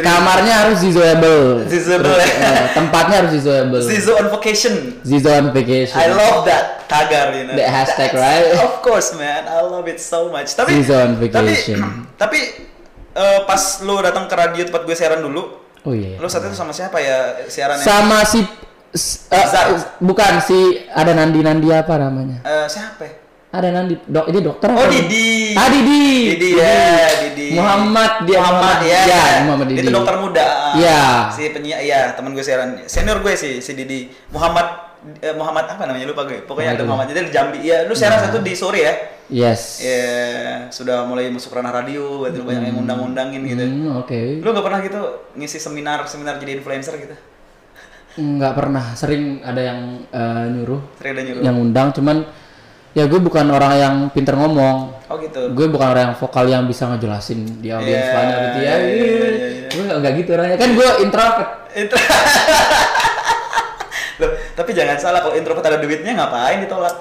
kamarnya 0.02 0.54
harus 0.66 0.78
zizoable 0.82 1.66
Zizoable. 1.66 2.14
Eh, 2.18 2.66
tempatnya 2.74 3.16
harus 3.26 3.32
zizoable 3.38 3.82
Zizo 3.82 4.14
on 4.18 4.28
vacation. 4.30 5.02
zizo 5.02 5.30
on 5.34 5.50
vacation 5.54 5.98
I 5.98 6.10
love 6.10 6.46
that 6.46 6.86
tagar, 6.90 7.34
you 7.34 7.50
know. 7.50 7.58
The 7.58 7.66
hashtag, 7.66 8.14
That's- 8.14 8.22
right? 8.22 8.54
Of 8.62 8.82
course, 8.86 9.18
man. 9.18 9.50
I 9.50 9.62
love 9.66 9.86
it 9.90 9.98
so 9.98 10.30
much. 10.30 10.54
Tapi 10.54 10.78
Zizo 10.82 10.94
on 10.98 11.18
tapi 11.18 11.30
vacation. 11.30 11.78
tapi 12.22 12.38
eh, 13.14 13.40
pas 13.46 13.62
lu 13.82 13.98
datang 14.02 14.26
ke 14.26 14.36
radio 14.38 14.62
tempat 14.66 14.82
gue 14.86 14.96
siaran 14.98 15.22
dulu, 15.22 15.42
oh 15.86 15.94
iya 15.94 16.18
lu 16.18 16.26
saat 16.26 16.46
itu 16.46 16.58
sama 16.58 16.74
siapa 16.74 16.98
ya 16.98 17.46
siarannya? 17.46 17.82
sama 17.82 18.22
si 18.26 18.42
eh, 18.94 19.46
Zak. 19.46 19.98
bukan 20.00 20.34
si 20.40 20.60
ada 20.88 21.12
Nandi 21.12 21.42
Nandi 21.42 21.70
apa 21.70 21.98
namanya 21.98 22.40
Eh, 22.42 22.66
siapa? 22.68 23.06
ada 23.50 23.70
Nandi 23.70 23.98
dok 24.04 24.26
ini 24.28 24.40
dokter 24.40 24.70
Oh, 24.70 24.78
apa? 24.80 24.90
Didi. 24.90 25.54
ah 25.54 25.70
Didi 25.70 26.06
Didi 26.34 26.50
ya, 26.58 26.82
Didi. 27.22 27.48
Muhammad 27.54 28.26
dia 28.26 28.38
Muhammad 28.40 28.78
ya. 28.82 29.02
ya 29.06 29.24
Muhammad 29.46 29.68
Didi 29.70 29.80
Itu 29.80 29.92
dokter 29.92 30.16
muda. 30.18 30.48
Iya. 30.74 31.02
Si 31.30 31.44
penyiar 31.50 31.80
iya, 31.80 32.00
teman 32.14 32.34
gue 32.34 32.42
siaran. 32.42 32.82
Senior 32.86 33.22
gue 33.22 33.34
sih 33.34 33.62
si 33.62 33.72
Didi. 33.74 34.10
Muhammad 34.34 34.90
eh, 35.22 35.38
Muhammad 35.38 35.70
apa 35.70 35.86
namanya 35.86 36.10
lupa 36.10 36.26
gue. 36.26 36.42
Pokoknya 36.42 36.74
ada 36.74 36.82
Waduh. 36.82 36.86
Muhammad. 36.90 37.06
Jadi 37.14 37.30
di 37.30 37.32
Jambi. 37.32 37.58
Iya, 37.62 37.86
lu 37.86 37.94
siaran 37.94 38.26
satu 38.26 38.42
di 38.42 38.54
sore 38.58 38.82
ya? 38.82 38.94
yes 39.30 39.80
Ya, 39.80 40.04
sudah 40.68 41.06
mulai 41.06 41.30
masuk 41.30 41.54
ranah 41.54 41.72
radio, 41.72 42.26
berarti 42.26 42.38
lu 42.38 42.46
banyak 42.46 42.64
yang 42.70 42.78
undang-undangin 42.82 43.42
gitu. 43.48 43.64
Hmm, 43.64 44.02
oke 44.04 44.20
Lu 44.42 44.50
gak 44.52 44.66
pernah 44.66 44.80
gitu 44.82 45.02
ngisi 45.38 45.58
seminar-seminar 45.58 46.38
jadi 46.38 46.58
influencer 46.58 46.98
gitu? 46.98 47.16
Nggak 48.14 48.54
pernah 48.54 48.94
sering 48.94 49.42
ada 49.42 49.62
yang 49.64 49.80
eh, 50.08 50.46
nyuruh 50.52 50.82
Sering 50.96 51.12
ada 51.12 51.22
nyuruh. 51.24 51.42
yang 51.42 51.56
undang 51.58 51.90
cuman 51.92 52.22
ya 52.92 53.04
gue 53.04 53.18
bukan 53.18 53.46
orang 53.48 53.74
yang 53.76 53.96
pinter 54.10 54.34
ngomong 54.34 54.94
Oh 55.08 55.18
gitu. 55.18 55.50
gue 55.50 55.66
bukan 55.68 55.88
orang 55.88 56.04
yang 56.08 56.16
vokal 56.16 56.46
yang 56.46 56.64
bisa 56.64 56.86
ngejelasin 56.88 57.42
di 57.58 57.70
audiens 57.70 58.02
Iya, 58.04 58.14
banyak 58.14 58.38
gitu 58.40 58.60
ya 58.60 58.62
iya, 58.62 58.78
iya, 58.78 59.06
iya, 59.10 59.30
iya. 59.50 59.68
gue 59.68 59.84
nggak 59.92 60.14
gitu 60.16 60.30
orangnya 60.32 60.58
kan 60.58 60.70
gue 60.72 60.88
introvert 61.00 61.50
Itu. 61.74 61.96
Loh, 64.14 64.30
tapi 64.54 64.72
jangan 64.72 64.96
salah 64.96 65.20
kalau 65.20 65.34
introvert 65.34 65.66
ada 65.66 65.82
duitnya 65.82 66.14
ngapain 66.14 66.62
ditolak? 66.62 66.96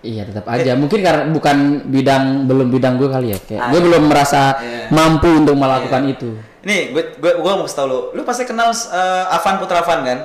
Iya 0.00 0.26
tetap 0.26 0.42
aja. 0.48 0.74
Mungkin 0.74 0.98
karena 0.98 1.22
bukan 1.28 1.56
bidang 1.86 2.24
belum 2.48 2.66
bidang 2.66 2.98
gue 2.98 3.06
kali 3.06 3.30
ya. 3.30 3.38
Kayak 3.38 3.60
Ah, 3.60 3.68
gue 3.68 3.80
belum 3.80 4.02
merasa 4.08 4.58
Iya. 4.58 4.90
mampu 4.90 5.28
untuk 5.30 5.54
melakukan 5.54 6.02
itu. 6.08 6.34
Nih, 6.60 6.92
gue 6.92 7.02
gue 7.16 7.32
gue 7.40 7.52
mau 7.56 7.64
kasih 7.64 7.76
tau 7.78 7.86
lu. 7.88 8.00
Lu 8.12 8.22
pasti 8.22 8.44
kenal 8.44 8.68
eh, 8.70 9.34
Avan 9.36 9.56
Putra 9.56 9.80
Avan 9.80 10.00
kan? 10.04 10.18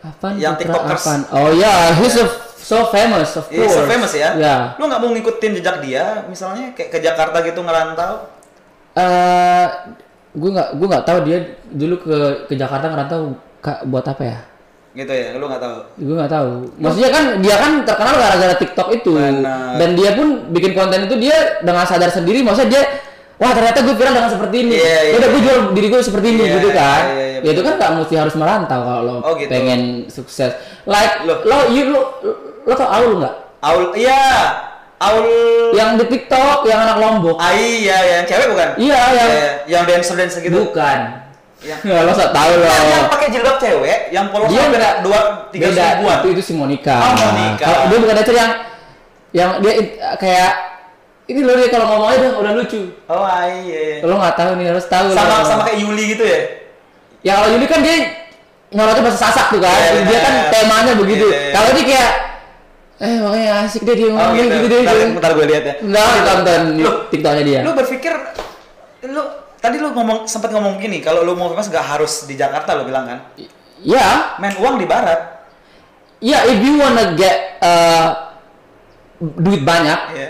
Apa? 0.00 0.36
Yang 0.36 0.64
TikTokers. 0.64 1.04
Oh 1.32 1.50
ya, 1.52 1.92
he's 1.96 2.12
so, 2.12 2.24
so 2.56 2.78
famous 2.88 3.36
of 3.36 3.48
Iya, 3.48 3.64
course. 3.64 3.76
so 3.76 3.82
famous 3.84 4.12
ya. 4.12 4.30
Ya. 4.36 4.56
Lu 4.76 4.84
nggak 4.84 5.00
mau 5.00 5.10
ngikutin 5.12 5.50
jejak 5.60 5.76
dia, 5.80 6.24
misalnya 6.28 6.72
kayak 6.76 6.88
ke 6.92 6.98
Jakarta 7.00 7.40
gitu 7.44 7.60
ngerantau? 7.60 8.28
Eh, 8.96 9.66
gue 10.36 10.50
nggak 10.52 10.68
gue 10.76 10.86
nggak 10.88 11.04
tahu 11.04 11.18
dia 11.24 11.38
dulu 11.68 11.94
ke 12.00 12.16
ke 12.48 12.54
Jakarta 12.56 12.86
ngerantau 12.88 13.20
kak 13.60 13.84
buat 13.88 14.04
apa 14.04 14.22
ya? 14.24 14.38
Gitu 14.90 15.12
ya, 15.12 15.38
lu 15.38 15.46
nggak 15.46 15.62
tahu. 15.62 15.76
Gue 16.02 16.14
nggak 16.18 16.32
tahu. 16.32 16.50
Maksudnya 16.82 17.10
kan 17.14 17.24
dia 17.38 17.56
kan 17.56 17.72
terkenal 17.86 18.14
gara-gara 18.18 18.54
TikTok 18.58 18.88
itu. 18.90 19.12
Benar. 19.14 19.78
Dan 19.78 19.90
dia 19.94 20.10
pun 20.18 20.28
bikin 20.50 20.72
konten 20.74 21.06
itu 21.06 21.16
dia 21.16 21.60
dengan 21.62 21.84
sadar 21.86 22.10
sendiri. 22.10 22.42
Maksudnya 22.42 22.68
dia 22.72 22.82
Wah 23.40 23.50
ternyata 23.50 23.80
gue 23.80 23.94
viral 23.96 24.12
dengan 24.12 24.28
seperti 24.28 24.56
ini. 24.60 24.76
Iya, 24.76 24.98
iya. 25.02 25.12
Udah 25.16 25.28
gue 25.28 25.40
jual 25.40 25.58
diri 25.72 25.86
gue 25.88 26.00
seperti 26.00 26.26
ini 26.30 26.44
Iya, 26.44 26.54
gitu 26.60 26.68
kan. 26.70 27.02
iya, 27.08 27.24
iya, 27.26 27.38
ya 27.40 27.50
itu 27.50 27.62
kan 27.62 27.74
nggak 27.74 27.90
mesti 27.96 28.14
harus 28.14 28.34
merantau 28.36 28.80
kalau 28.80 29.00
lo 29.00 29.14
Oh, 29.22 29.32
gitu. 29.34 29.48
pengen 29.48 29.80
sukses. 30.06 30.52
Like 30.84 31.24
Loh. 31.24 31.40
lo 31.42 31.58
you 31.68 31.88
lo 31.88 32.00
lo 32.62 32.72
tau 32.74 32.92
Aul 32.92 33.16
nggak? 33.16 33.34
Aul, 33.60 33.84
iya, 33.94 34.20
Aul. 34.98 35.24
Yang 35.72 35.90
di 35.96 36.04
TikTok 36.12 36.64
yang 36.64 36.80
anak 36.82 36.96
Lombok. 36.96 37.36
Ah, 37.36 37.52
iya, 37.52 37.96
yang 38.14 38.22
cewek 38.24 38.46
bukan? 38.52 38.68
Iya 38.76 39.00
yang 39.10 39.28
Iya, 39.30 39.48
yang 39.66 39.82
dancer 39.84 40.14
dancer 40.14 40.40
gitu. 40.40 40.60
bukan. 40.60 40.98
Ya, 41.60 41.76
lo 42.04 42.12
tak 42.12 42.32
tahu 42.32 42.52
lo. 42.56 42.64
Yang, 42.64 42.84
yang 42.86 43.04
pakai 43.08 43.26
jilbab 43.30 43.56
cewek, 43.56 43.98
yang 44.10 44.26
polos 44.28 44.48
Dia 44.48 44.68
beda 44.68 44.90
dua 45.00 45.18
tiga 45.48 45.66
ribuan. 45.72 46.16
itu 46.20 46.28
itu 46.30 46.42
si 46.42 46.52
Monica. 46.52 46.96
Oh, 46.98 47.12
Monica. 47.16 47.64
Kalau 47.64 47.80
dia 47.88 47.98
bukan 47.98 48.14
dancer 48.16 48.36
yang 48.36 48.50
yang 49.32 49.50
dia 49.60 49.72
kayak 50.20 50.52
ini 51.30 51.46
loh 51.46 51.54
dia 51.54 51.70
kalau 51.70 51.86
ngomongnya 51.86 52.18
udah 52.18 52.32
udah 52.42 52.52
lucu. 52.58 52.80
Oh 53.06 53.22
ah, 53.22 53.46
iya. 53.46 54.02
Lo 54.02 54.18
nggak 54.18 54.34
tahu 54.34 54.50
nih 54.58 54.66
harus 54.74 54.84
tahu 54.90 55.14
Sama 55.14 55.40
lo. 55.40 55.46
sama 55.46 55.62
kayak 55.62 55.78
Yuli 55.78 56.04
gitu 56.12 56.24
ya? 56.26 56.40
Ya 57.22 57.32
kalau 57.38 57.48
Yuli 57.54 57.66
kan 57.70 57.80
dia 57.80 57.96
nyolotnya 58.70 59.02
bahasa 59.06 59.18
sasak 59.30 59.46
tuh 59.54 59.60
kan. 59.62 59.70
Iya, 59.70 60.02
dia 60.04 60.18
kan 60.18 60.32
iya. 60.34 60.44
temanya 60.50 60.92
begitu. 60.98 61.26
Iya, 61.30 61.38
iya. 61.38 61.52
Kalau 61.54 61.68
ini 61.70 61.82
kayak 61.86 62.10
eh 63.00 63.16
makanya 63.16 63.48
asik 63.64 63.82
deh 63.82 63.94
dia 63.96 64.08
Oh 64.08 64.12
ngomong 64.12 64.34
gitu. 64.36 64.54
gitu, 64.58 64.66
deh. 64.68 64.80
Bentar, 64.82 64.96
bentar 65.16 65.32
gue 65.32 65.46
lihat 65.48 65.64
ya. 65.64 65.74
Nah, 65.86 66.14
tonton 66.20 66.62
TikToknya 67.08 67.42
dia. 67.46 67.60
Lu 67.62 67.72
berpikir 67.72 68.12
lu 69.08 69.22
tadi 69.56 69.76
lu 69.76 69.88
ngomong 69.92 70.18
sempat 70.26 70.50
ngomong 70.50 70.76
gini, 70.76 71.00
kalau 71.00 71.22
lu 71.22 71.32
mau 71.32 71.48
famous 71.48 71.68
gak 71.68 71.84
harus 71.86 72.24
di 72.24 72.34
Jakarta 72.34 72.76
lu 72.76 72.84
bilang 72.84 73.08
kan? 73.08 73.18
Ya, 73.80 74.36
Main 74.36 74.56
uang 74.60 74.76
di 74.76 74.84
barat. 74.84 75.40
ya 76.20 76.44
if 76.44 76.60
you 76.60 76.76
wanna 76.76 77.16
get 77.16 77.56
uh, 77.64 78.36
duit 79.16 79.64
banyak, 79.64 80.00
Iya. 80.12 80.28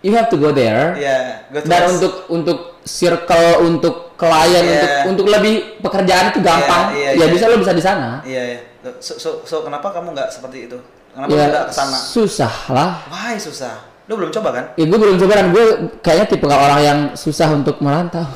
You 0.00 0.12
have 0.12 0.28
to 0.28 0.36
go 0.36 0.50
there. 0.50 0.94
Iya, 0.94 1.18
go 1.48 1.58
to 1.58 1.66
Dan 1.66 1.80
us. 1.82 1.90
untuk 1.96 2.12
untuk 2.28 2.58
circle, 2.82 3.50
untuk 3.62 3.94
klien, 4.14 4.62
Iya. 4.62 4.78
untuk 4.80 4.88
untuk 5.08 5.26
lebih 5.28 5.54
pekerjaan 5.78 6.30
itu 6.30 6.40
gampang. 6.40 6.92
Iya, 6.92 7.02
ya 7.04 7.10
iya, 7.14 7.24
iya. 7.24 7.26
bisa 7.28 7.44
lo 7.46 7.56
bisa 7.56 7.72
di 7.72 7.82
sana. 7.82 8.22
Iya, 8.22 8.42
iya. 8.48 8.58
So, 8.98 9.14
so, 9.14 9.30
so 9.42 9.56
kenapa 9.62 9.90
kamu 9.90 10.14
nggak 10.14 10.30
seperti 10.30 10.66
itu? 10.66 10.78
Kenapa 11.10 11.28
Ya 11.28 11.36
lu 11.36 11.50
nggak 11.50 11.64
ke 11.66 11.74
sana? 11.74 11.98
susah 11.98 12.54
lah. 12.68 12.90
Wah, 13.06 13.34
susah. 13.36 13.74
Lu 14.06 14.16
belum 14.16 14.30
coba 14.30 14.48
kan? 14.50 14.64
Ya 14.74 14.84
gue 14.84 14.96
belum 14.96 15.16
coba 15.16 15.32
dan 15.34 15.46
gue 15.50 15.64
kayaknya 16.00 16.26
tipe 16.26 16.46
orang 16.46 16.80
yang 16.80 16.98
susah 17.12 17.50
untuk 17.50 17.76
merantau. 17.78 18.24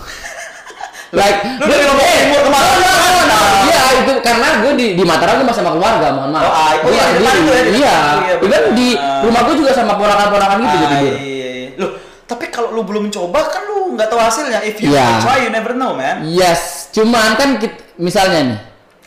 like 1.13 1.39
Lu 1.57 1.65
dari 1.65 1.85
ngomong 1.85 2.07
timur 2.09 2.41
ke 2.43 2.51
Mataram. 2.51 2.81
Iya 3.63 3.83
itu 4.01 4.13
karena 4.21 4.49
gue 4.61 4.73
di 4.77 4.87
di 4.97 5.03
Mataram 5.03 5.41
gue 5.41 5.47
masih 5.47 5.61
sama 5.61 5.73
keluarga 5.73 6.07
mohon 6.11 6.31
maaf. 6.31 6.43
Oh, 6.43 6.53
ah, 6.53 6.69
oh 6.75 6.77
Gue 6.83 6.91
iya, 6.91 7.01
nggak 7.01 7.09
di 7.09 7.19
depan 7.19 7.33
sendiri. 7.33 7.41
tuh 7.41 7.55
ya, 7.55 7.63
di 7.63 7.71
depan. 7.71 7.81
Iya. 7.81 7.97
Oh, 7.97 8.21
iya, 8.21 8.35
Even 8.35 8.51
benar. 8.53 8.65
di 8.73 8.89
rumah 9.23 9.41
gue 9.43 9.55
juga 9.57 9.71
sama 9.73 9.93
ponakan-ponakan 9.97 10.57
gitu 10.59 10.69
Ah, 10.69 10.81
jadi 10.83 10.97
gue. 10.99 11.09
iya, 11.09 11.17
iya. 11.17 11.23
Loh, 11.23 11.42
tapi 12.33 12.49
kalau 12.49 12.73
lu 12.73 12.83
belum 12.83 13.09
coba 13.09 13.45
kan 13.45 13.63
lu 13.63 13.93
nggak 13.93 14.09
tahu 14.09 14.17
hasilnya. 14.19 14.65
If 14.65 14.81
you 14.81 14.89
Iya. 14.89 15.21
try, 15.21 15.45
you 15.45 15.51
never 15.51 15.73
know, 15.73 15.93
man. 15.93 16.25
Yes, 16.25 16.89
cuman 16.91 17.37
kan 17.37 17.61
kit- 17.61 17.93
misalnya 17.97 18.41
nih, 18.43 18.61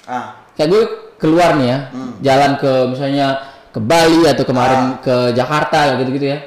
Ah, 0.05 0.37
kayak 0.53 0.69
gue 0.69 0.81
keluar 1.17 1.57
nih 1.57 1.67
ya, 1.67 1.79
Hmm. 1.89 2.13
jalan 2.21 2.51
ke 2.55 2.71
misalnya 2.85 3.27
ke 3.69 3.79
Bali 3.79 4.21
atau 4.23 4.45
Ah. 4.45 4.47
kemarin 4.47 4.81
ke 5.01 5.15
Jakarta 5.33 5.97
gitu-gitu 5.97 6.27
ya. 6.27 6.39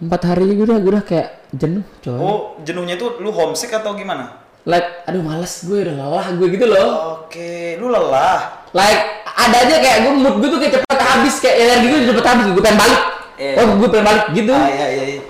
Empat 0.00 0.22
hari 0.26 0.48
gue 0.50 0.64
udah 0.64 0.80
gue 0.80 0.90
udah 0.90 1.04
kayak 1.04 1.28
jenuh 1.52 1.84
coy. 2.00 2.16
oh 2.16 2.38
jenuhnya 2.60 2.96
itu 2.96 3.20
lu 3.20 3.28
homesick 3.30 3.70
atau 3.70 3.92
gimana? 3.92 4.40
Like, 4.62 5.04
aduh 5.04 5.20
males 5.20 5.62
gue 5.62 5.78
udah 5.80 5.94
lelah 5.94 6.26
gue 6.32 6.48
gitu 6.48 6.64
loh. 6.64 6.88
Oke, 7.22 7.76
lu 7.76 7.86
lelah. 7.86 8.66
Like 8.72 9.00
ada 9.28 9.56
aja 9.60 9.76
kayak 9.76 9.98
gue 10.02 10.12
mood 10.16 10.34
gue 10.40 10.48
tuh 10.48 10.58
kayak 10.58 10.72
cepet 10.80 10.98
habis 10.98 11.34
kayak 11.38 11.56
energi 11.60 11.86
gue 11.88 12.00
cepet 12.08 12.24
habis 12.24 12.44
gue 12.48 12.62
pengen 12.62 12.78
balik. 12.80 13.02
Iya. 13.36 13.54
Oh 13.58 13.66
gue 13.76 13.88
pengen 13.90 14.06
balik 14.06 14.24
gitu. 14.32 14.52
Ah, 14.52 14.66
iya, 14.66 14.86
iya, 14.88 15.04
iya. 15.12 15.20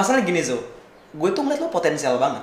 Masalah 0.00 0.24
gini, 0.24 0.40
Zo. 0.40 0.56
Gue 1.12 1.28
tuh 1.36 1.44
ngeliat 1.44 1.60
lu 1.60 1.68
potensial 1.68 2.16
banget. 2.16 2.40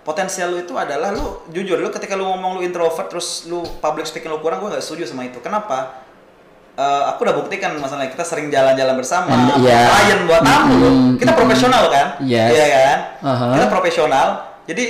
Potensial 0.00 0.54
lu 0.54 0.62
itu 0.62 0.72
adalah 0.78 1.12
lu 1.12 1.44
jujur 1.50 1.76
lu 1.76 1.90
ketika 1.90 2.14
lu 2.14 2.24
ngomong 2.24 2.56
lu 2.56 2.60
introvert 2.62 3.10
terus 3.10 3.44
lu 3.44 3.60
public 3.82 4.06
speaking 4.06 4.30
lu 4.30 4.38
kurang 4.38 4.62
gue 4.62 4.70
nggak 4.72 4.80
setuju 4.80 5.04
sama 5.04 5.26
itu. 5.26 5.42
Kenapa? 5.42 6.06
Eh, 6.76 7.02
aku 7.10 7.24
udah 7.24 7.34
buktikan 7.34 7.72
masalahnya 7.80 8.12
kita 8.12 8.20
sering 8.22 8.52
jalan-jalan 8.52 9.00
bersama, 9.00 9.32
And- 9.32 9.64
iya. 9.64 9.88
klien 9.88 10.20
buat 10.28 10.44
tamu, 10.44 10.76
Mm, 10.76 11.08
kita 11.16 11.32
mm, 11.32 11.38
profesional 11.40 11.84
kan, 11.88 12.06
Yes. 12.20 12.50
iya 12.52 12.66
kan, 12.68 12.98
Uh-huh. 13.24 13.52
kita 13.56 13.66
profesional. 13.66 14.28
Jadi 14.68 14.84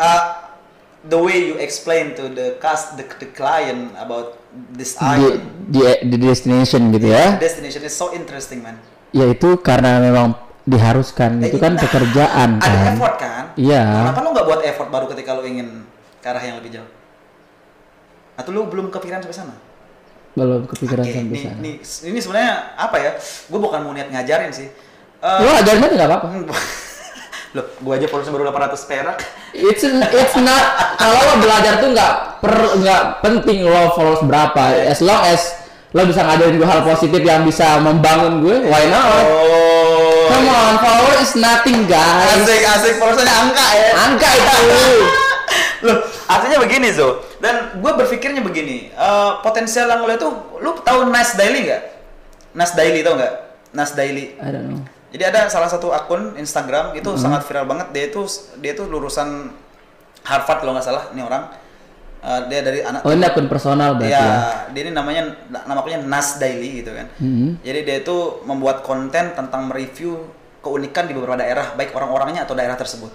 uh, 0.00 0.22
the 1.06 1.20
way 1.20 1.52
you 1.52 1.60
explain 1.60 2.16
to 2.16 2.32
the 2.32 2.56
cast 2.56 2.96
the, 2.96 3.04
the 3.20 3.28
client 3.36 3.92
about 4.00 4.40
this 4.72 4.96
island, 4.96 5.44
di, 5.68 5.84
di 6.08 6.16
destination 6.16 6.88
gitu 6.90 7.12
ya. 7.12 7.36
destination 7.36 7.84
is 7.84 7.92
so 7.92 8.16
interesting 8.16 8.64
man. 8.64 8.80
Ya 9.12 9.28
itu 9.28 9.60
karena 9.60 10.00
memang 10.00 10.34
diharuskan 10.64 11.40
itu 11.40 11.56
Eh, 11.56 11.60
kan 11.60 11.72
nah, 11.74 11.80
pekerjaan 11.80 12.50
Ada 12.56 12.68
kan. 12.68 12.92
effort 12.92 13.16
kan? 13.16 13.44
Iya. 13.56 13.84
Kenapa 14.04 14.20
lu 14.20 14.28
nggak 14.32 14.46
buat 14.46 14.60
effort 14.62 14.88
baru 14.88 15.06
ketika 15.08 15.30
lu 15.32 15.42
ingin 15.42 15.84
ke 16.18 16.26
arah 16.26 16.40
yang 16.40 16.56
lebih 16.56 16.70
jauh? 16.72 16.90
Atau 18.36 18.50
lu 18.50 18.64
belum 18.66 18.88
kepikiran 18.88 19.20
sampai 19.20 19.36
sana? 19.36 19.54
Belum 20.32 20.62
kepikiran 20.64 21.02
Oke, 21.02 21.12
sampai 21.12 21.32
ini, 21.32 21.40
sana. 21.42 21.58
ini, 21.58 21.72
ini 21.80 22.18
sebenarnya 22.18 22.52
apa 22.76 22.96
ya? 22.96 23.10
Gue 23.48 23.58
bukan 23.58 23.80
mau 23.82 23.92
niat 23.92 24.08
ngajarin 24.08 24.52
sih. 24.52 24.68
Eh, 25.18 25.38
Lo 25.40 25.50
ajarin 25.50 25.80
aja 25.82 25.94
nggak 25.96 26.08
apa-apa. 26.08 26.28
Loh, 27.50 27.66
gue 27.66 27.92
aja 27.98 28.06
followersnya 28.06 28.30
baru 28.30 28.44
800 28.46 28.78
perak. 28.86 29.16
It's 29.50 29.82
it's 29.82 30.36
not 30.38 30.64
kalau 30.94 31.18
lo 31.18 31.34
belajar 31.42 31.82
tuh 31.82 31.90
nggak 31.90 32.12
per 32.38 32.54
nggak 32.78 33.02
penting 33.18 33.66
lo 33.66 33.90
followers 33.90 34.22
berapa. 34.22 34.86
As 34.86 35.02
long 35.02 35.18
as 35.26 35.58
lo 35.90 36.06
bisa 36.06 36.22
ngajarin 36.22 36.54
gue 36.54 36.68
hal 36.68 36.86
positif 36.86 37.18
yang 37.18 37.42
bisa 37.42 37.82
membangun 37.82 38.38
gue, 38.38 38.70
why 38.70 38.86
not? 38.86 39.02
Oh. 39.26 39.79
Come 40.30 40.46
on, 40.48 40.74
follower 40.78 41.16
is 41.18 41.34
nothing 41.34 41.84
guys. 41.84 42.38
Asik, 42.38 42.62
asik. 42.62 42.94
Followersnya 42.96 43.34
angka 43.34 43.66
ya. 43.72 43.88
Angka 43.98 44.28
itu. 44.30 44.58
Loh, 45.86 45.96
artinya 46.26 46.58
begini 46.62 46.88
Zo. 46.92 47.24
Dan 47.42 47.80
gue 47.80 47.92
berpikirnya 47.96 48.38
begini. 48.38 48.88
eh, 48.88 49.32
potensial 49.40 49.88
yang 49.88 50.00
lo 50.00 50.12
itu, 50.12 50.28
lu 50.60 50.70
tahu 50.78 51.08
Nas 51.08 51.34
Daily 51.34 51.66
nggak? 51.66 51.82
Nas 52.52 52.72
Daily 52.72 53.00
tau 53.00 53.16
nggak? 53.16 53.34
Nas 53.72 53.90
Daily. 53.92 54.36
I 54.36 54.48
don't 54.48 54.66
know. 54.68 54.80
Jadi 55.10 55.24
ada 55.26 55.50
salah 55.50 55.66
satu 55.66 55.90
akun 55.90 56.38
Instagram 56.38 56.94
itu 56.94 57.10
Hmm. 57.10 57.18
sangat 57.18 57.42
viral 57.42 57.66
banget. 57.66 57.90
Dia 57.90 58.04
itu 58.06 58.22
dia 58.58 58.72
itu 58.72 58.86
lulusan 58.86 59.50
Harvard 60.22 60.62
kalau 60.62 60.72
nggak 60.72 60.86
salah 60.86 61.10
ini 61.10 61.20
orang. 61.20 61.50
Eh, 62.20 62.40
dia 62.52 62.60
dari 62.60 62.84
anak 62.84 63.00
Oh 63.00 63.16
ini 63.16 63.24
akun 63.24 63.48
personal 63.48 63.96
berarti 63.96 64.12
ya, 64.12 64.20
ya. 64.20 64.40
dia 64.76 64.82
ini 64.84 64.92
namanya 64.92 65.22
nama 65.48 65.80
akunnya 65.80 66.04
Nas 66.04 66.36
Daily 66.36 66.84
gitu 66.84 66.92
kan. 66.92 67.08
Hmm. 67.16 67.56
Jadi 67.64 67.80
dia 67.80 67.96
itu 68.04 68.16
membuat 68.44 68.84
konten 68.84 69.32
tentang 69.32 69.64
mereview 69.64 70.20
keunikan 70.60 71.08
di 71.08 71.16
beberapa 71.16 71.40
daerah, 71.40 71.72
baik 71.72 71.96
orang-orangnya 71.96 72.44
atau 72.44 72.52
daerah 72.52 72.76
tersebut. 72.76 73.08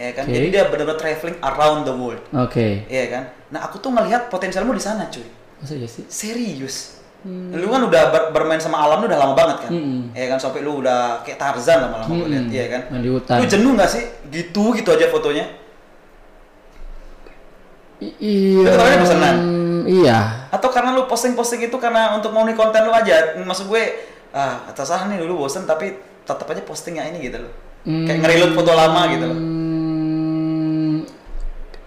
Ya 0.00 0.16
kan? 0.16 0.24
Oke. 0.24 0.32
Jadi 0.32 0.46
dia 0.48 0.64
benar-benar 0.64 0.96
traveling 0.96 1.36
around 1.44 1.84
the 1.84 1.92
world. 1.92 2.24
Oke. 2.32 2.88
Iya 2.88 3.04
kan? 3.12 3.22
Nah, 3.52 3.68
aku 3.68 3.84
tuh 3.84 3.92
ngelihat 3.92 4.32
potensialmu 4.32 4.72
di 4.72 4.80
sana, 4.80 5.12
cuy. 5.12 5.28
Masa 5.60 5.76
iya 5.76 5.84
sih? 5.84 6.08
Serius. 6.08 6.96
Lu 7.28 7.66
kan 7.68 7.82
udah 7.84 8.02
ber- 8.08 8.30
bermain 8.32 8.62
sama 8.62 8.80
alam 8.80 9.04
lu 9.04 9.10
udah 9.10 9.20
lama 9.20 9.34
banget 9.36 9.68
kan? 9.68 9.70
Mm-mm. 9.74 10.16
Iya 10.16 10.32
kan 10.32 10.38
sampai 10.40 10.64
lu 10.64 10.80
udah 10.80 11.20
kayak 11.20 11.36
Tarzan 11.36 11.84
lama-lama 11.84 12.08
gue 12.08 12.28
lihat, 12.32 12.46
iya 12.48 12.66
kan? 12.72 12.82
Main 12.94 13.02
di 13.04 13.10
hutan. 13.12 13.36
Lu 13.36 13.44
jenuh 13.44 13.72
nggak 13.76 13.90
sih? 13.90 14.04
Gitu 14.32 14.62
gitu 14.72 14.88
aja 14.88 15.10
fotonya. 15.12 15.44
Iya. 17.98 18.62
Itu 18.62 18.76
namanya 18.78 18.98
pesanan. 19.02 19.36
Iya. 19.84 20.18
Atau 20.50 20.68
karena 20.70 20.94
lu 20.94 21.06
posting-posting 21.06 21.66
itu 21.66 21.76
karena 21.76 22.14
untuk 22.14 22.30
mau 22.30 22.46
konten 22.54 22.86
lu 22.86 22.92
aja. 22.92 23.34
Maksud 23.36 23.66
gue 23.66 23.82
ah 24.30 24.68
terserah 24.70 25.08
nih 25.08 25.18
dulu 25.24 25.44
bosen 25.44 25.64
tapi 25.64 25.96
tetap 26.22 26.46
aja 26.46 26.62
postingnya 26.62 27.08
ini 27.08 27.18
gitu 27.26 27.42
loh. 27.42 27.52
Kayak 27.82 28.18
ngereload 28.20 28.52
foto 28.54 28.72
lama 28.76 29.00
gitu 29.08 29.24
loh. 29.24 29.38
Hmm, 29.38 30.94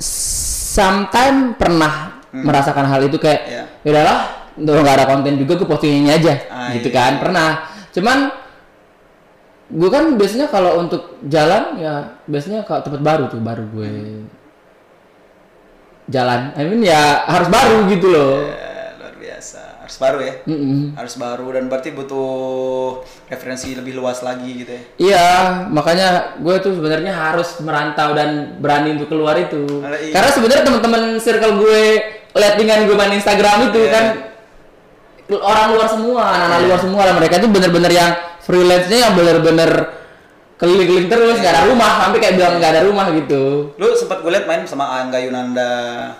sometime 0.01 1.53
pernah 1.55 2.23
merasakan 2.31 2.85
hal 2.87 3.01
itu 3.05 3.19
kayak 3.19 3.41
Iya. 3.45 3.63
"Ya 3.83 3.89
udahlah 3.91 4.19
udah 4.51 4.71
nggak 4.83 4.97
ada 4.99 5.05
konten 5.07 5.33
juga 5.35 5.53
gue 5.55 5.67
posting 5.67 6.03
ini 6.03 6.09
aja 6.11 6.33
Ah, 6.47 6.71
gitu 6.75 6.91
iya. 6.91 6.95
kan 6.95 7.11
pernah 7.19 7.49
cuman 7.91 8.17
gue 9.67 9.89
kan 9.89 10.03
biasanya 10.15 10.47
kalau 10.47 10.79
untuk 10.79 11.19
jalan 11.23 11.79
ya 11.79 12.19
biasanya 12.27 12.63
kalau 12.63 12.83
tempat 12.83 12.99
baru 12.99 13.23
tuh 13.27 13.39
baru 13.39 13.63
gue 13.67 13.87
Hmm. 13.87 14.23
Jalan 16.11 16.51
I 16.53 16.67
mean 16.67 16.83
ya 16.83 17.23
harus 17.25 17.47
baru 17.47 17.87
gitu 17.87 18.11
loh 18.11 18.35
Ya, 18.43 18.93
luar 18.99 19.15
biasa. 19.15 19.61
Harus 19.81 19.97
baru 19.97 20.17
ya. 20.19 20.33
Mm-mm. 20.45 20.93
Harus 20.93 21.15
baru 21.15 21.47
dan 21.51 21.63
berarti 21.65 21.89
butuh 21.91 22.29
referensi 23.27 23.71
lebih 23.71 23.95
luas 23.95 24.19
lagi 24.21 24.63
gitu 24.63 24.71
ya. 24.71 24.81
Iya, 24.99 25.27
makanya 25.67 26.07
gue 26.37 26.55
tuh 26.59 26.75
sebenarnya 26.75 27.11
harus 27.11 27.59
merantau 27.59 28.11
dan 28.11 28.55
berani 28.59 28.95
untuk 28.95 29.09
keluar 29.09 29.35
itu. 29.35 29.63
Ah, 29.81 29.95
iya. 29.95 30.11
Karena 30.11 30.29
sebenarnya 30.29 30.63
teman-teman 30.63 31.01
circle 31.17 31.59
gue 31.59 31.81
lihat 32.31 32.55
dengan 32.55 32.83
gue 32.83 32.95
main 32.95 33.11
Instagram 33.11 33.67
itu 33.67 33.79
Iya. 33.81 33.91
kan 33.91 34.05
orang 35.31 35.67
luar 35.75 35.87
semua, 35.87 36.23
anak-anak 36.27 36.59
Iya. 36.59 36.67
luar 36.67 36.79
semua 36.79 37.01
lah 37.07 37.13
mereka 37.15 37.35
tuh 37.39 37.49
bener-bener 37.51 37.91
yang 37.91 38.11
freelance-nya 38.43 38.97
yang 39.07 39.13
bener-bener 39.15 39.71
keliling-keliling 40.61 41.09
terus 41.09 41.35
nggak 41.35 41.51
ada 41.51 41.63
rumah 41.65 41.91
sampai 41.99 42.19
kayak 42.21 42.33
bilang 42.37 42.53
nggak 42.55 42.71
ada 42.71 42.81
rumah 42.85 43.05
gitu. 43.11 43.73
Lu 43.75 43.85
sempat 43.97 44.21
gue 44.21 44.29
liat 44.29 44.45
main 44.45 44.61
sama 44.63 44.85
Angga 44.95 45.17
Yunanda. 45.17 45.71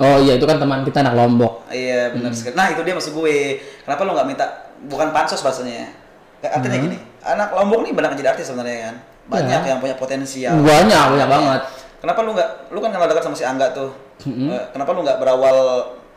Oh 0.01 0.17
iya 0.17 0.33
itu 0.33 0.43
kan 0.43 0.57
teman 0.57 0.81
kita 0.81 0.99
anak 0.99 1.13
Lombok. 1.13 1.69
Iya 1.69 2.09
Hmm. 2.09 2.13
benar 2.17 2.31
sekali. 2.33 2.57
Nah 2.57 2.67
itu 2.67 2.81
dia 2.81 2.93
maksud 2.93 3.13
gue. 3.13 3.37
Kenapa 3.85 4.01
lu 4.01 4.11
nggak 4.11 4.27
minta 4.27 4.45
bukan 4.89 5.13
pansos 5.13 5.39
bahasanya? 5.39 5.93
Kayak 6.41 6.57
artinya 6.57 6.73
Hmm. 6.75 6.85
gini, 6.89 6.97
anak 7.21 7.49
Lombok 7.53 7.79
nih 7.85 7.93
banyak 7.93 8.11
jadi 8.17 8.29
artis 8.33 8.49
sebenarnya 8.49 8.79
kan. 8.83 8.95
Banyak 9.29 9.61
Iya. 9.61 9.69
yang 9.69 9.79
punya 9.79 9.95
potensial. 9.95 10.57
Banyak, 10.57 11.05
banyak 11.13 11.29
banget. 11.29 11.61
Kenapa 12.01 12.19
lu 12.25 12.33
nggak? 12.33 12.49
Lu 12.73 12.79
kan 12.81 12.89
kenal 12.89 13.05
dekat 13.05 13.23
sama 13.23 13.37
si 13.37 13.45
Angga 13.45 13.69
tuh. 13.69 13.93
Hmm. 14.25 14.49
Eh, 14.49 14.63
Kenapa 14.73 14.89
lu 14.91 15.05
nggak 15.05 15.21
berawal 15.21 15.57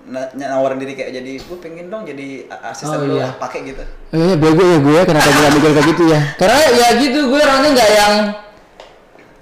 nawarin 0.06 0.76
diri 0.76 0.92
kayak 0.92 1.10
jadi 1.14 1.32
gue 1.38 1.56
pengen 1.58 1.88
dong 1.88 2.04
jadi 2.04 2.44
asisten 2.62 2.92
Oh, 2.94 3.06
lu 3.06 3.16
iya. 3.16 3.32
pakai 3.34 3.64
gitu. 3.64 3.80
Eh 4.10 4.36
bego 4.36 4.60
ya 4.62 4.78
gue 4.78 4.98
kenapa 5.02 5.26
gue 5.26 5.48
mikir 5.54 5.70
kayak 5.72 5.86
gitu 5.90 6.04
ya? 6.06 6.20
Karena 6.40 6.58
ya 6.70 6.88
gitu 6.98 7.18
gue 7.26 7.40
orangnya 7.40 7.70
nggak 7.72 7.90
yang 7.90 8.14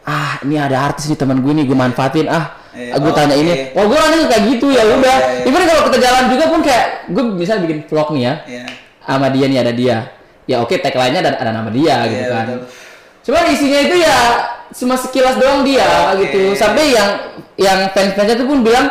ah 0.03 0.35
ini 0.41 0.57
ada 0.57 0.77
artis 0.85 1.07
nih 1.07 1.17
teman 1.17 1.39
gue 1.39 1.53
nih 1.53 1.65
gue 1.65 1.77
manfaatin 1.77 2.27
ah 2.27 2.59
Iya, 2.73 2.97
gue 2.97 3.13
tanya 3.13 3.37
oke. 3.37 3.43
ini 3.45 3.53
oh 3.71 3.85
gue 3.85 3.95
orangnya 3.95 4.27
kayak 4.27 4.45
gitu 4.49 4.67
ya 4.71 4.83
Oh, 4.83 4.97
udah 4.97 5.13
iya, 5.15 5.29
iya. 5.37 5.45
even 5.45 5.63
kalau 5.63 5.83
kita 5.87 5.99
jalan 6.01 6.25
juga 6.27 6.45
pun 6.49 6.61
kayak 6.61 6.85
gue 7.07 7.23
bisa 7.37 7.53
bikin 7.61 7.79
vlog 7.85 8.09
nih 8.11 8.23
ya 8.23 8.35
Iya. 8.49 8.65
sama 9.03 9.27
dia 9.29 9.47
nih 9.47 9.59
ada 9.61 9.73
dia 9.73 9.97
ya 10.43 10.57
oke 10.59 10.75
tagline-nya 10.75 11.21
ada, 11.21 11.31
ada 11.37 11.51
nama 11.53 11.69
dia 11.69 11.95
gitu 12.09 12.19
Iya, 12.19 12.33
kan 12.33 12.45
betul. 12.49 12.61
cuman 13.23 13.43
isinya 13.47 13.79
itu 13.79 13.97
ya 14.01 14.17
cuma 14.73 14.95
sekilas 14.97 15.37
doang 15.37 15.63
dia 15.63 15.85
Oke. 16.11 16.25
gitu 16.25 16.41
sampai 16.57 16.85
yang 16.91 17.11
yang 17.55 17.79
fans-fansnya 17.93 18.35
tuh 18.35 18.49
pun 18.49 18.65
bilang 18.65 18.89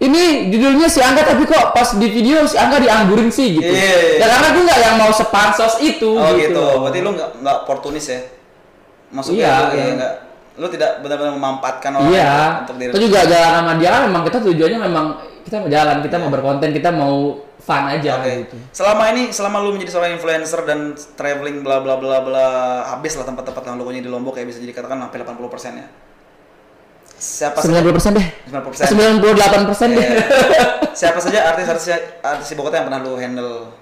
ini 0.00 0.48
judulnya 0.48 0.88
si 0.88 0.98
Angga 0.98 1.22
tapi 1.22 1.44
kok 1.44 1.76
pas 1.76 1.92
di 1.94 2.08
video 2.08 2.48
si 2.48 2.56
Angga 2.56 2.80
dianggurin 2.80 3.28
sih 3.28 3.60
gitu 3.60 3.68
Iya, 3.68 3.76
iya, 3.76 3.98
ya 4.16 4.16
iya. 4.16 4.26
karena 4.26 4.48
gue 4.50 4.62
nggak 4.64 4.80
yang 4.80 4.96
mau 4.96 5.12
sepansos 5.12 5.74
itu 5.78 6.10
Oh 6.16 6.32
gitu, 6.34 6.56
gitu. 6.56 6.64
Berarti 6.80 6.98
lu 7.00 7.10
nggak 7.12 7.30
nggak 7.44 7.56
oportunis 7.64 8.06
ya? 8.08 8.20
Maksudnya 9.12 9.44
Iya, 9.44 9.54
lu 9.60 9.68
iya. 9.76 9.84
ya 9.96 10.10
lu 10.60 10.68
tidak 10.68 11.00
benar-benar 11.00 11.32
memanfaatkan 11.40 11.90
orang 11.96 12.10
iya 12.12 12.34
untuk 12.68 12.76
diri. 12.76 12.92
itu 12.92 12.98
juga 13.08 13.24
jalan 13.24 13.52
sama 13.64 13.72
dia 13.80 13.88
kan 13.88 14.02
memang 14.12 14.22
kita 14.28 14.38
tujuannya 14.44 14.78
memang 14.82 15.06
kita 15.40 15.56
mau 15.56 15.68
jalan 15.72 15.96
kita 16.04 16.16
mau 16.20 16.28
berkonten 16.28 16.70
kita 16.76 16.90
mau 16.92 17.14
fun 17.56 17.84
aja 17.88 18.20
Oke. 18.20 18.32
gitu 18.44 18.56
Selama 18.76 19.08
ini, 19.08 19.32
selama 19.32 19.56
lu 19.64 19.72
menjadi 19.72 19.96
seorang 19.96 20.20
influencer 20.20 20.60
dan 20.68 20.92
traveling 21.16 21.64
bla 21.64 21.80
bla 21.80 21.96
bla 21.96 22.20
bla 22.20 22.46
habis 22.92 23.16
lah 23.16 23.24
tempat-tempat 23.24 23.62
yang 23.62 23.80
lu 23.80 23.88
kunjungi 23.88 24.04
di 24.04 24.12
Lombok 24.12 24.36
kayak 24.36 24.52
bisa 24.52 24.60
jadi 24.60 24.72
katakan 24.76 25.00
sampai 25.00 25.24
80% 25.24 25.80
ya. 25.80 25.86
Siapa 27.20 27.60
saja? 27.60 27.84
90 27.84 27.92
persen 27.92 28.10
deh 28.16 28.26
90%. 28.48 28.88
sembilan 28.88 29.14
puluh 29.18 29.34
delapan 29.36 29.60
persen 29.62 29.88
deh 29.92 30.00
Iya. 30.00 30.24
Siapa 31.00 31.20
saja 31.20 31.38
artis-artis 31.46 31.86
artis 32.18 32.48
ibu 32.50 32.60
kota 32.60 32.76
yang 32.76 32.88
pernah 32.88 33.00
lu 33.00 33.12
handle? 33.14 33.76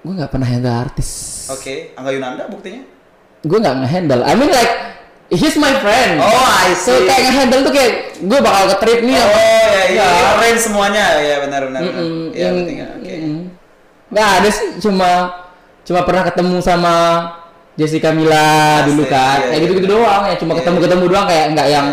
gue 0.00 0.12
nggak 0.14 0.28
pernah 0.28 0.44
handle 0.46 0.72
artis 0.74 1.08
Oke, 1.48 1.92
Angga 1.94 2.10
Yunanda 2.10 2.44
buktinya? 2.46 2.84
gue 3.40 3.58
nggak 3.58 3.76
ngehandle 3.80 4.20
I 4.20 4.32
mean 4.34 4.48
like 4.48 4.72
he's 5.28 5.56
my 5.56 5.72
friend 5.74 6.20
Oh, 6.20 6.28
I 6.60 6.72
so 6.74 6.92
see. 6.94 7.04
kayak 7.04 7.22
ngehandle 7.26 7.60
tuh 7.62 7.72
kayak 7.72 7.92
gue 8.18 8.38
bakal 8.38 8.64
ke 8.66 8.76
trip 8.78 9.00
nih 9.00 9.14
Oh, 9.14 9.20
sama- 9.22 9.40
ya 9.70 9.82
iya, 9.88 10.06
keren 10.34 10.56
semuanya. 10.56 11.04
Ya 11.16 11.36
benar 11.40 11.60
benar. 11.64 11.80
Iya, 11.80 11.96
yang- 12.36 12.54
berarti 12.54 12.72
nggak. 12.74 12.90
Oke. 12.94 13.14
mm-mm. 13.14 13.40
nggak 14.10 14.28
ada 14.34 14.48
sih 14.50 14.68
cuma 14.78 15.10
cuma 15.80 16.00
pernah 16.02 16.22
ketemu 16.22 16.56
sama 16.60 16.94
Jessica 17.80 18.12
Mila 18.12 18.84
dulu 18.84 19.08
kan 19.08 19.40
iya, 19.40 19.48
kayak 19.48 19.56
iya. 19.56 19.64
gitu 19.64 19.72
gitu 19.80 19.88
doang 19.88 20.22
ya 20.28 20.36
cuma 20.36 20.52
Iya, 20.52 20.58
ketemu 20.60 20.78
ketemu 20.84 21.04
doang 21.08 21.26
kayak 21.26 21.44
nggak 21.56 21.68
yang 21.72 21.86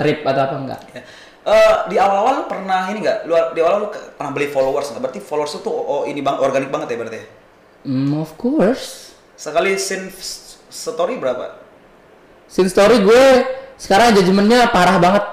trip 0.00 0.18
atau 0.24 0.42
apa 0.48 0.56
enggak 0.56 0.82
Ya. 0.96 1.02
Eh, 1.48 1.76
di 1.88 1.96
awal-awal 1.96 2.44
pernah 2.44 2.92
ini 2.92 3.00
nggak? 3.00 3.24
Lu 3.24 3.32
di 3.56 3.60
awal 3.64 3.80
lu 3.80 3.88
pernah 3.88 4.36
beli 4.36 4.52
followers 4.52 4.92
nggak? 4.92 5.00
Berarti 5.00 5.20
followers 5.24 5.56
itu 5.56 5.70
oh, 5.72 5.80
oh, 5.80 6.02
ini 6.04 6.20
bang 6.20 6.36
organik 6.44 6.68
banget 6.68 6.92
ya 6.92 6.96
berarti? 7.00 7.16
ya? 7.16 7.26
Hmm, 7.88 8.20
of 8.20 8.36
course 8.36 9.16
Sekali 9.32 9.80
sin 9.80 10.12
story 10.68 11.16
berapa? 11.16 11.56
Sin 12.52 12.68
story 12.68 13.00
gue 13.00 13.24
sekarang 13.80 14.12
judgementnya 14.12 14.68
parah 14.68 15.00
banget 15.00 15.24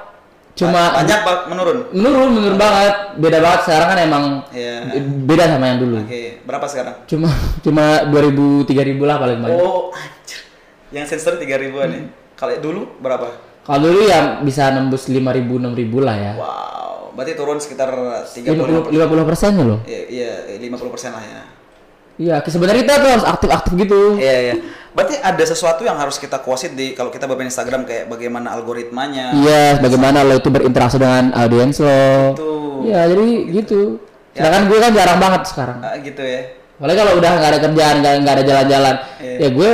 cuma 0.56 0.82
banyak 0.96 1.20
menurun. 1.52 1.78
menurun 1.92 2.30
menurun 2.32 2.56
banget 2.56 2.96
beda 3.20 3.38
banget 3.44 3.60
sekarang 3.68 3.88
kan 3.92 3.98
emang 4.00 4.24
Iya. 4.50 4.76
beda 5.28 5.44
sama 5.52 5.66
yang 5.68 5.80
dulu 5.80 5.98
Oke, 6.00 6.40
berapa 6.42 6.66
sekarang? 6.66 6.96
cuma 7.04 7.28
cuma 7.60 7.84
2000 8.08 8.64
3000 8.64 9.04
lah 9.04 9.18
paling 9.20 9.40
banyak 9.40 9.60
Oh, 9.60 9.92
anjir. 9.92 10.40
Yang 10.90 11.20
story 11.20 11.44
3 11.44 11.60
ribuan 11.60 11.90
ya. 11.92 12.02
Kalau 12.36 12.56
dulu 12.58 12.82
berapa? 13.00 13.28
kalau 13.66 13.80
dulu 13.84 14.06
ya 14.06 14.40
bisa 14.40 14.72
nembus 14.72 15.10
5000 15.10 15.26
6000 15.60 15.76
lah 16.00 16.16
ya 16.16 16.34
Wow, 16.38 17.12
berarti 17.12 17.34
turun 17.34 17.58
sekitar 17.60 17.90
30 18.24 18.56
50 18.56 18.96
50 18.96 19.28
persennya 19.28 19.64
loh 19.66 19.80
Iya, 19.84 20.02
iya 20.08 20.32
50 20.56 20.88
persen 20.88 21.12
lah 21.12 21.24
ya. 21.24 21.42
iya 22.16 22.36
sebenarnya 22.40 22.80
kita 22.80 22.94
tuh 22.96 23.10
harus 23.12 23.26
aktif 23.28 23.50
aktif 23.52 23.74
gitu 23.76 24.16
Iya, 24.16 24.36
iya. 24.40 24.56
Berarti 24.96 25.20
ada 25.20 25.44
sesuatu 25.44 25.84
yang 25.84 26.00
harus 26.00 26.16
kita 26.16 26.40
kuasit 26.40 26.72
di 26.72 26.96
kalau 26.96 27.12
kita 27.12 27.28
bermain 27.28 27.46
Instagram 27.46 27.84
kayak 27.84 28.08
bagaimana 28.08 28.56
algoritmanya. 28.56 29.36
iya 29.36 29.76
bagaimana 29.78 30.24
lo 30.24 30.40
itu 30.40 30.48
berinteraksi 30.48 30.96
dengan 30.96 31.36
audiens 31.36 31.78
lo 31.78 32.32
Itu. 32.32 32.52
iya 32.84 33.04
jadi 33.06 33.28
gitu 33.54 34.00
Ya. 34.32 34.44
sedangkan 34.44 34.64
gue 34.68 34.80
kan 34.80 34.92
jarang 34.92 35.20
banget 35.20 35.42
sekarang 35.48 35.80
Ah, 35.80 35.96
gitu 35.96 36.20
ya. 36.20 36.42
Apalagi 36.76 36.98
kalau 36.98 37.14
udah 37.16 37.32
nggak 37.34 37.52
ada 37.52 37.60
kerjaan, 37.62 37.96
nggak 38.04 38.34
ada 38.34 38.44
jalan-jalan, 38.44 38.96
Iya. 39.20 39.36
ya 39.40 39.48
gue 39.50 39.72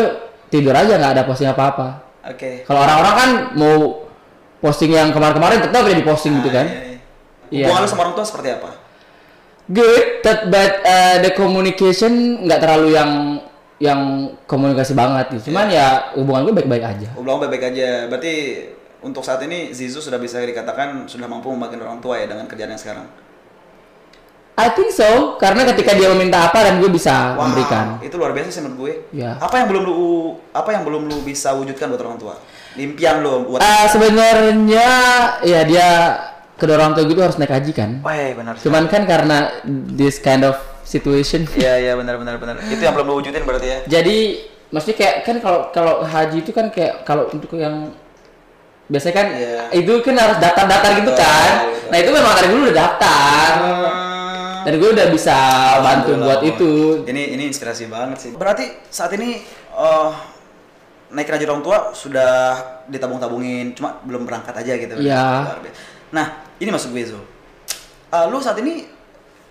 tidur 0.50 0.74
aja 0.74 0.94
nggak 0.96 1.12
ada 1.12 1.24
posting 1.26 1.50
apa-apa. 1.50 1.88
Oke. 2.26 2.62
Kalau 2.62 2.80
orang-orang 2.80 3.14
kan 3.16 3.30
mau 3.56 4.06
posting 4.60 4.94
yang 4.94 5.10
kemarin-kemarin 5.10 5.66
tetap 5.66 5.82
aja 5.82 5.94
diposting 5.96 6.34
gitu 6.42 6.50
Ah, 6.50 6.62
kan. 6.62 6.66
iya, 6.68 6.82
iya. 6.84 6.98
Iya. 7.52 7.66
Hubungan 7.68 7.82
lu 7.82 7.90
sama 7.90 8.02
orang 8.04 8.16
tua 8.18 8.26
seperti 8.26 8.50
apa? 8.54 8.70
Good, 9.66 10.06
that, 10.22 10.40
but 10.50 10.74
uh, 10.84 11.16
the 11.20 11.32
communication 11.32 12.14
nggak 12.44 12.60
terlalu 12.60 12.94
yang 12.94 13.12
yang 13.82 14.00
komunikasi 14.46 14.94
banget 14.94 15.26
gitu. 15.34 15.50
Cuman 15.50 15.66
ya 15.68 16.14
hubungan 16.14 16.46
gue 16.46 16.54
baik-baik 16.62 16.86
aja. 16.86 17.08
Hubungan 17.18 17.42
baik-baik 17.42 17.74
aja. 17.74 18.06
Berarti 18.06 18.34
untuk 19.02 19.26
saat 19.26 19.42
ini 19.42 19.74
Zizu 19.74 19.98
sudah 19.98 20.22
bisa 20.22 20.38
dikatakan 20.38 21.10
sudah 21.10 21.26
mampu 21.26 21.50
membagikan 21.50 21.90
orang 21.90 21.98
tua 21.98 22.22
ya 22.22 22.30
dengan 22.30 22.46
kerjaan 22.46 22.70
yang 22.70 22.82
sekarang. 22.82 23.10
I 24.52 24.70
think 24.70 24.94
so, 24.94 25.42
karena 25.42 25.66
ketika 25.66 25.98
dia 25.98 26.12
meminta 26.14 26.46
apa 26.46 26.62
dan 26.62 26.78
gue 26.78 26.92
bisa 26.94 27.34
Wow, 27.34 27.50
memberikan. 27.50 27.98
itu 28.06 28.14
luar 28.14 28.30
biasa 28.30 28.54
sih 28.54 28.62
menurut 28.62 28.78
gue. 28.78 28.94
Ya. 29.18 29.34
Apa 29.42 29.58
yang 29.58 29.74
belum 29.74 29.84
lu 29.90 29.98
apa 30.54 30.70
yang 30.70 30.84
belum 30.86 31.10
lu 31.10 31.18
bisa 31.26 31.58
wujudkan 31.58 31.90
buat 31.90 32.04
orang 32.06 32.20
tua? 32.22 32.36
Impian 32.78 33.26
lu 33.26 33.50
buat 33.50 33.58
Ah, 33.58 33.90
sebenarnya 33.90 34.90
ya 35.42 35.62
dia 35.66 35.90
kedua 36.62 36.78
orang 36.78 36.94
tua 36.94 37.10
gitu 37.10 37.18
harus 37.18 37.42
naik 37.42 37.50
haji 37.50 37.72
kan. 37.74 38.06
Wah, 38.06 38.14
benar. 38.14 38.54
Cuman 38.62 38.86
kan 38.86 39.10
karena 39.10 39.50
this 39.90 40.22
kind 40.22 40.46
of 40.46 40.54
situation 40.92 41.48
Iya, 41.56 41.74
iya 41.80 41.94
benar 41.96 42.20
benar 42.20 42.36
benar. 42.36 42.60
Itu 42.62 42.78
yang 42.78 42.92
belum 42.92 43.08
lu 43.08 43.16
wujudin 43.18 43.42
berarti 43.42 43.68
ya. 43.68 43.78
jadi 43.88 44.18
maksudnya 44.68 44.98
kayak 44.98 45.16
kan 45.24 45.36
kalau 45.40 45.60
kalau 45.72 45.94
haji 46.04 46.38
itu 46.40 46.52
kan 46.52 46.68
kayak 46.68 47.04
kalau 47.04 47.28
untuk 47.28 47.56
yang 47.56 47.96
biasanya 48.88 49.16
kan 49.16 49.28
Iya. 49.32 49.62
itu 49.74 49.94
kan 50.02 50.16
harus 50.18 50.38
daftar-daftar 50.38 50.92
gitu 50.94 51.10
Betul, 51.10 51.24
kan 51.24 51.54
betul. 51.64 51.88
nah 51.88 51.98
itu 51.98 52.10
memang 52.12 52.32
dari 52.36 52.48
dulu 52.50 52.62
udah 52.66 52.78
daftar 52.78 53.52
dan 54.62 54.74
gue 54.78 54.90
udah 54.92 55.08
bisa 55.10 55.36
bantu 55.82 56.12
buat 56.20 56.42
itu 56.46 56.72
Ini 57.02 57.34
ini 57.34 57.44
inspirasi 57.50 57.90
banget 57.90 58.18
sih. 58.20 58.32
Berarti 58.32 58.70
saat 58.88 59.10
ini 59.12 59.42
eh 59.72 60.12
naikin 61.10 61.34
haji 61.34 61.46
orang 61.46 61.60
tua 61.60 61.78
sudah 61.92 62.56
ditabung-tabungin, 62.86 63.74
cuma 63.74 64.00
belum 64.02 64.24
berangkat 64.24 64.54
aja 64.54 64.74
gitu. 64.78 64.94
Iya. 64.96 65.58
Biasa. 65.58 65.76
Nah, 66.12 66.26
ini 66.56 66.70
maksud 66.70 66.94
gue 66.94 67.04
Zul. 67.04 67.24
Eh, 68.08 68.26
lu 68.30 68.38
saat 68.38 68.56
ini 68.60 68.86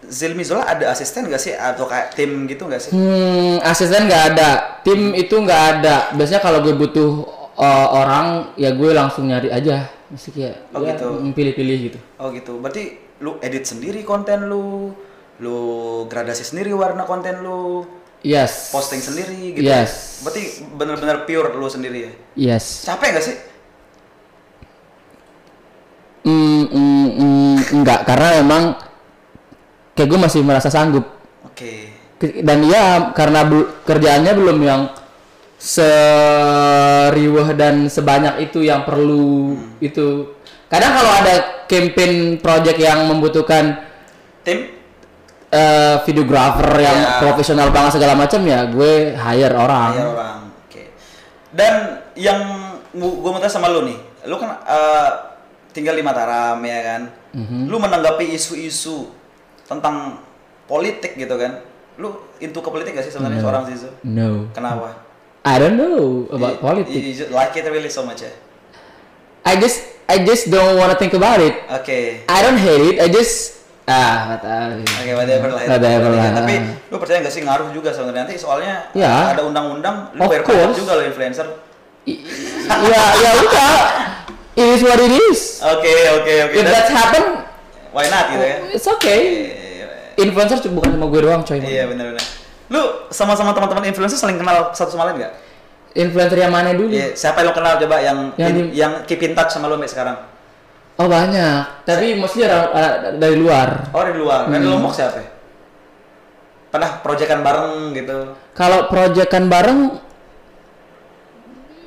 Zilmi 0.01 0.40
Zola 0.42 0.64
ada 0.64 0.88
asisten 0.90 1.28
gak 1.28 1.38
sih 1.38 1.53
atau 1.53 1.84
kayak 1.84 2.16
tim 2.16 2.48
gitu 2.48 2.64
gak 2.66 2.80
sih? 2.80 2.90
hmm, 2.90 3.61
asisten 3.62 4.09
nggak 4.09 4.24
ada 4.34 4.48
tim 4.80 5.12
itu 5.12 5.36
nggak 5.36 5.62
ada 5.76 6.16
biasanya 6.16 6.40
kalau 6.40 6.64
gue 6.64 6.72
butuh 6.72 7.11
uh, 7.55 7.88
orang 7.92 8.26
ya 8.57 8.72
gue 8.72 8.90
langsung 8.90 9.28
nyari 9.28 9.53
aja 9.53 9.92
mesti 10.09 10.28
kayak 10.32 10.57
Oh, 10.72 10.80
ya, 10.82 10.96
gitu. 10.96 11.07
mm, 11.20 11.30
pilih-pilih 11.30 11.76
gitu 11.86 11.98
Oh 12.16 12.32
gitu. 12.32 12.59
Berarti 12.59 12.96
lu 13.20 13.36
edit 13.38 13.62
sendiri 13.62 14.01
konten 14.03 14.48
lu, 14.48 14.90
lu 15.38 15.59
gradasi 16.09 16.42
sendiri 16.42 16.72
warna 16.72 17.05
konten 17.05 17.44
lu, 17.44 17.84
yes 18.24 18.72
posting 18.72 18.98
sendiri 18.98 19.55
gitu. 19.55 19.62
Yes. 19.62 20.24
Berarti 20.24 20.42
bener-bener 20.74 21.22
pure 21.24 21.53
lu 21.53 21.68
sendiri 21.68 21.98
ya. 22.09 22.12
yes 22.34 22.82
Capek 22.82 23.09
gak 23.14 23.24
sih? 23.24 23.36
Hmm, 26.20 26.64
mm, 26.68 27.09
mm, 27.16 27.57
enggak 27.72 28.01
karena 28.05 28.28
memang 28.42 28.64
kayak 30.01 30.09
gue 30.09 30.16
masih 30.18 30.40
merasa 30.40 30.72
sanggup 30.72 31.05
Oke. 31.44 31.92
Ke- 32.16 32.40
dan 32.40 32.64
ya 32.64 33.12
karena 33.12 33.44
bel- 33.44 33.84
kerjaannya 33.84 34.32
belum 34.32 34.59
yang 34.61 34.80
seriwah 36.11 37.53
dan 37.53 37.86
sebanyak 37.86 38.48
itu 38.48 38.64
yang 38.64 38.82
perlu 38.82 39.53
itu 39.78 40.32
kadang 40.66 40.92
kalau 40.94 41.12
ada 41.12 41.34
campaign 41.68 42.38
project 42.38 42.78
yang 42.78 43.05
membutuhkan 43.05 43.84
Tim? 44.40 44.72
eh, 45.51 45.96
videographer 46.05 46.70
yang 46.78 46.96
Iya. 46.96 47.18
profesional 47.20 47.68
banget 47.68 47.98
segala 47.98 48.14
macam 48.14 48.40
ya 48.42 48.64
gue 48.64 49.12
hire 49.12 49.53
orang. 49.53 49.90
Hire 49.92 50.09
orang. 50.09 50.38
Oke. 50.64 50.82
Dan 51.51 51.74
yang 52.14 52.40
gue 52.90 53.28
mau 53.28 53.36
tanya 53.36 53.51
sama 53.51 53.68
lu 53.68 53.82
nih, 53.84 53.98
lu 54.24 54.38
kan 54.38 54.62
eh, 54.64 55.09
tinggal 55.74 55.92
di 55.92 56.03
Mataram 56.03 56.57
ya 56.62 56.78
kan. 56.80 57.03
Mhm. 57.34 57.66
Lu 57.66 57.76
menanggapi 57.76 58.30
isu-isu 58.30 59.11
tentang 59.70 60.18
politik 60.66 61.14
gitu 61.14 61.38
kan. 61.38 61.62
Lu 61.94 62.10
into 62.36 62.58
ke 62.58 62.68
politik 62.68 62.90
gak 62.92 63.06
sih 63.06 63.14
sebenarnya 63.14 63.38
seorang 63.38 63.62
Zizu? 63.64 63.90
No. 64.02 64.50
Kenapa? 64.50 64.98
I 65.40 65.56
don't 65.56 65.78
know 65.78 66.26
You- 66.26 66.34
about 66.34 66.58
politics. 66.58 66.90
You, 66.92 67.00
you 67.00 67.26
like 67.30 67.54
it 67.54 67.64
really 67.64 67.88
so 67.88 68.02
much 68.02 68.20
ya? 68.20 68.32
I 69.40 69.54
just 69.56 69.80
I 70.04 70.20
just 70.20 70.50
don't 70.50 70.74
wanna 70.74 70.98
think 70.98 71.14
about 71.14 71.38
it. 71.38 71.54
Oke. 71.70 72.26
I 72.26 72.38
don't 72.42 72.58
hate 72.58 72.82
it. 72.84 72.96
I 72.98 73.06
just 73.06 73.62
ah. 73.86 74.36
Oke, 74.36 75.12
whatever 75.14 75.48
lah. 75.48 75.62
Whatever 75.70 76.10
lah. 76.12 76.28
Tapi 76.36 76.54
lu 76.90 76.96
percaya 76.98 77.22
gak 77.22 77.30
sih 77.30 77.42
ngaruh 77.42 77.70
juga 77.70 77.94
sebenarnya 77.94 78.26
nanti 78.26 78.36
soalnya 78.36 78.90
Ya. 78.92 79.32
ada 79.32 79.40
undang-undang, 79.42 80.10
lu 80.12 80.26
bayar 80.26 80.42
pajak 80.42 80.74
juga 80.74 80.98
lo 80.98 81.02
influencer. 81.04 81.46
I- 82.04 82.20
ya 82.84 83.02
ya 83.16 83.30
udah. 83.38 83.72
It 84.50 84.66
is 84.66 84.82
what 84.82 84.98
it 84.98 85.14
is. 85.30 85.62
Oke, 85.62 85.88
oke, 86.16 86.32
oke. 86.48 86.54
If 86.54 86.64
Dan- 86.64 86.74
that 86.74 86.88
happen, 86.90 87.24
Why 87.90 88.06
not 88.06 88.24
gitu 88.30 88.44
ya? 88.44 88.56
it's 88.70 88.88
okay. 88.88 89.22
Influencer 90.18 90.58
bukan 90.68 90.90
cuma 90.94 91.06
gue 91.06 91.20
doang 91.20 91.42
coy. 91.42 91.58
Iya 91.58 91.86
benar-benar. 91.86 92.24
Lu 92.70 92.82
sama-sama 93.11 93.50
teman-teman 93.50 93.86
influencer 93.86 94.16
saling 94.16 94.38
kenal 94.38 94.70
satu 94.72 94.90
sama 94.90 95.11
lain 95.11 95.22
nggak? 95.22 95.32
Influencer 95.94 96.38
yang 96.38 96.50
mana 96.50 96.70
dulu? 96.70 96.90
Iya. 96.90 97.14
Siapa 97.14 97.42
yang 97.42 97.50
lo 97.50 97.52
kenal 97.52 97.74
coba 97.76 97.96
yang 97.98 98.18
Yang 98.34 98.50
in- 98.54 98.72
yang 98.72 98.92
keep 99.04 99.18
in 99.20 99.34
touch 99.34 99.50
sama 99.50 99.66
lo 99.66 99.74
sampai 99.74 99.90
sekarang? 99.90 100.16
Oh 100.96 101.08
banyak. 101.08 101.82
Tapi 101.82 102.14
mostly 102.14 102.44
orang- 102.44 102.70
eh, 102.72 102.92
dari 103.16 103.36
luar. 103.36 103.90
Oh 103.90 104.02
dari 104.02 104.18
luar. 104.18 104.46
Dari 104.46 104.62
Hmm. 104.62 104.72
Lombok 104.76 104.92
siapa? 104.92 105.18
Pernah 106.70 107.02
proyekan 107.02 107.40
bareng 107.42 107.70
gitu? 107.92 108.18
Kalau 108.54 108.86
proyekan 108.86 109.50
bareng 109.50 109.98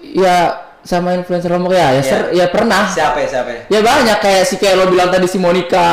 ya 0.04 0.63
sama 0.84 1.16
influencer 1.16 1.48
Lombok 1.48 1.72
ya, 1.72 1.90
ya, 1.90 1.92
Iya. 1.94 2.02
ser- 2.04 2.32
ya 2.34 2.46
pernah. 2.48 2.84
Siapa 2.86 3.18
ya 3.18 3.28
siapa? 3.30 3.50
ya? 3.50 3.62
Ya 3.70 3.80
banyak 3.80 4.18
kayak 4.20 4.44
si 4.44 4.56
kayak 4.56 4.76
lo 4.76 4.86
bilang 4.88 5.08
tadi 5.08 5.26
si 5.26 5.38
Monica, 5.38 5.88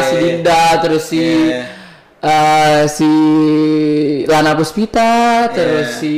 Oke. 0.00 0.02
si 0.02 0.14
Dinda, 0.18 0.62
terus 0.80 1.02
si 1.04 1.20
Iya. 1.20 1.62
eh, 2.18 2.82
si 2.88 3.10
Lana 4.24 4.52
Puspita, 4.52 5.12
terus 5.48 5.98
si 5.98 6.14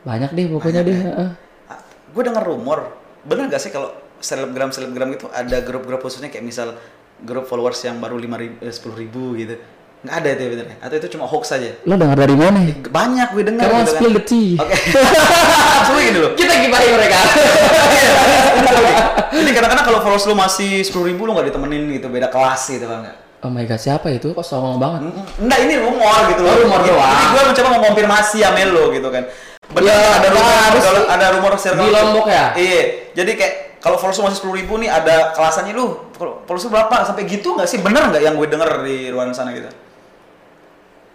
banyak 0.00 0.30
deh 0.30 0.46
pokoknya 0.48 0.80
deh. 0.80 0.96
heeh. 0.96 1.30
gue 2.10 2.22
dengar 2.24 2.42
rumor, 2.42 2.90
bener 3.22 3.46
gak 3.46 3.58
sih 3.58 3.70
kalau 3.70 3.90
selebgram 4.18 4.70
selebgram 4.70 5.10
itu 5.10 5.30
ada 5.30 5.62
grup-grup 5.62 6.00
khususnya 6.00 6.26
kayak 6.26 6.42
misal 6.42 6.74
grup 7.20 7.46
followers 7.46 7.78
yang 7.80 7.96
baru 7.96 8.16
lima 8.16 8.34
ribu, 8.34 8.58
sepuluh 8.66 8.98
ribu 8.98 9.34
gitu? 9.34 9.54
Nggak 10.00 10.16
ada 10.16 10.28
itu 10.32 10.40
ya 10.40 10.50
bener? 10.56 10.66
Atau 10.80 10.96
itu 10.96 11.08
cuma 11.12 11.28
hoax 11.28 11.52
aja? 11.52 11.76
Lo 11.84 11.92
dengar 11.92 12.16
dari 12.16 12.32
mana? 12.32 12.64
Banyak 12.88 13.36
gue 13.36 13.44
dengar. 13.44 13.68
Gitu 13.68 13.76
kan. 13.76 13.84
spill 13.84 14.12
the 14.16 14.24
tea. 14.24 14.56
Oke. 14.56 14.72
Langsung 15.76 15.96
gini 16.00 16.12
dulu. 16.16 16.28
Kita 16.40 16.52
gibahin 16.56 16.92
mereka. 16.96 17.18
Jadi 19.36 19.50
kadang-kadang 19.52 19.84
kalau 19.84 20.00
followers 20.00 20.24
lu 20.24 20.34
masih 20.34 20.80
sepuluh 20.80 21.12
ribu 21.12 21.28
lu 21.28 21.36
nggak 21.36 21.52
ditemenin 21.52 21.84
gitu, 22.00 22.08
beda 22.08 22.32
kelas 22.32 22.72
gitu 22.72 22.88
kan 22.88 23.04
nggak? 23.04 23.16
oh 23.40 23.48
my 23.48 23.64
god, 23.64 23.80
siapa 23.80 24.12
itu? 24.12 24.36
Kok 24.36 24.44
songong 24.44 24.76
banget? 24.76 25.00
Enggak 25.40 25.58
ini 25.64 25.80
rumor 25.80 26.28
gitu 26.28 26.44
loh. 26.44 26.52
Oh, 26.52 26.56
rumor 26.60 26.80
Jadi 26.84 26.92
doang. 26.92 27.28
gue 27.32 27.42
mencoba 27.48 27.68
mengonfirmasi 27.80 28.36
ya 28.44 28.50
Melo 28.52 28.92
gitu 28.92 29.08
kan. 29.08 29.24
Benar 29.70 29.86
Ya, 29.86 29.96
ada 30.18 30.28
rumor, 30.34 30.50
ada, 30.50 30.90
ada 31.08 31.26
rumor 31.38 31.52
circle 31.56 31.86
Di 31.86 31.90
Lombok 31.94 32.26
ya? 32.26 32.52
Iya. 32.58 32.82
Jadi 33.16 33.32
kayak 33.38 33.54
kalau 33.80 33.96
followers 33.96 34.18
lu 34.20 34.24
masih 34.28 34.38
sepuluh 34.42 34.56
ribu 34.60 34.74
nih 34.76 34.90
ada 34.92 35.32
kelasannya 35.32 35.72
lu 35.72 36.10
followers 36.18 36.68
lu 36.68 36.68
berapa 36.68 36.96
sampai 37.06 37.24
gitu 37.24 37.56
nggak 37.56 37.68
sih 37.70 37.80
bener 37.80 38.12
nggak 38.12 38.20
yang 38.20 38.34
gue 38.36 38.48
denger 38.50 38.70
di 38.84 39.08
ruangan 39.08 39.32
sana 39.32 39.56
gitu? 39.56 39.70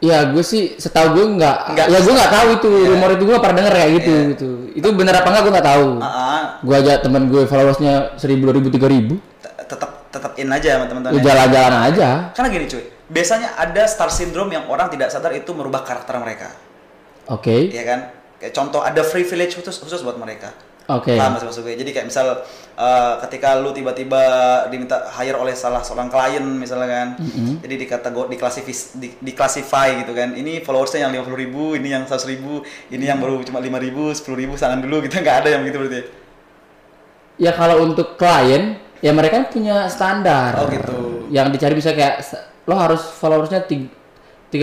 Ya 0.06 0.30
gue 0.30 0.44
sih 0.46 0.78
setahu 0.78 1.08
gue 1.18 1.26
nggak, 1.36 1.58
Nggak. 1.74 1.88
ya 1.90 1.98
gue 1.98 2.14
nggak 2.14 2.32
tahu 2.32 2.48
itu 2.54 2.70
Iya. 2.70 2.88
rumor 2.94 3.10
itu 3.12 3.24
gue 3.26 3.34
nggak 3.34 3.44
pernah 3.44 3.58
denger 3.58 3.74
kayak 3.74 3.92
gitu 3.98 4.14
Iya. 4.14 4.30
gitu. 4.36 4.50
Itu 4.76 4.88
bener 4.94 5.14
apa 5.16 5.28
enggak 5.34 5.44
gue 5.44 5.54
nggak 5.58 5.68
tahu. 5.68 5.88
Ah, 5.98 6.08
ah. 6.08 6.42
Gue 6.62 6.76
aja 6.78 6.94
temen 7.00 7.24
gue 7.26 7.42
followersnya 7.44 7.94
seribu, 8.16 8.42
dua 8.46 8.56
ribu, 8.56 8.68
tiga 8.70 8.86
ribu. 8.86 9.18
Tetap 9.42 9.92
tetap 10.14 10.32
in 10.38 10.48
aja 10.48 10.70
sama 10.78 10.86
teman-teman. 10.86 11.18
Ya 11.18 11.22
jalan-jalan 11.24 11.74
aja. 11.90 12.10
Karena 12.32 12.48
gini 12.48 12.66
cuy, 12.70 12.84
biasanya 13.10 13.50
ada 13.58 13.84
star 13.86 14.08
syndrome 14.08 14.54
yang 14.54 14.70
orang 14.70 14.88
tidak 14.88 15.10
sadar 15.10 15.34
itu 15.34 15.50
merubah 15.52 15.82
karakter 15.82 16.16
mereka. 16.22 16.54
Oke, 17.26 17.74
Iya 17.74 17.84
kan? 17.84 18.00
Kayak 18.38 18.54
contoh 18.54 18.80
ada 18.80 19.02
privilege 19.02 19.58
khusus 19.58 19.74
khusus 19.76 20.06
buat 20.06 20.16
mereka. 20.16 20.54
Oke. 20.90 21.14
Paham 21.18 21.32
maksud 21.38 21.62
gue? 21.66 21.74
Jadi 21.74 21.90
kayak 21.92 22.08
misal 22.08 22.46
eh, 22.78 23.14
ketika 23.28 23.58
lu 23.58 23.74
tiba-tiba 23.74 24.22
diminta 24.70 25.10
hire 25.18 25.38
oleh 25.38 25.58
salah 25.58 25.82
seorang 25.82 26.10
klien 26.10 26.46
misalnya 26.46 26.88
kan. 26.88 27.08
Jadi 27.66 27.76
dikategori 27.76 28.28
diklasifikasi 28.32 28.86
di, 29.02 29.08
diklassify 29.20 30.06
gitu 30.06 30.14
kan. 30.14 30.38
Ini 30.38 30.62
followersnya 30.62 31.10
yang 31.10 31.12
50.000 31.14 31.42
ribu, 31.42 31.64
ini 31.76 31.90
yang 31.92 32.04
100.000 32.06 32.34
ribu, 32.38 32.54
ini 32.94 33.06
yang 33.10 33.18
baru 33.18 33.42
cuma 33.44 33.60
5.000 33.60 33.86
ribu, 33.90 34.04
10.000 34.14 34.42
ribu, 34.42 34.54
sangan 34.56 34.80
dulu 34.80 35.02
gitu. 35.06 35.18
Nggak 35.24 35.38
ada 35.46 35.50
yang 35.58 35.62
begitu 35.66 35.78
berarti. 35.82 35.98
ya? 35.98 36.06
Ya 37.36 37.52
kalau 37.52 37.84
untuk 37.84 38.16
klien, 38.16 38.80
ya 39.04 39.12
mereka 39.12 39.52
punya 39.52 39.92
standar. 39.92 40.56
Oh, 40.56 40.72
gitu. 40.72 41.28
Yang 41.28 41.48
dicari 41.60 41.74
bisa 41.76 41.92
kayak 41.92 42.24
lo 42.66 42.80
harus 42.80 43.02
followersnya 43.20 43.68
tiga 43.68 44.05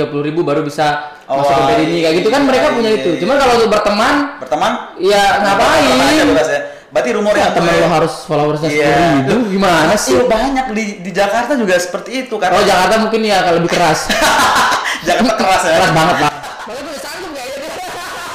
puluh 0.07 0.24
ribu 0.24 0.40
baru 0.43 0.61
bisa 0.62 1.12
Oh, 1.26 1.40
masuk 1.40 1.55
ke 1.64 1.88
ini 1.88 2.05
kayak 2.05 2.14
gitu 2.20 2.28
kan 2.28 2.45
mereka 2.45 2.66
iya, 2.68 2.76
punya 2.76 2.90
iya, 2.93 2.99
itu. 3.01 3.11
iya. 3.16 3.20
Cuman 3.24 3.36
kalau 3.40 3.53
untuk 3.57 3.70
berteman, 3.72 4.14
Berteman? 4.36 4.72
ya 5.01 5.24
ngapain? 5.40 5.84
Bebas 6.28 6.49
ya. 6.51 6.61
Berarti 6.93 7.11
rumor 7.16 7.32
Ya, 7.32 7.49
yang 7.49 7.53
temen 7.57 7.72
lo 7.72 7.88
harus 7.88 8.14
followersnya 8.28 8.68
Iya. 8.68 8.84
sepuluh 8.84 9.09
ribu, 9.16 9.34
gimana 9.57 9.95
sih? 9.97 10.12
Iya, 10.12 10.24
banyak 10.28 10.66
di 10.76 10.84
di 11.01 11.11
Jakarta 11.11 11.57
juga 11.57 11.72
seperti 11.80 12.28
itu 12.28 12.34
kan. 12.36 12.53
Kalau 12.53 12.68
Jakarta 12.68 12.95
mungkin 13.01 13.20
ya 13.24 13.40
kalau 13.40 13.57
lebih 13.64 13.72
keras, 13.72 14.12
Jakarta 15.09 15.32
keras 15.40 15.62
ya. 15.64 15.72
keras 15.80 15.93
banget 15.97 16.16
pak. 16.20 16.32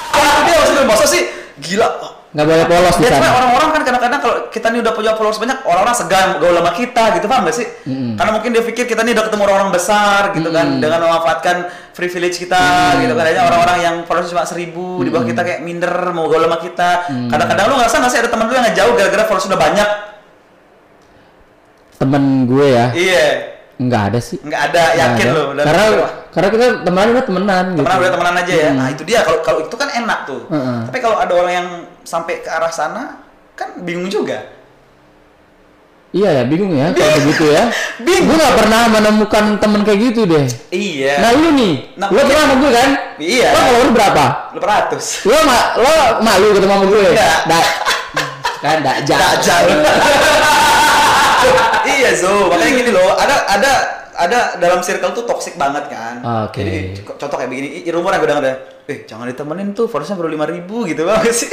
Ah, 0.10 0.36
dia 0.42 0.56
maksudnya 0.58 0.84
masa 0.90 1.06
sih 1.06 1.22
gila. 1.62 2.17
Nggak 2.38 2.46
boleh 2.46 2.66
polos 2.68 2.96
di 2.96 3.02
why 3.02 3.18
sana. 3.18 3.34
orang-orang 3.34 3.70
kan 3.72 3.82
kadang-kadang 3.82 4.20
kalau 4.22 4.36
kita 4.48 4.68
nih 4.70 4.80
udah 4.80 4.94
punya 4.94 5.12
followers 5.12 5.42
banyak, 5.42 5.58
orang-orang 5.66 5.96
segan 5.98 6.30
gaul 6.38 6.54
sama 6.54 6.70
kita 6.72 7.04
gitu 7.18 7.26
paham 7.26 7.42
gak 7.44 7.58
sih? 7.58 7.68
Karena 8.14 8.30
mungkin 8.30 8.50
dia 8.54 8.62
pikir 8.62 8.86
kita 8.86 9.02
nih 9.02 9.18
udah 9.18 9.26
ketemu 9.26 9.42
orang-orang 9.42 9.72
besar 9.74 10.22
gitu 10.32 10.50
kan 10.52 10.78
dengan 10.78 11.00
memanfaatkan 11.02 11.56
privilege 11.92 12.38
kita 12.38 12.62
gitu 13.00 13.10
kan. 13.12 13.26
Adanya 13.26 13.42
orang-orang 13.44 13.78
yang 13.82 13.96
followers 14.06 14.30
cuma 14.30 14.46
seribu 14.46 15.02
di 15.02 15.10
bawah 15.10 15.26
kita 15.26 15.42
kayak 15.42 15.60
minder 15.60 15.90
mau 16.14 16.30
gaul 16.30 16.46
sama 16.46 16.62
kita. 16.62 16.90
Kadang-kadang 17.26 17.66
lu 17.68 17.76
ngerasa 17.76 17.96
nggak 17.98 18.12
sih 18.14 18.20
ada 18.22 18.30
teman 18.30 18.46
lu 18.46 18.54
yang 18.54 18.66
ngejauh 18.70 18.94
gara-gara 18.94 19.24
followers 19.26 19.48
udah 19.48 19.60
banyak? 19.60 19.90
Temen 21.98 22.24
gue 22.46 22.68
ya, 22.70 22.86
Iya, 22.94 23.26
nggak 23.76 24.02
ada 24.08 24.20
sih. 24.22 24.38
nggak 24.38 24.62
ada 24.70 24.84
Nggak 24.86 25.02
yakin 25.02 25.26
ada. 25.26 25.34
lu. 25.34 25.44
Dan- 25.52 25.66
Karena 25.66 25.84
karena 26.30 26.48
kita 26.54 26.66
temenan 26.86 27.08
udah 27.10 27.26
temenan 27.26 27.66
gitu. 27.66 27.82
temenan 27.82 27.98
udah 27.98 28.12
temenan 28.14 28.36
aja 28.38 28.54
ya. 28.54 28.70
Nah 28.72 28.88
itu 28.94 29.02
dia 29.02 29.20
kalau 29.26 29.40
kalau 29.42 29.60
itu 29.66 29.74
kan 29.74 29.90
enak 29.92 30.20
tuh. 30.24 30.42
Heeh. 30.46 30.80
Tapi 30.86 30.98
kalau 31.02 31.18
ada 31.18 31.34
orang 31.34 31.52
yang 31.52 31.68
sampai 32.08 32.40
ke 32.40 32.48
arah 32.48 32.72
sana 32.72 33.20
kan 33.52 33.84
bingung 33.84 34.08
juga. 34.08 34.48
Iya 36.16 36.40
ya, 36.40 36.44
bingung 36.48 36.72
ya 36.72 36.96
kalau 36.96 37.20
begitu 37.20 37.52
ya. 37.52 37.68
Bingung. 38.08 38.32
Gue 38.32 38.36
nggak 38.40 38.56
pernah 38.56 38.82
menemukan 38.88 39.60
temen 39.60 39.84
kayak 39.84 40.00
gitu 40.08 40.24
deh. 40.24 40.48
Iya. 40.72 41.20
Nah 41.20 41.30
lu 41.36 41.52
nih, 41.52 41.74
Nah, 42.00 42.08
lu 42.08 42.16
iya. 42.16 42.24
pernah 42.24 42.42
sama 42.48 42.56
gue 42.56 42.72
kan? 42.72 42.90
Iya. 43.20 43.48
Lo 43.52 43.60
follower 43.60 43.90
berapa? 43.92 44.24
Lu 44.56 44.60
ratus. 44.64 45.06
Lo 45.28 45.36
ma 45.44 45.60
lo 45.76 45.92
malu 46.24 46.56
ketemu 46.56 46.72
sama 46.72 46.86
gue? 46.88 47.04
Enggak. 47.12 47.38
Da 47.46 47.60
kan 48.58 48.78
dajal. 48.82 49.20
Dajjal. 49.20 49.64
iya 51.92 52.10
Zo, 52.16 52.50
makanya 52.50 52.72
gini 52.74 52.90
loh, 52.90 53.14
ada 53.14 53.36
ada 53.46 53.72
ada 54.18 54.40
dalam 54.58 54.80
circle 54.82 55.14
tuh 55.14 55.24
toxic 55.28 55.56
banget 55.56 55.88
kan. 55.92 56.24
Oke. 56.48 56.64
Jadi 56.64 56.76
co- 57.04 57.16
contoh 57.16 57.38
kayak 57.38 57.52
begini, 57.52 57.68
rumor 57.92 58.12
yang 58.12 58.22
gue 58.24 58.30
dengar 58.32 58.42
ada, 58.42 58.54
eh 58.88 59.04
jangan 59.06 59.28
ditemenin 59.28 59.72
tuh, 59.72 59.86
followersnya 59.86 60.18
baru 60.18 60.30
lima 60.32 60.46
ribu 60.48 60.88
gitu 60.88 61.04
bang 61.06 61.22
sih. 61.30 61.52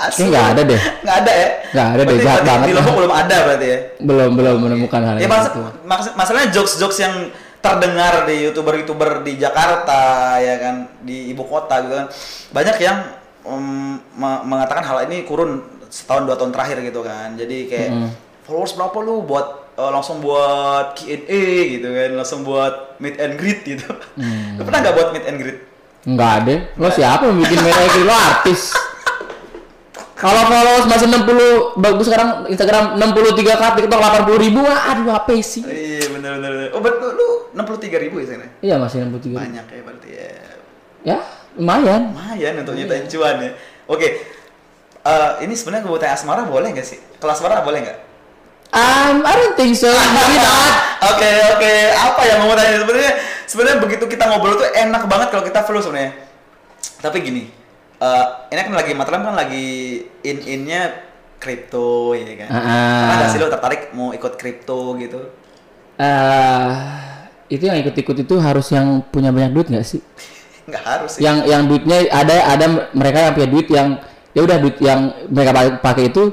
Asli. 0.00 0.26
nggak 0.26 0.46
ada 0.48 0.62
deh. 0.64 0.80
Nggak 1.00 1.16
ada 1.18 1.32
ya? 1.34 1.48
Nggak 1.70 1.86
ada 1.86 2.02
deh, 2.02 2.16
jahat 2.18 2.40
banget. 2.42 2.66
Di 2.66 2.72
Lombok 2.72 2.94
belum 2.96 3.12
ada 3.14 3.36
berarti 3.44 3.66
ya? 3.66 3.78
Belum 4.00 4.30
belum 4.32 4.56
menemukan 4.58 5.00
hal 5.02 5.14
Ya 5.14 5.20
yang 5.20 5.30
mas, 5.30 5.46
itu. 5.46 5.60
mas- 5.84 6.14
masalahnya 6.14 6.48
jokes-jokes 6.50 6.98
yang 6.98 7.14
terdengar 7.60 8.24
di 8.24 8.40
youtuber-youtuber 8.42 9.20
di 9.20 9.36
Jakarta 9.36 10.00
ya 10.36 10.56
kan 10.56 10.74
di 11.00 11.28
ibu 11.28 11.44
kota 11.44 11.84
gitu 11.84 11.92
kan 11.94 12.08
banyak 12.50 12.76
yang 12.78 12.96
um, 13.42 14.00
me- 14.10 14.42
mengatakan 14.42 14.80
hal 14.80 15.04
ini 15.04 15.22
kurun 15.22 15.60
setahun 15.86 16.24
dua 16.24 16.34
tahun 16.34 16.50
terakhir 16.50 16.80
gitu 16.80 17.00
kan 17.00 17.36
jadi 17.36 17.58
kayak 17.66 17.90
Mm. 17.92 18.08
followers 18.42 18.72
berapa 18.72 18.96
lu 18.98 19.20
buat 19.22 19.46
eh, 19.74 19.90
langsung 19.90 20.18
buat 20.18 20.96
Q&A 20.96 21.44
gitu 21.70 21.84
kan 21.86 22.10
langsung 22.14 22.40
buat 22.40 22.96
meet 22.96 23.20
and 23.20 23.36
greet 23.36 23.60
gitu 23.62 23.92
Mm. 24.16 24.56
lu 24.56 24.62
pernah 24.62 24.80
nggak 24.80 24.94
buat 24.94 25.08
meet 25.12 25.26
and 25.26 25.38
greet 25.38 25.60
Enggak 26.00 26.30
ada. 26.40 26.54
Lo 26.74 26.88
siapa 26.88 27.28
yang 27.28 27.36
bikin 27.36 27.60
mereka 27.60 27.80
gitu? 27.86 28.08
Lo 28.08 28.16
artis. 28.16 28.72
Kalau 30.20 30.42
followers 30.44 30.84
masih 30.84 31.06
60 31.08 31.80
bagus 31.80 32.04
sekarang 32.04 32.28
Instagram 32.46 33.00
63 33.00 33.40
k 33.40 33.62
TikTok 33.74 34.00
80 34.28 34.36
ribu 34.38 34.60
wah, 34.60 34.92
aduh 34.92 35.16
apa 35.16 35.32
sih? 35.40 35.64
iya 35.64 36.04
bener 36.08 36.36
bener 36.36 36.50
bener. 36.52 36.68
oh 36.70 36.80
betul 36.80 37.10
lu 37.10 37.28
enam 37.50 37.64
puluh 37.64 37.80
tiga 37.80 37.96
ribu 37.96 38.20
ya 38.20 38.28
sekarang 38.28 38.52
Iya 38.60 38.74
masih 38.76 38.96
63 39.02 39.16
ribu. 39.24 39.34
banyak 39.34 39.64
ya 39.66 39.80
berarti 39.80 40.08
ya 40.12 40.30
Ya 41.00 41.18
lumayan. 41.56 42.12
lumayan 42.12 42.54
untuk 42.60 42.76
nyutain 42.76 43.08
cuan 43.08 43.36
ya. 43.40 43.50
Oke, 43.86 44.08
Eh, 45.00 45.32
ini 45.40 45.56
sebenarnya 45.56 45.82
gue 45.82 45.96
tanya 45.96 46.12
asmara 46.12 46.44
boleh 46.44 46.68
nggak 46.70 46.84
sih? 46.84 47.00
Kelas 47.16 47.40
asmara 47.40 47.64
boleh 47.64 47.80
nggak? 47.80 47.98
Um, 48.70 49.24
I 49.24 49.32
don't 49.32 49.56
think 49.56 49.72
so. 49.72 49.88
Maybe 50.14 50.36
not. 50.36 50.76
Oke 51.08 51.30
oke, 51.56 51.72
apa 51.90 52.20
yang 52.22 52.38
mau 52.44 52.52
tanya 52.52 52.76
sebenarnya? 52.78 53.12
sebenarnya 53.48 53.78
begitu 53.80 54.04
kita 54.04 54.28
ngobrol 54.28 54.54
tuh 54.54 54.68
enak 54.68 55.08
banget 55.08 55.32
kalau 55.32 55.42
kita 55.42 55.64
flow 55.64 55.80
sebenarnya. 55.80 56.12
Tapi 57.00 57.16
gini, 57.18 57.48
eh, 58.00 58.24
ini 58.50 58.60
kan 58.60 58.74
lagi 58.74 58.92
Matram 58.92 59.22
kan 59.22 59.34
lagi 59.36 59.66
in-innya 60.22 60.82
kripto 61.36 62.12
ya 62.12 62.24
kan. 62.36 62.48
Ah. 62.48 62.60
Pernah 62.60 63.16
nggak 63.16 63.30
sih 63.30 63.38
lo 63.38 63.48
tertarik 63.48 63.82
mau 63.92 64.10
ikut 64.10 64.32
kripto 64.36 64.96
gitu? 64.96 65.20
Eh, 65.96 66.70
itu 67.48 67.62
yang 67.62 67.78
ikut-ikut 67.78 68.16
itu 68.18 68.34
harus 68.38 68.66
yang 68.70 69.04
punya 69.04 69.28
banyak 69.30 69.52
duit 69.52 69.66
nggak 69.68 69.84
sih? 69.84 70.00
Nggak 70.70 70.84
harus 70.86 71.10
sih. 71.18 71.24
Yang 71.24 71.36
yang 71.50 71.62
duitnya 71.66 71.98
ada 72.08 72.34
ada 72.46 72.66
mereka 72.94 73.18
yang 73.26 73.34
punya 73.34 73.48
duit 73.50 73.66
yang 73.68 73.88
ya 74.30 74.40
udah 74.46 74.56
duit 74.62 74.76
yang 74.78 75.00
mereka 75.26 75.50
pa- 75.50 75.78
pakai 75.82 76.14
itu 76.14 76.30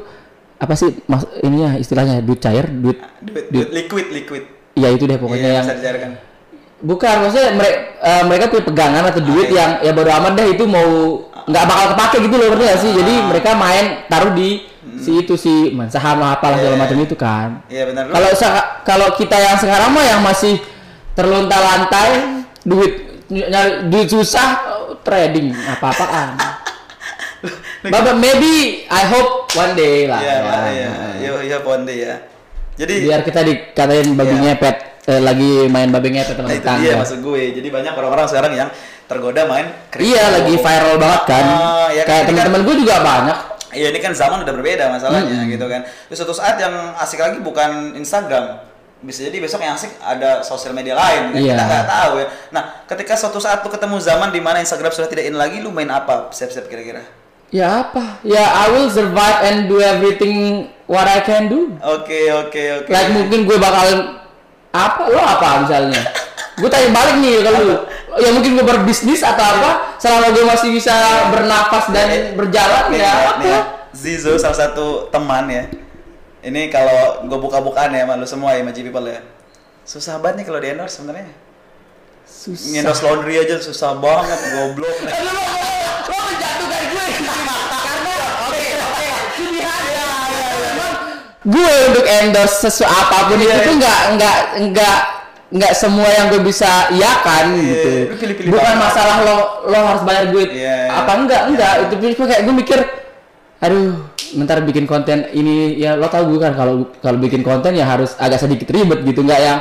apa 0.57 0.74
sih 0.74 0.93
mas 1.05 1.26
ininya 1.41 1.74
istilahnya 1.74 2.22
duit 2.22 2.38
cair 2.38 2.65
duit 2.70 2.97
duit, 3.22 3.45
duit 3.49 3.70
liquid 3.74 4.07
liquid. 4.09 4.43
ya 4.78 4.93
itu 4.93 5.09
deh 5.09 5.18
pokoknya 5.18 5.49
Iya, 5.49 5.57
yang 5.57 5.65
bisa 5.65 6.09
bukan 6.78 7.15
maksudnya 7.26 7.49
mereka 7.53 7.78
mereka 8.30 8.43
punya 8.49 8.63
pegangan 8.65 9.03
atau 9.09 9.22
duit 9.26 9.47
Ah, 9.47 9.49
iya. 9.49 9.57
yang 9.57 9.72
ya 9.82 9.91
baru 9.93 10.09
amat 10.22 10.32
deh 10.38 10.47
itu 10.53 10.63
mau 10.70 10.89
nggak 11.47 11.63
bakal 11.63 11.85
kepake 11.91 12.17
gitu 12.23 12.35
loh 12.35 12.47
ngerti 12.49 12.63
nggak 12.65 12.79
sih 12.79 12.91
jadi 12.93 13.13
Ah. 13.13 13.25
mereka 13.25 13.49
main 13.53 13.85
taruh 14.05 14.31
di 14.31 14.49
si 14.97 15.11
itu 15.17 15.33
si 15.33 15.53
saham 15.87 16.19
lah 16.19 16.35
apalah 16.35 16.57
segala 16.57 16.75
Hmm. 16.75 16.79
Iya. 16.79 16.83
macam 16.83 16.97
itu 17.01 17.15
kan 17.15 17.49
Iya 17.67 17.83
benar. 17.87 18.03
Lu- 18.03 18.13
kalau 18.13 18.29
kalau 18.83 19.07
kita 19.13 19.37
yang 19.37 19.55
sekarang 19.55 19.89
mah 19.89 20.05
yang 20.05 20.21
masih 20.21 20.59
terlunta-lantai 21.13 22.09
duit 22.61 22.93
nyari 23.27 23.87
duit 23.87 24.07
susah 24.07 24.47
trading 25.01 25.51
apa-apaan. 25.51 26.35
But 27.83 28.17
maybe 28.17 28.83
I 28.85 29.03
hope 29.05 29.51
one 29.53 29.73
day 29.73 30.05
lah. 30.05 30.19
Iya, 30.19 30.35
ya. 30.35 30.59
iya, 30.67 30.89
iya, 31.15 31.31
iya, 31.45 31.57
Ponde 31.61 31.93
ya. 31.93 32.15
Jadi 32.75 33.05
Biar 33.05 33.21
kita 33.21 33.41
dikatain 33.41 34.13
babi 34.13 34.35
Iya. 34.35 34.41
ngepet 34.53 34.75
eh, 35.07 35.21
lagi 35.21 35.65
main 35.67 35.87
babi 35.87 36.11
ngepet 36.11 36.33
nah 36.33 36.43
teman 36.43 36.49
dia 36.49 36.59
tetangga. 36.59 36.93
maksud 36.99 37.19
gue. 37.21 37.43
Jadi 37.53 37.67
banyak 37.67 37.93
orang-orang 37.93 38.27
sekarang 38.27 38.51
yang 38.53 38.69
tergoda 39.07 39.41
main 39.43 39.67
kripto. 39.87 40.11
Iya 40.11 40.23
lagi 40.29 40.53
viral 40.53 40.95
banget 40.95 41.21
kan. 41.25 41.45
Ah, 41.45 41.87
ya 41.89 42.03
Kayak 42.03 42.23
kan- 42.23 42.27
teman-teman 42.29 42.61
gue 42.63 42.75
juga 42.77 42.95
banyak. 42.99 43.37
Iya 43.67 43.87
ini 43.89 43.99
kan 43.99 44.11
zaman 44.11 44.43
udah 44.43 44.53
berbeda 44.53 44.83
masalahnya 44.87 45.43
Hmm. 45.43 45.49
gitu 45.49 45.65
kan. 45.65 45.81
Terus 46.07 46.17
suatu 46.17 46.33
saat 46.33 46.55
yang 46.55 46.71
asik 46.97 47.17
lagi 47.17 47.39
bukan 47.39 47.95
Instagram. 47.95 48.63
Bisa 48.97 49.23
jadi 49.23 49.37
besok 49.37 49.59
yang 49.59 49.73
asik 49.73 49.93
ada 49.99 50.41
sosial 50.41 50.73
media 50.73 50.91
lain 50.91 51.29
kan 51.29 51.37
Iya. 51.37 51.53
kita 51.53 51.63
nggak 51.63 51.85
tahu 51.87 52.13
ya. 52.17 52.27
Nah 52.49 52.63
ketika 52.83 53.13
suatu 53.13 53.37
saat 53.37 53.59
lu 53.59 53.69
ketemu 53.69 53.95
zaman 53.97 54.29
di 54.29 54.39
mana 54.39 54.57
Instagram 54.57 54.89
sudah 54.89 55.05
tidak 55.05 55.23
in 55.23 55.35
lagi, 55.35 55.59
lu 55.59 55.69
main 55.69 55.87
apa? 55.87 56.27
Siap-siap 56.29 56.65
kira-kira. 56.65 57.05
Ya 57.47 57.79
apa? 57.81 58.19
Ya 58.21 58.43
I 58.43 58.65
will 58.69 58.89
survive 58.89 59.39
and 59.41 59.57
do 59.67 59.77
everything 59.77 60.35
what 60.83 61.05
I 61.05 61.21
can 61.21 61.47
do. 61.47 61.77
Oke 61.79 62.27
oke 62.29 62.63
oke. 62.81 62.89
Like 62.89 63.13
mungkin 63.13 63.45
gue 63.45 63.55
bakal 63.55 63.87
apa 64.69 65.01
lo 65.05 65.15
apa 65.17 65.63
misalnya 65.63 66.01
gue 66.57 66.69
tanya 66.73 66.89
balik 66.89 67.15
nih 67.21 67.45
kalau 67.45 67.59
lu 67.61 67.77
ya 68.17 68.29
mungkin 68.33 68.57
gue 68.57 68.65
berbisnis 68.65 69.21
atau 69.21 69.45
apa 69.45 69.93
selama 70.01 70.33
gue 70.33 70.41
masih 70.41 70.73
bisa 70.73 70.93
bernafas 71.29 71.85
dan 71.93 72.33
berjalan 72.33 72.89
Nih, 72.89 73.05
ya 73.05 73.13
apa. 73.37 73.57
Zizo 73.93 74.37
salah 74.37 74.57
satu 74.57 75.09
teman 75.09 75.49
ya. 75.49 75.63
Ini 76.41 76.69
kalau 76.69 77.25
gue 77.25 77.37
buka-bukaan 77.37 77.93
ya 77.93 78.05
sama 78.05 78.13
lu 78.17 78.27
semua 78.29 78.53
ya 78.53 78.61
sama 78.61 78.73
People 78.73 79.05
ya. 79.09 79.21
Susah 79.85 80.21
banget 80.21 80.41
nih 80.41 80.45
kalau 80.49 80.59
di 80.61 80.67
endorse 80.69 80.93
sebenarnya. 81.01 81.29
susah 82.27 82.67
Ngendorse 82.73 83.01
laundry 83.07 83.35
aja 83.41 83.55
susah 83.57 83.97
banget 83.97 84.39
goblok. 84.53 84.95
Lo, 85.01 85.45
menjatuhkan 86.11 86.83
gue 86.93 87.05
karena 87.25 88.15
oke 88.49 88.65
oke 88.81 89.05
gue 91.47 91.73
untuk 91.87 92.05
endorse 92.05 92.55
sesuatu 92.67 92.91
apa 92.91 93.31
pun 93.31 93.39
Iya, 93.39 93.55
itu 93.63 93.71
iya. 93.71 93.79
nggak 93.79 93.99
nggak 94.19 94.39
nggak 94.73 94.97
nggak 95.47 95.73
semua 95.73 96.09
yang 96.09 96.27
gue 96.27 96.43
bisa 96.43 96.91
iakan 96.91 97.45
Iya, 97.55 97.63
gitu 97.65 97.91
lu 98.11 98.15
pilih-pilih 98.19 98.49
bukan 98.51 98.75
masalah 98.75 99.17
lo 99.23 99.37
lo 99.63 99.79
harus 99.79 100.03
bayar 100.03 100.27
duit 100.27 100.51
Iya, 100.51 100.75
iya. 100.85 100.91
apa 100.91 101.11
enggak 101.15 101.41
enggak 101.47 101.73
itu 101.87 101.93
cuma 102.13 102.25
kayak 102.27 102.41
gue 102.43 102.55
mikir 102.57 102.79
aduh 103.57 103.89
bentar 104.35 104.59
bikin 104.59 104.83
konten 104.83 105.31
ini 105.31 105.79
ya 105.79 105.95
lo 105.95 106.11
tau 106.11 106.27
gue 106.27 106.35
kan 106.35 106.51
kalau 106.51 106.91
kalau 106.99 107.15
bikin 107.17 107.41
konten 107.41 107.73
ya 107.73 107.87
harus 107.87 108.13
agak 108.15 108.43
sedikit 108.43 108.67
ribet 108.69 109.01
gitu 109.01 109.23
nggak 109.23 109.39
yang 109.39 109.59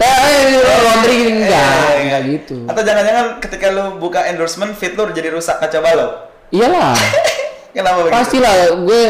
eh 0.00 0.56
laundry 0.88 1.14
gini 1.14 1.32
enggak 1.44 1.68
Eh, 1.68 1.98
enggak 2.00 2.20
gitu 2.26 2.56
Atau 2.64 2.80
jangan-jangan 2.80 3.26
ketika 3.38 3.66
lu 3.68 4.00
buka 4.00 4.24
endorsement 4.24 4.72
feed 4.72 4.96
lu 4.96 5.12
jadi 5.12 5.28
rusak 5.28 5.60
kaca 5.60 5.78
balok. 5.78 6.12
iyalah 6.48 6.96
Kenapa 7.76 8.02
begitu? 8.02 8.16
pastilah 8.16 8.54
gue 8.82 9.02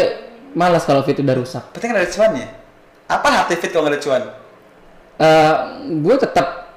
malas 0.52 0.82
kalau 0.82 1.06
fit 1.06 1.14
udah 1.16 1.36
rusak 1.38 1.62
kan 1.70 1.94
ada 1.94 2.10
cuannya. 2.10 2.50
Apa 3.06 3.28
hati 3.30 3.54
fit 3.54 3.70
kalau 3.70 3.86
nggak 3.86 3.96
ada 3.96 4.02
cuan? 4.02 4.22
Eh, 5.20 5.52
gue 6.00 6.16
tetap 6.16 6.72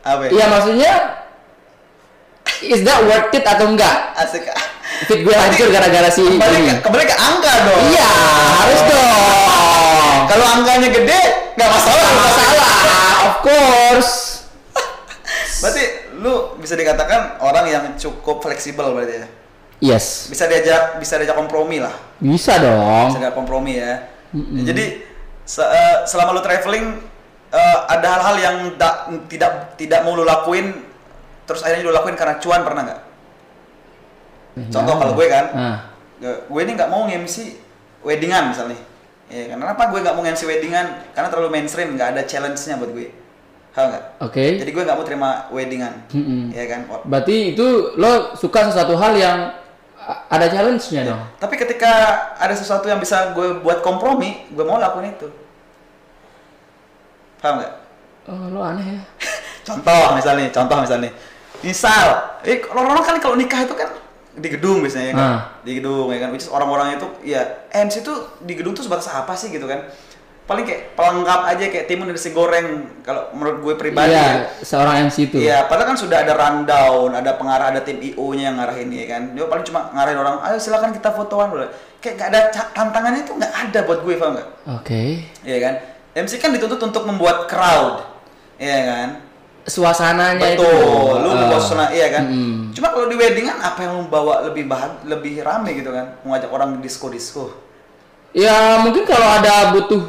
Apa 0.00 0.26
ya? 0.26 0.30
Iya 0.32 0.44
maksudnya 0.48 0.92
is 2.64 2.80
that 2.82 3.04
worth 3.04 3.30
it 3.30 3.44
atau 3.44 3.68
enggak? 3.68 4.16
Asik. 4.16 4.48
Fit 5.04 5.20
gue 5.20 5.34
hancur 5.34 5.68
gara-gara 5.68 6.08
si 6.08 6.22
Kembali 6.22 6.56
ini. 6.58 6.72
ke, 6.72 6.74
kembali 6.80 7.04
ke 7.04 7.14
angka 7.14 7.52
dong. 7.64 7.80
Iya, 7.86 8.08
harus 8.56 8.80
dong. 8.82 9.12
Kalau 10.30 10.46
angkanya 10.48 10.88
gede, 10.88 11.20
nggak 11.52 11.68
masalah. 11.68 12.00
Nggak 12.02 12.24
masalah, 12.24 12.70
of 13.20 13.34
course. 13.40 14.12
Berarti 15.60 15.84
lu 16.16 16.34
bisa 16.56 16.74
dikatakan 16.74 17.38
orang 17.38 17.64
yang 17.66 17.84
cukup 17.94 18.40
fleksibel 18.40 18.94
berarti 18.94 19.14
ya. 19.16 19.26
Yes, 19.82 20.30
Bisa 20.30 20.46
diajak 20.46 20.96
bisa 20.96 21.18
diajak 21.18 21.34
kompromi 21.34 21.76
lah. 21.76 21.90
bisa 22.16 22.54
Bisa 22.54 22.62
dong. 22.62 23.08
diajak 23.12 23.34
kompromi 23.34 23.74
ya. 23.76 24.06
Jadi 24.32 25.02
se- 25.42 25.66
eh, 25.66 26.06
selama 26.06 26.32
lu 26.32 26.40
traveling 26.40 27.02
eh, 27.52 27.78
ada 27.88 28.08
hal-hal 28.18 28.36
yang 28.38 28.56
da- 28.74 29.06
tidak 29.28 29.76
tidak 29.76 30.00
mau 30.02 30.16
lu 30.16 30.24
lakuin 30.24 30.72
terus 31.44 31.60
akhirnya 31.60 31.84
lu 31.84 31.92
lakuin 31.92 32.16
karena 32.16 32.40
cuan 32.40 32.64
pernah 32.64 32.82
nggak? 32.88 33.00
Contoh 34.68 34.94
kalau 35.00 35.12
gue 35.16 35.26
kan, 35.32 35.46
Nah, 35.56 35.78
gue 36.20 36.60
ini 36.60 36.72
nggak 36.76 36.90
mau 36.92 37.08
nge-MC 37.08 37.56
weddingan 38.04 38.52
misalnya. 38.52 38.76
Ya, 39.32 39.48
kan? 39.48 39.64
kenapa 39.64 39.88
gue 39.88 40.00
nggak 40.04 40.12
mau 40.12 40.22
nge-MC 40.22 40.44
weddingan? 40.44 40.86
Karena 41.16 41.28
terlalu 41.32 41.48
mainstream, 41.56 41.96
nggak 41.96 42.08
ada 42.12 42.22
challenge-nya 42.28 42.76
buat 42.76 42.92
gue. 42.92 43.08
Paham 43.72 43.88
nggak? 43.88 44.04
oke. 44.20 44.44
Jadi 44.60 44.70
gue 44.70 44.82
nggak 44.84 44.96
mau 45.00 45.06
terima 45.08 45.30
weddingan. 45.48 45.92
Mm-mm. 46.12 46.52
Ya 46.52 46.64
kan? 46.68 46.80
Berarti 47.08 47.56
itu 47.56 47.96
lo 47.96 48.36
suka 48.36 48.68
sesuatu 48.68 48.92
hal 49.00 49.16
yang 49.16 49.38
ada 50.28 50.46
challenge-nya 50.52 51.08
dong. 51.08 51.20
Tapi 51.40 51.54
ketika 51.56 51.92
ada 52.36 52.52
sesuatu 52.52 52.84
yang 52.84 53.00
bisa 53.00 53.32
gue 53.32 53.56
buat 53.64 53.80
kompromi, 53.80 54.52
gue 54.52 54.64
mau 54.68 54.76
lakuin 54.76 55.16
itu. 55.16 55.32
Paham 57.42 57.58
nggak? 57.58 57.72
Oh, 58.30 58.46
lo 58.54 58.60
aneh 58.62 58.86
ya. 58.86 59.00
Contoh 59.66 60.14
misalnya, 60.18 60.50
contoh 60.50 60.78
misalnya. 60.82 61.10
Misal, 61.62 62.38
eh 62.42 62.58
orang-orang 62.66 63.02
kan 63.06 63.16
kalau 63.22 63.38
nikah 63.38 63.62
itu 63.62 63.74
kan 63.78 63.94
di 64.34 64.48
gedung 64.50 64.82
biasanya 64.82 65.06
ya 65.06 65.14
kan? 65.14 65.22
Ah. 65.22 65.40
Di 65.62 65.78
gedung 65.78 66.10
ya 66.10 66.18
kan. 66.18 66.34
Which 66.34 66.46
is 66.46 66.50
orang-orang 66.50 66.98
itu 66.98 67.06
ya 67.22 67.42
MC 67.70 68.02
itu 68.02 68.14
di 68.42 68.58
gedung 68.58 68.74
tuh 68.74 68.82
sebatas 68.82 69.06
apa 69.06 69.38
sih 69.38 69.54
gitu 69.54 69.70
kan? 69.70 69.86
Paling 70.42 70.66
kayak 70.66 70.98
pelengkap 70.98 71.40
aja 71.46 71.64
kayak 71.70 71.86
timun 71.86 72.10
dan 72.10 72.18
nasi 72.18 72.34
goreng 72.34 72.90
kalau 73.06 73.30
menurut 73.38 73.62
gue 73.62 73.74
pribadi 73.78 74.10
ya. 74.10 74.18
Iya, 74.18 74.66
seorang 74.66 75.06
MC 75.06 75.30
itu. 75.30 75.36
Iya, 75.38 75.70
padahal 75.70 75.94
kan 75.94 75.98
sudah 76.02 76.18
ada 76.26 76.34
rundown, 76.34 77.14
ada 77.14 77.38
pengarah, 77.38 77.70
ada 77.70 77.86
tim 77.86 78.02
IO-nya 78.02 78.50
yang 78.50 78.58
ngarahin 78.58 78.90
ya 78.90 79.06
kan. 79.06 79.22
Dia 79.38 79.46
paling 79.46 79.62
cuma 79.62 79.94
ngarahin 79.94 80.18
orang, 80.18 80.42
ayo 80.42 80.58
silakan 80.58 80.90
kita 80.90 81.14
fotoan 81.14 81.54
udah. 81.54 81.70
Kayak 82.02 82.14
gak 82.18 82.28
ada 82.34 82.40
tantangannya 82.74 83.22
itu 83.22 83.30
nggak 83.38 83.54
ada 83.54 83.78
buat 83.86 84.02
gue, 84.02 84.14
paham 84.18 84.34
nggak? 84.34 84.48
Oke. 84.82 85.02
Iya 85.46 85.58
kan? 85.62 85.74
MC 86.12 86.36
kan 86.36 86.52
dituntut 86.52 86.76
untuk 86.78 87.04
membuat 87.04 87.48
crowd, 87.48 88.04
iya 88.56 88.78
kan? 88.84 89.08
Suasananya 89.62 90.44
itu. 90.52 90.60
Betul, 90.60 91.22
lu 91.22 91.28
Ah. 91.28 91.34
membuat 91.38 91.62
suasana, 91.62 91.84
iya 91.88 92.10
kan? 92.10 92.26
Mm-mm. 92.26 92.74
Cuma 92.74 92.90
kalau 92.90 93.06
di 93.06 93.16
weddingan 93.16 93.56
apa 93.56 93.80
yang 93.80 93.92
lu 93.96 94.04
bawa 94.06 94.44
lebih 94.44 94.66
bahan, 94.66 95.06
lebih 95.06 95.40
rame 95.40 95.72
gitu 95.72 95.88
kan? 95.88 96.18
Mengajak 96.20 96.50
orang 96.50 96.76
disco-disco. 96.78 97.54
Ya 98.32 98.80
mungkin 98.80 99.04
kalau 99.04 99.24
ada 99.24 99.70
butuh 99.70 100.02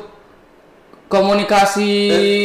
komunikasi 1.08 1.92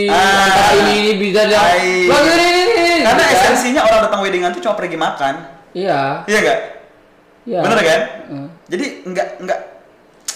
Eh, 0.04 0.12
ah, 0.12 0.70
ini 0.76 0.92
ini 1.00 1.12
bisa 1.16 1.46
dia. 1.46 1.56
Wah, 1.56 2.20
ini, 2.20 2.46
ini, 2.68 2.94
Karena 3.02 3.22
kan. 3.22 3.32
esensinya 3.32 3.82
orang 3.82 4.00
datang 4.04 4.20
weddingan 4.20 4.50
tuh 4.52 4.60
cuma 4.60 4.74
pergi 4.74 4.94
makan, 4.94 5.34
Iya. 5.72 6.22
iya 6.26 6.38
nggak? 6.38 6.60
Iya. 7.48 7.60
Bener 7.64 7.78
kan? 7.80 8.00
Mm. 8.28 8.48
Jadi 8.68 8.84
nggak 9.08 9.28
nggak 9.40 9.60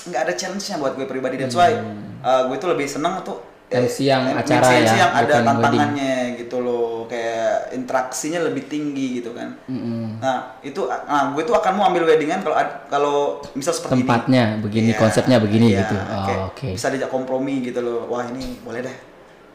nggak 0.09 0.21
ada 0.25 0.33
challenge-nya 0.33 0.81
buat 0.81 0.97
gue 0.97 1.05
pribadi. 1.05 1.37
That's 1.37 1.53
why 1.53 1.77
uh, 2.23 2.43
gue 2.47 2.57
tuh 2.57 2.71
lebih 2.71 2.87
seneng 2.87 3.21
tuh 3.21 3.39
eh, 3.69 3.83
MC 3.83 3.97
yang 4.05 4.23
eh, 4.29 4.37
acara 4.37 4.65
MC 4.65 4.73
ya, 4.85 4.95
yang 4.97 5.13
ada 5.13 5.35
tantangannya 5.43 6.15
gitu 6.37 6.61
loh, 6.61 7.09
kayak 7.09 7.73
interaksinya 7.73 8.45
lebih 8.45 8.69
tinggi 8.69 9.21
gitu 9.21 9.33
kan. 9.33 9.57
Mm-mm. 9.65 10.21
Nah 10.21 10.61
itu, 10.61 10.85
nah 10.85 11.33
gue 11.33 11.43
tuh 11.43 11.57
akan 11.57 11.73
mau 11.75 11.85
ambil 11.89 12.05
weddingan 12.05 12.45
kalau 12.45 12.57
kalau 12.87 13.17
misal 13.57 13.73
seperti 13.73 13.97
ini. 13.97 14.03
Tempatnya 14.05 14.45
begini, 14.61 14.91
Iya, 14.93 15.01
konsepnya 15.01 15.37
begini 15.41 15.67
iya, 15.73 15.81
gitu. 15.83 15.97
Oh, 15.97 16.53
oke. 16.53 16.69
Bisa 16.77 16.93
diajak 16.93 17.09
kompromi 17.09 17.65
gitu 17.65 17.81
loh. 17.81 18.05
Wah 18.07 18.29
ini 18.29 18.61
boleh 18.61 18.85
deh. 18.85 18.97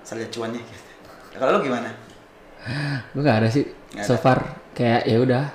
Saya 0.02 0.26
lihat 0.26 0.32
cuannya. 0.34 0.62
Gitu. 0.62 0.84
Kalau 1.38 1.52
lu 1.54 1.60
gimana? 1.62 1.90
Gue 3.14 3.22
gak 3.22 3.38
ada 3.46 3.50
sih. 3.54 3.64
Nggak 3.94 4.02
So 4.04 4.18
ada. 4.18 4.22
far 4.22 4.40
kayak 4.74 5.06
ya 5.06 5.18
udah 5.22 5.46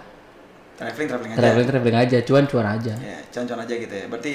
Traveling 0.73 1.09
traveling 1.11 1.31
aja. 1.31 1.39
traveling 1.39 1.69
traveling 1.69 1.99
aja, 1.99 2.19
cuan 2.23 2.45
cuan 2.47 2.67
aja. 2.67 2.95
Ya, 2.99 3.19
cuan-cuan 3.31 3.61
aja 3.63 3.75
gitu 3.77 3.95
ya. 3.95 4.07
Berarti 4.07 4.35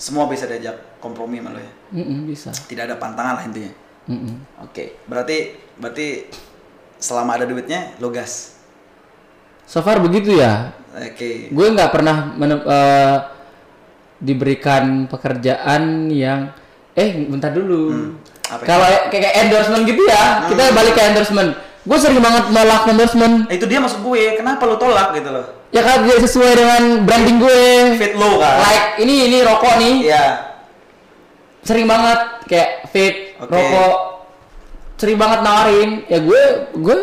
semua 0.00 0.24
bisa 0.24 0.48
diajak 0.48 0.96
kompromi 0.96 1.44
sama 1.44 1.52
lo 1.52 1.60
ya. 1.60 1.72
Mm-mm, 2.00 2.24
bisa. 2.24 2.48
Tidak 2.48 2.88
ada 2.88 2.96
pantangan 2.96 3.36
lah 3.36 3.44
intinya. 3.44 3.68
Mm-mm. 4.08 4.64
Oke, 4.64 4.96
berarti 5.04 5.60
berarti 5.76 6.24
selama 6.96 7.36
ada 7.36 7.44
duitnya 7.44 7.92
lo 8.00 8.08
gas. 8.08 8.56
So 9.68 9.84
far 9.84 10.00
begitu 10.00 10.40
ya. 10.40 10.72
Oke. 10.96 11.52
Gue 11.52 11.66
nggak 11.68 11.92
pernah 11.92 12.32
menem- 12.32 12.64
eh, 12.64 13.16
diberikan 14.20 15.04
pekerjaan 15.06 16.08
yang 16.08 16.52
eh 16.96 17.28
bentar 17.28 17.52
dulu. 17.52 17.92
Hmm, 17.92 18.10
apa 18.48 18.62
ya? 18.64 18.66
Kalau 18.66 18.86
kayak 19.12 19.22
kayak 19.22 19.36
endorsement 19.46 19.84
gitu 19.84 20.02
ya, 20.08 20.48
kita 20.48 20.62
balik 20.74 20.92
ke 20.96 21.02
endorsement. 21.12 21.50
Gue 21.90 21.98
sering 21.98 22.22
banget 22.22 22.44
nolak 22.48 22.86
endorsement. 22.86 23.34
Nah, 23.44 23.52
itu 23.52 23.66
dia 23.66 23.82
maksud 23.82 23.98
gue, 24.00 24.38
kenapa 24.38 24.62
lo 24.62 24.78
tolak 24.78 25.10
gitu 25.10 25.26
loh? 25.26 25.42
Ya 25.70 25.82
kan 25.82 26.06
dia 26.06 26.16
sesuai 26.16 26.52
dengan 26.54 26.82
branding 27.02 27.38
gue. 27.38 27.62
Fit 27.98 28.14
lo 28.14 28.38
kan? 28.38 28.62
Like 28.62 28.86
ini 28.98 29.26
ini 29.26 29.42
rokok 29.42 29.74
nih. 29.76 29.94
Iya. 30.06 30.26
Sering 31.60 31.84
banget 31.84 32.46
kayak 32.46 32.70
fit 32.88 33.34
Oke. 33.36 33.50
rokok. 33.50 33.94
Sering 34.96 35.18
banget 35.18 35.42
nawarin. 35.42 35.90
Ya 36.06 36.18
gue 36.20 36.42
gue 36.74 36.96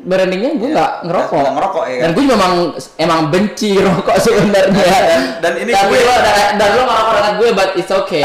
brandingnya 0.00 0.56
gue 0.56 0.68
Iya. 0.68 0.76
nggak 0.76 0.92
ngerokok. 1.04 1.40
Nggak 1.44 1.54
ngerokok, 1.56 1.82
ya 1.84 1.92
kan? 1.92 2.00
Dan 2.00 2.10
gue 2.10 2.22
juga 2.24 2.36
emang 2.36 2.54
emang 2.96 3.20
benci 3.28 3.70
rokok 3.86 4.16
sebenarnya. 4.18 4.88
Dan- 4.88 5.32
dan 5.40 5.52
ini 5.60 5.70
Tapi 5.70 5.88
gue- 5.90 6.00
lo 6.00 6.14
dan, 6.16 6.50
dan 6.56 6.68
lo 6.72 6.82
ngerokok 6.84 7.12
dengan 7.12 7.32
gue, 7.36 7.48
but 7.52 7.68
it's 7.76 7.92
okay. 7.92 8.24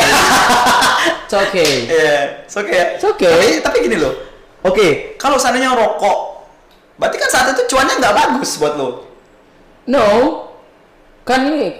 it's 1.27 1.35
okay. 1.35 1.71
Iya, 1.87 2.15
it's 2.43 2.55
okay. 2.55 2.81
It's 2.95 3.03
okay. 3.05 3.31
Tapi, 3.35 3.47
tapi 3.61 3.77
gini 3.83 3.99
loh. 3.99 4.15
Oke, 4.65 5.13
kalau 5.21 5.37
seandainya 5.37 5.77
rokok, 5.77 6.41
berarti 6.97 7.17
kan 7.21 7.29
saat 7.29 7.47
itu 7.53 7.69
cuannya 7.69 8.01
nggak 8.01 8.15
bagus 8.17 8.57
buat 8.57 8.73
lo. 8.73 9.05
No, 9.85 10.07
kan 11.21 11.45
ini 11.45 11.77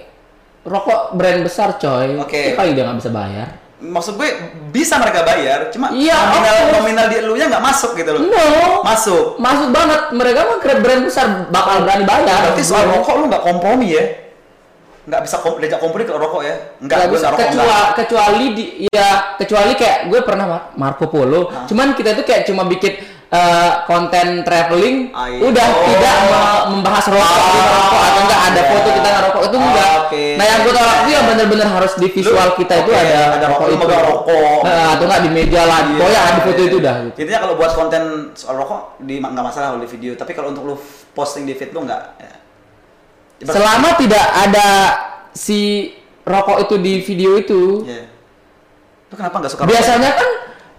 rokok 0.62 1.18
brand 1.18 1.42
besar 1.42 1.74
coy. 1.82 2.14
Oke. 2.22 2.54
Itu 2.54 2.58
kali 2.58 2.78
dia 2.78 2.86
nggak 2.86 2.98
bisa 3.02 3.10
bayar. 3.10 3.48
Maksud 3.76 4.16
gue 4.16 4.28
bisa 4.72 4.96
mereka 4.96 5.20
bayar, 5.20 5.68
cuma 5.68 5.92
Iya, 5.92 6.16
nominal 6.16 6.54
course. 6.56 6.74
nominal 6.80 7.06
di 7.12 7.16
elunya 7.20 7.44
nggak 7.50 7.60
masuk 7.60 7.92
gitu 7.98 8.10
loh. 8.16 8.20
No. 8.24 8.46
Masuk. 8.86 9.36
Masuk 9.36 9.68
banget. 9.68 10.00
Mereka 10.16 10.40
mah 10.48 10.58
brand 10.62 11.02
besar 11.04 11.26
bakal 11.52 11.84
berani 11.84 12.04
bayar. 12.08 12.50
Berarti 12.50 12.62
soal 12.64 12.88
rokok 12.88 13.14
lu 13.20 13.24
nggak 13.28 13.44
kompromi 13.44 13.92
ya? 13.92 14.25
Nggak 15.06 15.20
bisa 15.22 15.36
kom 15.38 15.54
diajak 15.56 15.78
kompromi 15.78 16.02
kalau 16.02 16.18
rokok 16.20 16.42
ya? 16.42 16.54
Nggak, 16.76 16.98
gue 17.04 17.14
bisa, 17.14 17.30
rokok 17.30 17.46
kecuali, 17.46 17.70
kecuali 17.94 18.46
di 18.52 18.64
ya 18.88 19.08
kecuali 19.36 19.72
kayak 19.72 19.98
gue 20.06 20.20
pernah 20.20 20.44
Mar- 20.44 20.66
Marco 20.74 21.06
Polo 21.06 21.46
cuman 21.64 21.94
kita 21.94 22.10
itu 22.10 22.22
kayak 22.22 22.42
cuma 22.44 22.64
bikin 22.64 22.98
eh, 23.26 23.72
konten 23.84 24.42
traveling 24.42 25.10
Ayo. 25.10 25.46
udah 25.46 25.66
Oh. 25.68 25.82
tidak 25.84 26.16
me- 26.24 26.64
membahas 26.72 27.06
rokok 27.06 27.26
Ah, 27.28 27.38
kita 27.44 27.66
rokok 27.68 28.00
atau 28.00 28.20
enggak 28.20 28.40
ada 28.40 28.54
iya. 28.56 28.68
foto 28.68 28.88
kita 28.88 29.08
ngerokok 29.08 29.42
itu 29.42 29.56
Ah, 29.56 29.64
enggak 29.64 29.90
oke. 29.96 30.24
nah 30.32 30.44
yang 30.44 30.58
gue 30.60 30.72
tolak 30.72 30.96
itu 30.96 31.10
yang 31.10 31.24
bener-bener 31.26 31.68
harus 31.68 31.92
di 31.96 32.06
visual 32.08 32.34
Lu- 32.44 32.56
kita 32.56 32.74
itu 32.76 32.90
oke, 32.90 32.98
ada, 33.00 33.18
ada 33.32 33.46
rokok, 33.48 33.66
itu 33.68 33.86
rokok. 33.86 34.60
Nah, 34.64 34.86
atau 34.92 35.04
enggak 35.04 35.22
di 35.22 35.30
meja 35.32 35.62
lah 35.64 35.78
Iya, 35.82 35.90
pokoknya 35.96 36.20
ada 36.24 36.40
foto 36.40 36.60
itu 36.64 36.76
udah 36.78 36.94
gitu. 37.00 37.16
Intinya 37.20 37.40
kalau 37.40 37.54
buat 37.54 37.72
konten 37.74 38.02
soal 38.32 38.54
rokok 38.56 38.80
di 39.00 39.14
nggak 39.18 39.44
masalah 39.44 39.66
kalau 39.70 39.80
di 39.80 39.88
video, 39.88 40.12
tapi 40.14 40.30
kalau 40.30 40.48
untuk 40.50 40.62
lu 40.64 40.74
posting 41.12 41.42
di 41.42 41.54
feed 41.54 41.70
lu 41.70 41.82
nggak. 41.82 42.02
Ya. 42.18 42.30
Selama 43.38 43.88
tidak 43.94 44.24
ada 44.24 44.68
si 45.30 45.92
rokok 46.22 46.58
itu 46.62 46.74
di 46.78 46.92
video 47.00 47.36
itu 47.36 47.84
Iya. 47.84 48.04
Lu 49.06 49.14
kenapa 49.14 49.36
nggak 49.38 49.50
suka 49.50 49.62
rokok? 49.62 49.72
biasanya 49.72 50.10
kan 50.12 50.28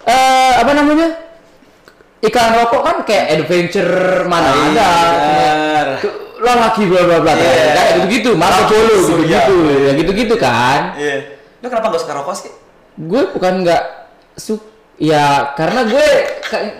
eh 0.03 0.53
apa 0.57 0.71
namanya 0.73 1.07
iklan 2.19 2.51
rokok 2.55 2.81
kan 2.81 2.97
kayak 3.03 3.25
adventure 3.35 3.93
mana 4.25 4.49
Ah, 4.49 4.57
ada. 4.65 4.89
Ke- 5.99 6.17
lo 6.37 6.53
lagi 6.53 6.83
bla 6.85 7.01
bla 7.03 7.17
bla 7.19 7.33
Iya. 7.33 7.73
kayak 7.73 7.91
gitu 7.93 8.05
gitu 8.11 8.29
Marco 8.33 8.63
Polo 8.67 8.93
gitu 8.95 9.13
iya. 9.21 9.41
gitu 9.41 9.55
ya 9.79 9.91
gitu 9.93 10.11
gitu 10.13 10.35
kan 10.35 10.93
Iya. 10.93 11.15
Lu 11.57 11.67
kenapa 11.67 11.87
nggak 11.89 12.01
suka 12.01 12.13
rokok 12.15 12.35
sih? 12.35 12.51
gue 12.97 13.21
bukan 13.29 13.53
nggak 13.61 13.83
su 14.33 14.57
ya 14.97 15.53
karena 15.53 15.85
gue 15.85 16.07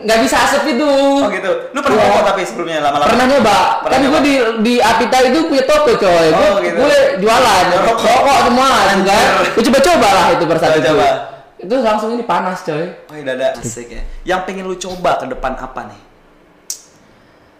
nggak 0.02 0.20
bisa 0.22 0.36
asap 0.42 0.74
itu 0.74 0.90
Oh 0.90 1.30
gitu. 1.30 1.52
Lu 1.70 1.80
pernah 1.80 1.98
Iya. 2.00 2.10
rokok 2.10 2.24
tapi 2.26 2.42
sebelumnya 2.42 2.78
lama-lama? 2.82 3.08
pernah 3.08 3.26
nyoba 3.28 3.58
Pernah 3.80 3.94
kan 3.94 4.00
gue 4.00 4.10
nyoba? 4.10 4.20
di 4.20 4.34
di 4.60 4.74
Apita 4.80 5.18
itu 5.24 5.40
punya 5.46 5.64
toko 5.64 5.92
coy 5.94 6.28
gue, 6.28 6.34
Oh, 6.34 6.54
gitu. 6.58 6.78
gue 6.78 6.96
jualan 7.22 7.64
Rokok. 7.78 8.02
rokok 8.02 8.38
semua 8.44 8.68
kan 8.68 8.88
Anjir. 8.92 9.34
gue 9.48 9.64
coba 9.64 9.80
coba 9.84 10.08
lah 10.12 10.26
itu 10.34 10.44
per 10.44 10.58
saat 10.58 10.74
itu 10.74 10.82
Coba-coba. 10.84 11.10
itu 11.58 11.76
langsung 11.80 12.10
ini 12.12 12.24
panas 12.24 12.60
coy 12.62 12.86
Oh 13.06 13.14
iya 13.14 13.24
dada. 13.28 13.48
Asik 13.56 13.88
ya. 13.88 14.02
Yang 14.26 14.42
pengen 14.46 14.66
lu 14.66 14.76
coba 14.76 15.12
ke 15.16 15.26
depan 15.28 15.54
apa 15.54 15.82
nih? 15.86 16.02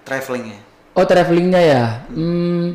Travelingnya. 0.04 0.60
Oh 0.92 1.04
travelingnya 1.04 1.62
ya. 1.62 1.84
Hmm, 2.08 2.74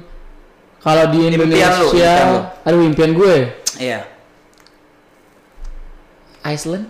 kalau 0.79 1.05
di 1.09 1.19
Impian 1.25 1.35
Indonesia, 1.41 1.67
lu, 1.73 1.87
impian 1.89 2.27
lu. 2.29 2.39
aduh 2.63 2.83
impian 2.85 3.11
gue, 3.13 3.35
Iya. 3.77 4.01
Iceland. 6.45 6.87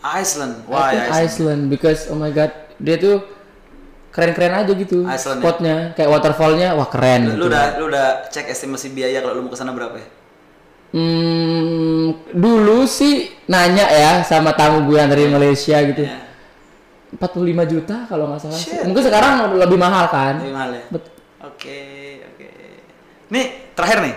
Iceland. 0.00 0.64
I 0.64 0.70
Wah, 0.72 0.88
think 0.88 0.96
ya 0.96 1.04
Iceland. 1.04 1.24
Iceland. 1.28 1.62
because 1.68 2.00
oh 2.08 2.16
my 2.16 2.32
god, 2.32 2.52
dia 2.80 2.96
tuh 2.96 3.20
keren-keren 4.10 4.52
aja 4.64 4.72
gitu. 4.72 5.04
Iceland 5.06 5.38
ya? 5.38 5.44
Spotnya, 5.44 5.76
kayak 5.94 6.08
waterfallnya, 6.10 6.68
wah 6.74 6.88
keren. 6.88 7.20
Lu, 7.24 7.28
lu 7.28 7.34
gitu. 7.36 7.46
udah 7.52 7.64
lu 7.78 7.84
udah 7.92 8.06
cek 8.32 8.48
estimasi 8.50 8.90
biaya 8.90 9.20
kalau 9.20 9.38
lu 9.38 9.42
mau 9.46 9.52
ke 9.52 9.58
sana 9.60 9.70
berapa 9.76 9.94
ya? 9.94 10.08
Hmm, 10.90 12.18
dulu 12.34 12.82
sih 12.82 13.30
nanya 13.46 13.86
ya 13.86 14.12
sama 14.26 14.50
tamu 14.58 14.90
gue 14.90 14.98
yang 14.98 15.06
dari 15.06 15.30
Malaysia 15.30 15.78
gitu. 15.86 16.02
Iya. 16.02 16.18
45 17.14 17.72
juta 17.72 17.96
kalau 18.06 18.30
nggak 18.30 18.40
salah. 18.42 18.58
Shit. 18.58 18.86
Mungkin 18.86 19.02
sekarang 19.02 19.54
lebih 19.54 19.78
mahal 19.78 20.10
kan. 20.10 20.42
Lebih 20.42 20.54
mahal 20.54 20.70
ya? 20.74 20.84
Oke, 21.46 21.78
oke. 22.34 22.48
Nih, 23.30 23.70
terakhir 23.74 23.98
nih. 24.02 24.14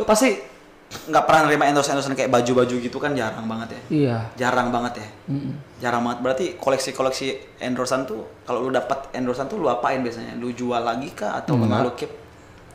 Lu 0.00 0.04
pasti 0.08 0.49
nggak 0.90 1.22
pernah 1.22 1.46
nerima 1.46 1.70
endorse-endorse 1.70 2.10
kayak 2.18 2.34
baju-baju 2.34 2.74
gitu 2.82 2.98
kan 2.98 3.14
jarang 3.14 3.46
banget 3.46 3.78
ya? 3.78 3.80
Iya. 3.90 4.16
Jarang 4.34 4.74
banget 4.74 4.98
ya? 4.98 5.08
Mm-mm. 5.30 5.54
Jarang 5.78 6.02
banget. 6.02 6.18
Berarti 6.26 6.44
koleksi-koleksi 6.58 7.26
endorsean 7.62 8.10
tuh 8.10 8.26
kalau 8.42 8.66
lu 8.66 8.74
dapat 8.74 9.06
endorsean 9.14 9.46
tuh 9.46 9.62
lu 9.62 9.70
apain 9.70 10.02
biasanya? 10.02 10.34
Lu 10.34 10.50
jual 10.50 10.82
lagi 10.82 11.14
kah 11.14 11.38
atau 11.38 11.54
memang 11.54 11.86
lu 11.86 11.94
keep? 11.94 12.10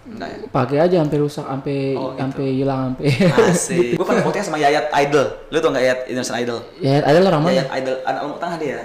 Enggak 0.06 0.30
ya? 0.32 0.38
Pakai 0.54 0.78
aja 0.80 0.96
sampai 1.02 1.18
rusak, 1.18 1.46
sampai 1.50 1.78
Oh, 1.98 2.14
gitu. 2.14 2.22
sampai 2.22 2.46
hilang, 2.54 2.80
sampai. 2.94 3.06
Asik. 3.50 3.88
Gue 4.00 4.06
pernah 4.06 4.22
fotonya 4.22 4.46
sama 4.46 4.58
Yayat 4.62 4.86
Idol. 5.02 5.26
Lu 5.50 5.58
tau 5.60 5.70
nggak 5.74 5.84
Yayat 5.84 6.00
Indonesian 6.08 6.38
Idol? 6.46 6.60
ya 6.78 7.02
ada 7.02 7.18
orang 7.20 7.42
mana? 7.42 7.54
Yayat 7.58 7.70
Idol, 7.84 7.96
anak 8.06 8.22
umur 8.22 8.38
tengah 8.38 8.58
dia. 8.62 8.80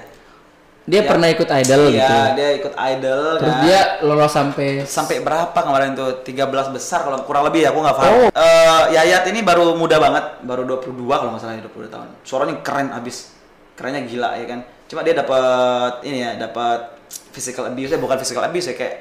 Dia 0.88 1.04
Ya. 1.04 1.08
pernah 1.08 1.28
ikut 1.28 1.44
idol 1.46 1.82
Iya, 1.86 1.92
gitu. 1.92 2.14
dia 2.34 2.48
ikut 2.56 2.74
Idol. 2.74 3.22
Terus 3.36 3.52
kan. 3.52 3.62
dia 3.62 3.80
lolos 4.00 4.32
sampai 4.32 4.68
sampai 4.82 5.16
berapa 5.20 5.54
kemarin 5.54 5.92
tuh 5.92 6.24
13 6.24 6.72
besar 6.72 7.04
kalau 7.04 7.20
kurang 7.22 7.44
lebih 7.46 7.62
ya 7.62 7.70
aku 7.70 7.78
nggak 7.78 7.96
paham. 7.96 8.12
Oh. 8.16 8.28
Eh, 8.32 8.82
Yayat 8.90 9.28
ini 9.28 9.40
baru 9.40 9.76
muda 9.76 10.00
banget, 10.00 10.40
baru 10.42 10.64
22 10.64 11.14
kalau 11.14 11.30
nggak 11.30 11.42
salah 11.42 11.54
22 11.54 11.86
tahun. 11.86 12.08
Suaranya 12.24 12.58
keren 12.60 12.88
abis, 12.90 13.30
kerennya 13.76 14.02
gila 14.02 14.34
ya 14.34 14.46
kan. 14.48 14.60
Cuma 14.88 15.00
dia 15.00 15.14
dapat 15.14 16.00
ini 16.02 16.18
ya, 16.20 16.34
dapat 16.40 16.96
physical 17.30 17.68
abuse, 17.68 17.94
bukan 17.94 18.16
physical 18.18 18.42
abuse 18.42 18.66
ya 18.66 18.74
kayak 18.74 18.94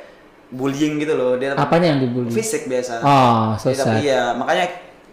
bullying 0.49 0.99
gitu 0.99 1.15
loh. 1.15 1.39
Dia 1.39 1.55
dapat 1.55 1.63
apanya 1.63 1.87
yang 1.95 1.99
dibully? 2.03 2.29
fisik 2.29 2.67
biasa. 2.67 3.01
Oh, 3.01 3.55
so 3.55 3.71
sad. 3.71 3.97
iya, 3.99 4.33
makanya 4.33 4.67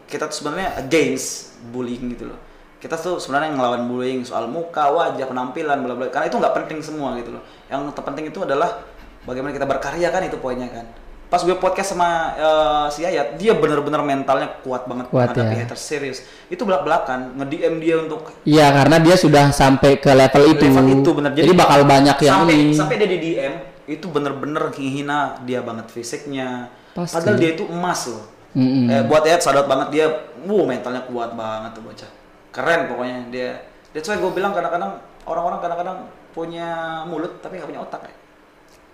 kita 0.04 0.28
tuh 0.28 0.36
sebenarnya 0.36 0.76
against 0.76 1.56
bullying 1.70 2.12
gitu 2.12 2.28
loh. 2.28 2.38
Kita 2.86 2.94
tuh 3.02 3.18
sebenarnya 3.18 3.50
ngelawan 3.58 3.90
bullying 3.90 4.22
soal 4.22 4.46
muka, 4.46 4.86
wajah, 4.94 5.26
penampilan, 5.26 5.82
bla 5.82 5.98
bla. 5.98 6.06
Karena 6.06 6.30
itu 6.30 6.38
nggak 6.38 6.54
penting 6.54 6.78
semua 6.78 7.18
gitu 7.18 7.34
loh. 7.34 7.42
Yang 7.66 7.98
terpenting 7.98 8.30
itu 8.30 8.46
adalah 8.46 8.78
bagaimana 9.26 9.50
kita 9.50 9.66
berkarya 9.66 10.06
kan 10.14 10.22
itu 10.22 10.38
poinnya 10.38 10.70
kan. 10.70 10.86
Pas 11.26 11.42
gue 11.42 11.58
podcast 11.58 11.98
sama 11.98 12.38
eh, 12.38 12.86
si 12.94 13.02
Yayat, 13.02 13.42
dia 13.42 13.58
bener-bener 13.58 13.98
mentalnya 14.06 14.62
kuat 14.62 14.86
banget 14.86 15.10
Kuat, 15.10 15.34
menghadapi 15.34 15.54
ya. 15.58 15.66
haters 15.66 15.82
serius. 15.82 16.18
Itu 16.46 16.62
belak-belakan 16.62 17.34
nge-DM 17.42 17.74
dia 17.82 17.98
untuk 17.98 18.30
Iya, 18.46 18.70
karena 18.70 19.02
dia 19.02 19.18
sudah 19.18 19.50
sampai 19.50 19.98
ke 19.98 20.14
level 20.14 20.54
itu. 20.54 20.70
level 20.70 20.86
itu 21.02 21.10
bener. 21.10 21.30
Jadi, 21.34 21.50
bakal 21.58 21.82
banyak 21.82 22.16
yang 22.22 22.46
sampai, 22.46 22.54
ini. 22.54 22.74
Sampai 22.78 22.94
dia 23.02 23.08
di 23.10 23.18
DM 23.18 23.54
itu 23.90 24.06
bener-bener 24.06 24.70
menghina 24.70 25.42
dia 25.42 25.58
banget 25.66 25.90
fisiknya. 25.90 26.70
Pasti. 26.94 27.18
Padahal 27.18 27.34
dia 27.34 27.50
itu 27.58 27.66
emas 27.66 28.06
loh. 28.06 28.22
Mm-mm. 28.54 28.86
Eh, 28.88 29.02
buat 29.10 29.26
Ed 29.26 29.42
sadar 29.42 29.66
banget 29.66 29.88
dia, 29.90 30.06
wuh 30.46 30.62
mentalnya 30.62 31.02
kuat 31.10 31.34
banget 31.34 31.74
tuh 31.74 31.82
bocah. 31.82 32.10
Keren 32.56 32.80
pokoknya 32.88 33.16
dia. 33.28 33.50
That's 33.92 34.08
why 34.08 34.16
gue 34.16 34.32
bilang 34.32 34.56
kadang-kadang 34.56 35.04
orang-orang 35.28 35.60
kadang-kadang 35.60 35.96
punya 36.32 36.68
mulut 37.04 37.44
tapi 37.44 37.60
nggak 37.60 37.68
punya 37.68 37.82
otak 37.84 38.00
ya. 38.08 38.14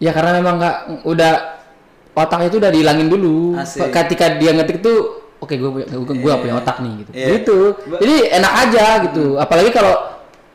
Ya 0.02 0.10
karena 0.10 0.42
memang 0.42 0.58
nggak 0.58 0.76
udah 1.06 1.32
otaknya 2.18 2.46
itu 2.50 2.58
udah 2.58 2.70
dihilangin 2.74 3.06
dulu. 3.06 3.54
Asik. 3.62 3.94
Ketika 3.94 4.34
dia 4.42 4.50
ngetik 4.50 4.82
tuh, 4.82 5.30
oke 5.38 5.54
gue 5.54 5.70
punya 5.70 5.86
gue, 5.86 6.16
gue 6.18 6.32
punya 6.42 6.54
otak 6.58 6.82
nih 6.82 6.92
gitu. 7.06 7.10
Iya. 7.14 7.26
Gitu. 7.38 7.58
Jadi 8.02 8.14
enak 8.34 8.52
aja 8.66 8.84
gitu. 9.06 9.24
Apalagi 9.38 9.70
kalau 9.70 9.94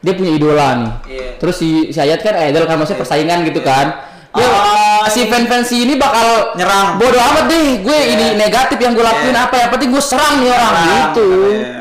dia 0.03 0.13
punya 0.13 0.31
idola 0.35 0.67
nih. 0.75 0.91
Iya. 1.07 1.27
Terus 1.39 1.55
si, 1.55 1.95
si 1.95 1.99
Ayat 2.03 2.19
kan 2.19 2.35
idol 2.43 2.67
kan 2.67 2.75
maksudnya 2.75 2.99
persaingan 2.99 3.47
gitu 3.47 3.63
kan. 3.63 4.03
Ya, 4.37 4.45
Ah, 4.45 5.09
si 5.09 5.25
fan-fan 5.25 5.65
si 5.65 5.87
ini 5.87 5.97
bakal 5.97 6.53
Nyerang. 6.53 7.01
Bodoh 7.01 7.17
amat 7.17 7.49
deh, 7.49 7.81
gue 7.81 7.97
Iya. 7.97 8.11
ini 8.13 8.25
negatif 8.37 8.77
yang 8.77 8.93
gue 8.93 9.01
lakuin 9.01 9.33
Iya. 9.33 9.47
apa 9.49 9.55
ya, 9.57 9.65
penting 9.73 9.89
gue 9.89 10.03
serang 10.03 10.43
nih 10.43 10.51
orang 10.53 10.75
gitu. 10.77 11.25
Iya, 11.25 11.41
mm, 11.41 11.57
mm, 11.57 11.73
mm. 11.73 11.76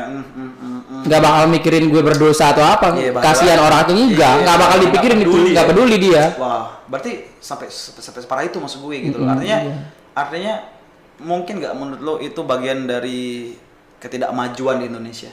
Nggak 1.07 1.19
bakal 1.19 1.43
mikirin 1.47 1.83
gue 1.87 2.01
berdosa 2.01 2.51
atau 2.51 2.61
apa 2.61 2.93
Iya, 2.93 3.11
bahkan- 3.11 3.33
kasihan 3.33 3.59
orang 3.59 3.79
itu 3.81 3.93
enggak 4.11 4.33
Iya, 4.33 4.43
nggak 4.43 4.57
bakal 4.57 4.77
dipikirin 4.83 5.17
itu 5.17 5.25
peduli 5.25 5.49
nggak 5.49 5.63
ya. 5.63 5.69
peduli 5.69 5.95
dia 5.97 6.23
Wah, 6.35 6.63
berarti 6.85 7.11
sampai 7.39 7.67
sampai, 7.67 8.19
separah 8.19 8.43
itu 8.43 8.57
maksud 8.57 8.79
gue 8.79 8.95
gitu 9.01 9.17
loh. 9.17 9.27
Artinya 9.27 9.57
iya. 9.63 9.75
artinya 10.13 10.53
mungkin 11.17 11.53
nggak 11.57 11.73
menurut 11.73 12.01
lo 12.01 12.13
itu 12.19 12.41
bagian 12.43 12.83
dari 12.83 13.55
ketidakmajuan 13.97 14.77
di 14.77 14.85
Indonesia? 14.85 15.31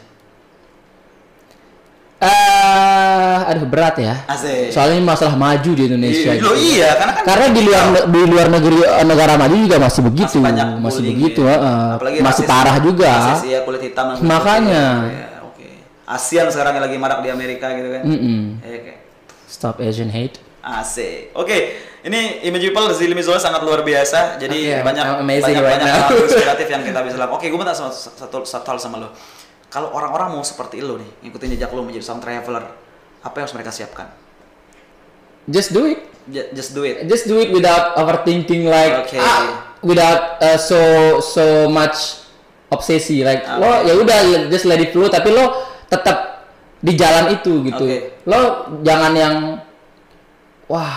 Eh, 2.24 3.36
aduh 3.44 3.68
berat 3.68 4.00
ya. 4.00 4.24
Asik. 4.24 4.72
Soalnya 4.72 4.96
ini 4.96 5.04
masalah 5.04 5.36
maju 5.36 5.70
di 5.70 5.82
Indonesia. 5.84 6.32
Iya, 6.32 6.40
loh, 6.40 6.56
gitu. 6.56 6.72
iya, 6.72 6.88
karena 6.96 7.12
kan 7.12 7.24
karena 7.26 7.46
di 7.52 7.60
luar 7.60 7.84
di 8.08 8.20
luar 8.24 8.46
negeri 8.48 8.76
eh, 8.80 9.04
negara 9.04 9.32
maju 9.36 9.54
juga 9.54 9.76
masih 9.76 10.00
begitu, 10.08 10.36
masih 10.40 10.64
masih 10.80 11.02
begitu, 11.04 11.40
ya. 11.44 11.56
Apalagi 12.00 12.16
masih 12.24 12.44
rasis- 12.44 12.48
parah 12.48 12.76
juga. 12.80 13.12
rasis, 13.12 13.44
iya, 13.44 13.58
kulit 13.60 13.82
hitam 13.82 14.04
dan 14.08 14.16
kulit 14.16 14.30
Makanya. 14.30 14.84
putih. 15.04 15.12
Ya. 15.12 15.26
ASEAN 16.04 16.52
sekarang 16.52 16.76
yang 16.76 16.84
lagi 16.84 16.96
marak 17.00 17.24
di 17.24 17.30
Amerika 17.32 17.72
gitu 17.72 17.88
kan. 17.88 18.02
Mm-mm. 18.04 18.60
Iya, 18.60 18.76
oke. 18.80 18.94
Stop 19.48 19.80
Asian 19.80 20.12
hate. 20.12 20.40
Asik. 20.64 21.36
Oke, 21.36 21.76
ini 22.08 22.40
Image 22.48 22.72
People 22.72 22.88
Zilli 22.96 23.12
Mizola 23.12 23.36
sangat 23.36 23.60
luar 23.60 23.84
biasa. 23.84 24.40
Jadi 24.40 24.72
Oke, 24.72 24.80
banyak 24.80 25.04
banyak, 25.20 25.60
right 25.60 25.76
banyak 25.76 25.88
hal 25.88 26.10
inspiratif 26.24 26.66
yang 26.72 26.80
kita 26.80 27.00
bisa 27.04 27.16
lakukan. 27.20 27.36
Oke, 27.36 27.52
gue 27.52 27.58
minta 27.60 27.76
satu, 27.76 27.92
satu, 27.92 28.36
satu 28.48 28.66
hal 28.72 28.78
sama 28.80 28.96
lo. 29.04 29.08
Kalau 29.68 29.92
orang-orang 29.92 30.32
mau 30.32 30.44
seperti 30.44 30.80
lo 30.80 30.96
nih, 30.96 31.28
ngikutin 31.28 31.48
jejak 31.56 31.68
lo 31.72 31.84
menjadi 31.84 32.04
sound 32.08 32.24
traveler, 32.24 32.64
apa 33.20 33.34
yang 33.36 33.44
harus 33.44 33.56
mereka 33.56 33.70
siapkan? 33.76 34.08
Just 35.44 35.76
do 35.76 35.84
it. 35.84 36.00
Just 36.56 36.72
do 36.72 36.88
it. 36.88 37.04
Just 37.04 37.28
do 37.28 37.36
it 37.36 37.52
without 37.52 38.00
overthinking 38.00 38.64
like 38.64 39.04
Oke. 39.04 39.20
ah, 39.20 39.76
without 39.84 40.40
uh, 40.40 40.56
so 40.56 40.80
so 41.20 41.68
much 41.68 42.24
obsesi 42.72 43.20
like 43.20 43.44
Oke. 43.44 43.60
lo 43.60 43.70
ya 43.84 43.92
udah 43.92 44.48
just 44.48 44.64
let 44.64 44.80
it 44.80 44.90
flow 44.96 45.12
tapi 45.12 45.28
lo 45.28 45.63
tetap 45.88 46.46
di 46.84 46.92
jalan 46.92 47.32
itu 47.32 47.64
gitu. 47.64 47.84
Oke. 47.84 47.98
Lo 48.28 48.40
jangan 48.84 49.12
yang 49.16 49.36
wah 50.68 50.96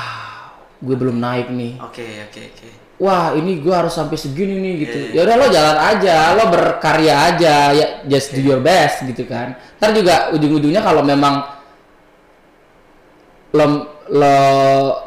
gue 0.84 0.96
belum 0.96 1.18
naik 1.18 1.48
nih. 1.52 1.80
Oke, 1.80 2.28
oke, 2.28 2.42
oke. 2.54 2.70
Wah 2.98 3.38
ini 3.38 3.62
gue 3.62 3.72
harus 3.72 3.94
sampai 3.94 4.18
segini 4.18 4.58
nih 4.58 4.74
gitu. 4.84 4.98
Iya. 5.14 5.22
Ya 5.22 5.22
udah 5.30 5.36
lo 5.38 5.48
jalan 5.54 5.78
aja, 5.78 6.16
lo 6.34 6.44
berkarya 6.50 7.14
aja 7.34 7.54
ya 7.72 7.86
just 8.10 8.34
do 8.34 8.42
your 8.42 8.60
best 8.60 9.06
gitu 9.06 9.24
kan. 9.30 9.56
Ntar 9.78 9.94
juga 9.94 10.34
ujung-ujungnya 10.34 10.82
kalau 10.82 11.06
memang 11.06 11.46
lo 13.56 13.66
lo 14.12 14.38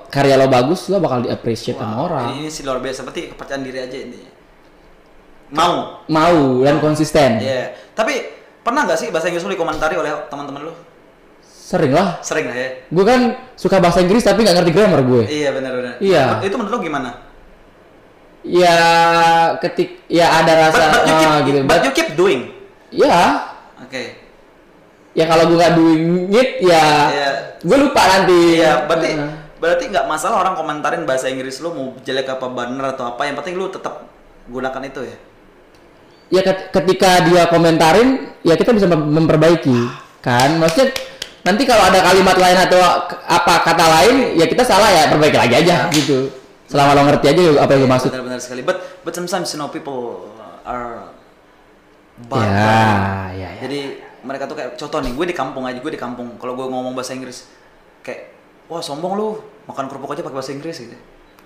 karya 0.09 0.37
lo 0.37 0.49
bagus 0.49 0.89
lo 0.89 0.97
bakal 0.97 1.27
di 1.27 1.31
appreciate 1.35 1.77
sama 1.77 2.09
orang. 2.09 2.27
Ini, 2.41 2.47
ini 2.47 2.51
sih 2.51 2.63
luar 2.65 2.81
biasa. 2.81 3.05
Berarti 3.05 3.35
kepercayaan 3.35 3.63
diri 3.67 3.79
aja 3.85 3.97
intinya. 4.01 4.31
Mau. 5.51 5.75
Mau 6.07 6.63
dan 6.63 6.79
konsisten. 6.79 7.43
Iya. 7.43 7.75
Tapi 7.93 8.40
pernah 8.61 8.85
nggak 8.85 8.99
sih 8.99 9.09
bahasa 9.09 9.29
Inggris 9.29 9.45
lo 9.45 9.53
dikomentari 9.53 9.97
oleh 9.97 10.11
teman-teman 10.29 10.69
lo? 10.69 10.75
Sering 11.43 11.95
lah. 11.95 12.19
Sering 12.21 12.51
lah 12.51 12.57
ya. 12.57 12.69
Gue 12.91 13.05
kan 13.07 13.21
suka 13.55 13.79
bahasa 13.79 14.03
Inggris 14.03 14.23
tapi 14.23 14.43
nggak 14.43 14.57
ngerti 14.59 14.73
grammar 14.75 15.01
gue. 15.01 15.23
Iya 15.25 15.51
benar-benar. 15.55 15.95
Iya. 16.03 16.43
Itu 16.43 16.55
menurut 16.59 16.73
lo 16.75 16.81
gimana? 16.83 17.11
Ya 18.41 18.77
ketik 19.61 20.01
ya 20.09 20.41
ada 20.41 20.53
rasa 20.67 20.81
But, 20.81 20.91
but 20.91 21.05
you 21.05 21.15
keep, 21.15 21.29
ah, 21.29 21.39
gitu. 21.45 21.59
but 21.61 21.69
But, 21.69 21.81
you 21.85 21.93
keep 21.93 22.11
doing. 22.17 22.41
ya 22.91 23.47
Oke. 23.79 24.19
ya 25.15 25.25
kalau 25.31 25.47
gue 25.47 25.55
nggak 25.55 25.75
doing 25.79 26.03
it 26.33 26.59
ya 26.59 26.85
Iya. 27.07 27.31
gue 27.61 27.77
lupa 27.79 28.03
nanti. 28.03 28.59
Iya, 28.59 28.89
berarti 28.89 29.09
Heeh. 29.15 29.31
berarti 29.61 29.85
nggak 29.93 30.07
masalah 30.09 30.43
orang 30.43 30.55
komentarin 30.57 31.05
bahasa 31.05 31.29
Inggris 31.29 31.61
lu 31.61 31.71
mau 31.71 31.95
jelek 32.01 32.27
apa 32.27 32.49
bener 32.51 32.83
atau 32.91 33.07
apa, 33.07 33.29
yang 33.29 33.37
penting 33.39 33.55
lu 33.55 33.71
tetap 33.71 34.09
gunakan 34.49 34.83
itu 34.83 35.07
ya. 35.07 35.17
Ya 36.31 36.41
ket- 36.41 36.71
ketika 36.71 37.27
dia 37.27 37.51
komentarin 37.51 38.31
ya 38.41 38.55
kita 38.55 38.71
bisa 38.71 38.87
mem- 38.87 39.11
memperbaiki 39.11 39.91
kan 40.23 40.57
maksudnya 40.57 40.95
nanti 41.43 41.67
kalau 41.67 41.85
ada 41.91 42.01
kalimat 42.01 42.37
lain 42.37 42.59
atau 42.61 42.81
apa 43.27 43.55
kata 43.67 43.85
lain 44.01 44.17
ya 44.39 44.47
kita 44.47 44.63
salah 44.63 44.89
ya 44.89 45.11
perbaiki 45.11 45.37
lagi 45.37 45.55
aja 45.67 45.91
gitu 45.91 46.31
selama 46.71 46.95
lo 46.95 47.03
ngerti 47.11 47.27
aja 47.35 47.43
apa 47.59 47.71
yang 47.75 47.81
gue 47.83 47.91
maksud 47.91 48.11
Benar-benar 48.15 48.39
sekali. 48.39 48.63
But 48.63 48.79
but 49.03 49.11
sometimes 49.11 49.51
you 49.51 49.59
know 49.59 49.67
people 49.69 50.31
are 50.63 51.11
ya 52.31 52.31
bad. 52.31 52.47
ya, 52.47 52.79
ya. 53.35 53.51
Jadi 53.67 53.81
mereka 54.23 54.45
tuh 54.47 54.55
kayak 54.55 54.77
contoh 54.77 55.01
nih, 55.01 55.13
gue 55.17 55.27
di 55.33 55.37
kampung 55.37 55.65
aja, 55.65 55.81
gue 55.81 55.93
di 55.93 55.99
kampung. 55.99 56.37
Kalau 56.37 56.53
gue 56.55 56.67
ngomong 56.69 56.93
bahasa 56.93 57.17
Inggris 57.17 57.49
kayak 58.05 58.31
wah 58.71 58.79
sombong 58.79 59.19
lu, 59.19 59.41
makan 59.67 59.89
kerupuk 59.91 60.15
aja 60.15 60.23
pakai 60.23 60.37
bahasa 60.37 60.53
Inggris 60.55 60.77
gitu. 60.79 60.95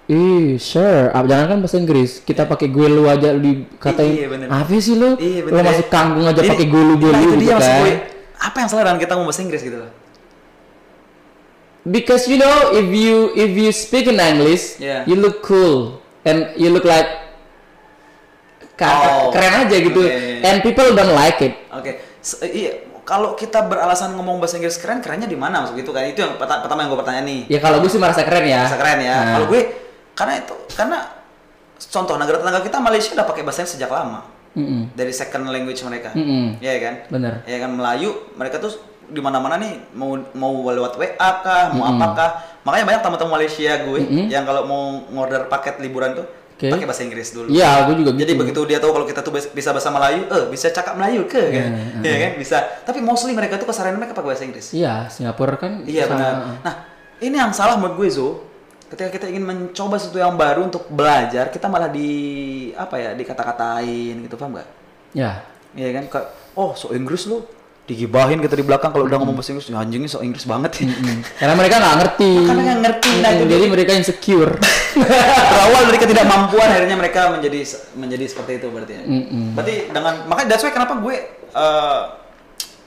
Ih, 0.05 0.61
sure. 0.61 1.09
Ah, 1.11 1.25
jangan 1.25 1.47
kan 1.49 1.59
bahasa 1.65 1.81
Inggris. 1.81 2.21
Kita 2.21 2.45
pakai 2.45 2.69
gue 2.69 2.87
lu 2.87 3.09
aja 3.09 3.33
dikatain. 3.33 4.13
Iya, 4.13 4.27
bener. 4.29 4.47
Apa 4.53 4.77
sih 4.77 5.01
lu? 5.01 5.17
Iya 5.17 5.49
bener. 5.49 5.65
masih 5.65 5.87
kangkung 5.89 6.29
aja 6.29 6.41
pakai 6.45 6.67
gue 6.69 6.83
lu 6.85 6.95
gue 7.01 7.09
nah, 7.09 7.21
lu 7.21 7.25
itu 7.25 7.33
gitu 7.33 7.41
dia 7.41 7.55
maksud 7.57 7.73
kan. 7.73 7.81
gue. 7.81 7.93
Apa 8.37 8.57
yang 8.61 8.69
salah 8.69 8.83
dengan 8.85 9.01
kita 9.01 9.13
ngomong 9.17 9.29
bahasa 9.33 9.43
Inggris 9.43 9.63
gitu 9.65 9.77
loh? 9.81 9.91
Because 11.85 12.25
you 12.29 12.41
know, 12.41 12.73
if 12.73 12.89
you 12.89 13.33
if 13.33 13.53
you 13.53 13.69
speak 13.69 14.05
in 14.05 14.17
English, 14.17 14.81
Yeah. 14.81 15.05
you 15.05 15.17
look 15.17 15.41
cool 15.41 16.01
and 16.25 16.53
you 16.57 16.69
look 16.69 16.85
like 16.85 17.25
Oh, 18.75 19.31
keren 19.31 19.65
aja 19.65 19.77
gitu. 19.79 20.03
oke. 20.03 20.43
And 20.43 20.59
people 20.61 20.91
don't 20.93 21.15
like 21.15 21.39
it. 21.41 21.55
Oke, 21.71 22.03
Se- 22.19 22.43
iya. 22.45 22.73
Kalau 23.05 23.37
kita 23.37 23.69
beralasan 23.69 24.17
ngomong 24.17 24.41
bahasa 24.41 24.57
Inggris 24.57 24.81
keren, 24.81 24.99
kerennya 24.99 25.29
di 25.29 25.37
mana 25.37 25.63
maksud 25.63 25.77
gitu 25.77 25.93
kan? 25.93 26.09
Itu 26.09 26.25
yang 26.25 26.41
pertama 26.41 26.83
yang 26.83 26.91
gue 26.91 26.99
bertanya 26.99 27.23
nih. 27.23 27.41
Ya 27.53 27.61
kalau 27.61 27.79
gue 27.79 27.87
sih 27.87 28.01
merasa 28.01 28.25
keren 28.25 28.43
ya. 28.43 28.65
Bahasa 28.65 28.81
keren 28.81 28.99
ya. 28.99 29.15
Nah. 29.15 29.33
Kalau 29.39 29.47
gue 29.53 29.61
karena 30.15 30.39
itu 30.39 30.55
karena 30.73 30.99
contoh 31.77 32.15
negara 32.15 32.39
tetangga 32.39 32.63
kita 32.63 32.79
Malaysia 32.79 33.13
udah 33.13 33.27
pakai 33.27 33.43
bahasa 33.43 33.63
Inggris 33.63 33.75
sejak 33.75 33.91
lama 33.91 34.21
Mm-mm. 34.55 34.95
dari 34.95 35.11
second 35.11 35.45
language 35.47 35.83
mereka. 35.83 36.15
Mm-mm. 36.15 36.63
Iya 36.63 36.75
kan? 36.79 36.95
Bener. 37.11 37.43
Ya 37.45 37.59
kan 37.59 37.71
Melayu 37.71 38.15
mereka 38.33 38.59
tuh 38.59 38.71
di 39.05 39.19
mana-mana 39.19 39.59
nih 39.59 39.83
mau 39.93 40.15
mau 40.33 40.55
lewat 40.65 40.95
WA 40.95 41.11
kah, 41.43 41.75
mau 41.75 41.85
Mm-mm. 41.85 41.99
apakah. 41.99 42.31
Makanya 42.63 42.85
banyak 42.87 43.03
teman-teman 43.03 43.33
Malaysia 43.35 43.73
gue 43.83 43.99
Mm-mm. 44.01 44.27
yang 44.29 44.43
kalau 44.43 44.63
mau 44.65 44.83
ngorder 45.11 45.51
paket 45.51 45.77
liburan 45.79 46.15
tuh 46.15 46.25
Oke. 46.55 46.71
pakai 46.71 46.87
bahasa 46.87 47.03
Inggris 47.03 47.35
dulu. 47.35 47.51
Iya, 47.51 47.91
gue 47.91 47.95
juga 47.99 48.11
Jadi 48.15 48.31
gitu. 48.31 48.41
begitu 48.41 48.61
dia 48.65 48.79
tahu 48.79 48.95
kalau 48.95 49.05
kita 49.05 49.21
tuh 49.21 49.35
bis- 49.35 49.51
bisa 49.51 49.75
bahasa 49.75 49.91
Melayu, 49.91 50.23
eh 50.25 50.47
bisa 50.47 50.71
cakap 50.71 50.95
Melayu 50.95 51.27
ke 51.27 51.43
kan? 51.51 51.71
Iya, 51.99 52.01
Iya 52.01 52.17
kan? 52.17 52.31
Bisa. 52.39 52.57
Tapi 52.87 53.03
mostly 53.03 53.35
mereka 53.35 53.59
tuh 53.59 53.67
keseharian 53.67 53.99
mereka 53.99 54.15
pakai 54.15 54.31
bahasa 54.31 54.47
Inggris. 54.47 54.71
Iya, 54.71 55.11
Singapura 55.11 55.59
kan. 55.59 55.83
Iya 55.83 56.07
benar. 56.07 56.63
Nah, 56.63 56.75
ini 57.19 57.35
yang 57.35 57.51
salah 57.51 57.75
menurut 57.75 57.99
gue 57.99 58.09
Zo. 58.09 58.54
Ketika 58.85 59.09
kita 59.11 59.27
ingin 59.33 59.45
mencoba 59.45 59.97
sesuatu 59.97 60.21
yang 60.21 60.37
baru 60.37 60.69
untuk 60.69 60.87
belajar, 60.93 61.49
kita 61.49 61.67
malah 61.73 61.89
di 61.89 62.11
apa 62.77 63.01
ya, 63.01 63.11
dikata-katain 63.17 64.29
gitu, 64.29 64.35
paham 64.37 64.61
nggak? 64.61 64.69
Ya. 65.17 65.41
Iya 65.75 65.91
kan? 65.97 66.05
Kayak, 66.11 66.27
oh 66.55 66.77
so 66.77 66.93
Inggris 66.95 67.27
lu 67.27 67.43
digibahin 67.85 68.41
kita 68.41 68.57
di 68.57 68.65
belakang 68.65 68.97
kalau 68.97 69.05
udah 69.05 69.21
ngomong 69.21 69.37
bahasa 69.37 69.53
Inggris, 69.53 69.69
"Ya, 69.69 69.77
anjingnya 69.77 70.09
so 70.09 70.25
Inggris 70.25 70.49
banget. 70.49 70.81
Karena 71.41 71.53
mereka 71.53 71.77
nggak 71.85 71.97
ngerti. 72.01 72.33
Karena 72.49 72.61
nggak 72.65 72.81
ngerti, 72.81 73.13
nah, 73.21 73.31
itu 73.37 73.45
jadi 73.45 73.65
mereka 73.69 73.93
insecure. 73.93 74.53
Berawal 75.53 75.83
dari 75.93 75.99
ketidakmampuan 76.01 76.69
akhirnya 76.71 76.97
mereka 76.97 77.21
menjadi 77.35 77.61
menjadi 77.99 78.25
seperti 78.25 78.53
itu 78.63 78.67
berarti 78.73 78.93
ya. 78.97 79.03
Berarti 79.53 79.75
dengan 79.93 80.15
makanya 80.25 80.49
that's 80.57 80.65
why 80.65 80.73
kenapa 80.73 80.97
gue 80.97 81.17
eh, 81.53 82.03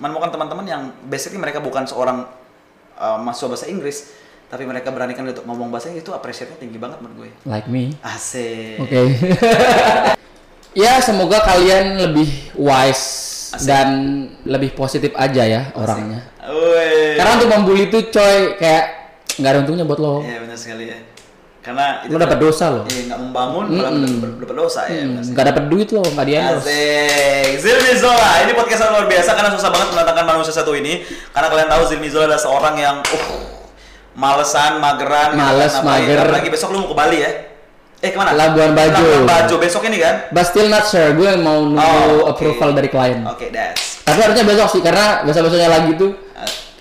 menemukan 0.01 0.29
teman-teman 0.33 0.65
yang 0.65 0.81
basically 1.05 1.37
mereka 1.37 1.61
bukan 1.61 1.85
seorang 1.85 2.25
eh, 2.97 3.17
mahasiswa 3.21 3.53
bahasa 3.53 3.67
Inggris, 3.69 3.97
tapi 4.47 4.63
mereka 4.63 4.89
beranikan 4.89 5.27
untuk 5.27 5.43
ngomong 5.43 5.67
bahasa 5.67 5.91
itu 5.91 6.07
appreciate-nya 6.09 6.55
tinggi 6.57 6.79
banget 6.79 7.03
menurut 7.03 7.27
gue. 7.27 7.31
like 7.43 7.67
me. 7.67 7.91
Asik. 7.99 8.79
Oke. 8.79 8.99
ya, 10.83 11.03
semoga 11.03 11.43
kalian 11.43 11.99
lebih 11.99 12.55
wise 12.55 13.05
Asik. 13.51 13.67
dan 13.67 13.87
lebih 14.47 14.71
positif 14.71 15.11
aja 15.15 15.43
ya 15.43 15.61
orangnya. 15.75 16.23
Woi. 16.47 17.19
Karena 17.19 17.31
untuk 17.35 17.49
membuli 17.51 17.91
itu 17.91 18.07
coy 18.07 18.55
kayak 18.55 18.85
nggak 19.35 19.51
ada 19.51 19.59
untungnya 19.67 19.83
buat 19.83 19.99
lo. 19.99 20.23
Iya 20.23 20.39
benar 20.43 20.55
sekali 20.57 20.85
ya. 20.87 20.99
Karena 21.59 22.07
Lo 22.07 22.15
dapat 22.15 22.39
dosa 22.39 22.71
lo. 22.71 22.81
Iya 22.87 23.11
nggak 23.11 23.19
membangun, 23.19 23.65
malah 23.67 23.91
Mm-mm. 23.91 24.39
dapat 24.39 24.55
dosa 24.55 24.87
ya. 24.87 25.03
Sekali. 25.03 25.27
nggak 25.35 25.45
dapat 25.51 25.63
duit 25.67 25.87
lo, 25.91 25.99
nggak 26.07 26.23
di 26.25 26.33
endorse. 26.39 26.63
Asik. 26.63 27.51
Zilmi 27.59 27.91
Zola, 27.99 28.31
ini 28.47 28.51
podcast 28.55 28.81
yang 28.87 28.91
luar 28.95 29.07
biasa 29.11 29.29
karena 29.35 29.51
susah 29.51 29.69
banget 29.75 29.87
mendatangkan 29.91 30.25
manusia 30.25 30.53
satu 30.55 30.71
ini. 30.71 31.03
Karena 31.35 31.47
kalian 31.51 31.67
tahu 31.67 31.81
Zilmi 31.91 32.07
Zola 32.07 32.31
adalah 32.31 32.39
seorang 32.39 32.75
yang 32.79 32.95
uh, 33.03 33.46
malesan, 34.17 34.81
mageran, 34.81 35.29
gitu 35.31 35.39
Males, 35.39 35.71
ngapain. 35.71 35.85
mager. 36.01 36.17
Apalagi 36.19 36.49
besok 36.49 36.69
lu 36.73 36.81
mau 36.81 36.89
ke 36.89 36.97
Bali 36.97 37.17
ya? 37.21 37.31
Eh 37.97 38.09
ke 38.09 38.17
mana? 38.17 38.33
Labuan 38.33 38.73
Bajo. 38.73 38.97
Labuan 38.97 39.25
Bajo 39.25 39.55
besok 39.57 39.85
ini 39.85 39.97
kan? 39.97 40.29
But 40.29 40.45
still 40.47 40.67
not 40.67 40.85
sure, 40.85 41.13
gue 41.13 41.29
mau 41.35 41.61
nunggu 41.61 41.77
Oh, 41.77 42.25
oke. 42.25 42.33
approval 42.33 42.73
dari 42.73 42.89
klien. 42.89 43.21
Oke, 43.23 43.49
that's. 43.49 44.01
Tapi 44.01 44.19
harusnya 44.19 44.41
besok 44.43 44.67
sih, 44.69 44.81
karena 44.81 45.21
besok-besoknya 45.21 45.67
lagi 45.67 45.93
tuh 45.95 46.11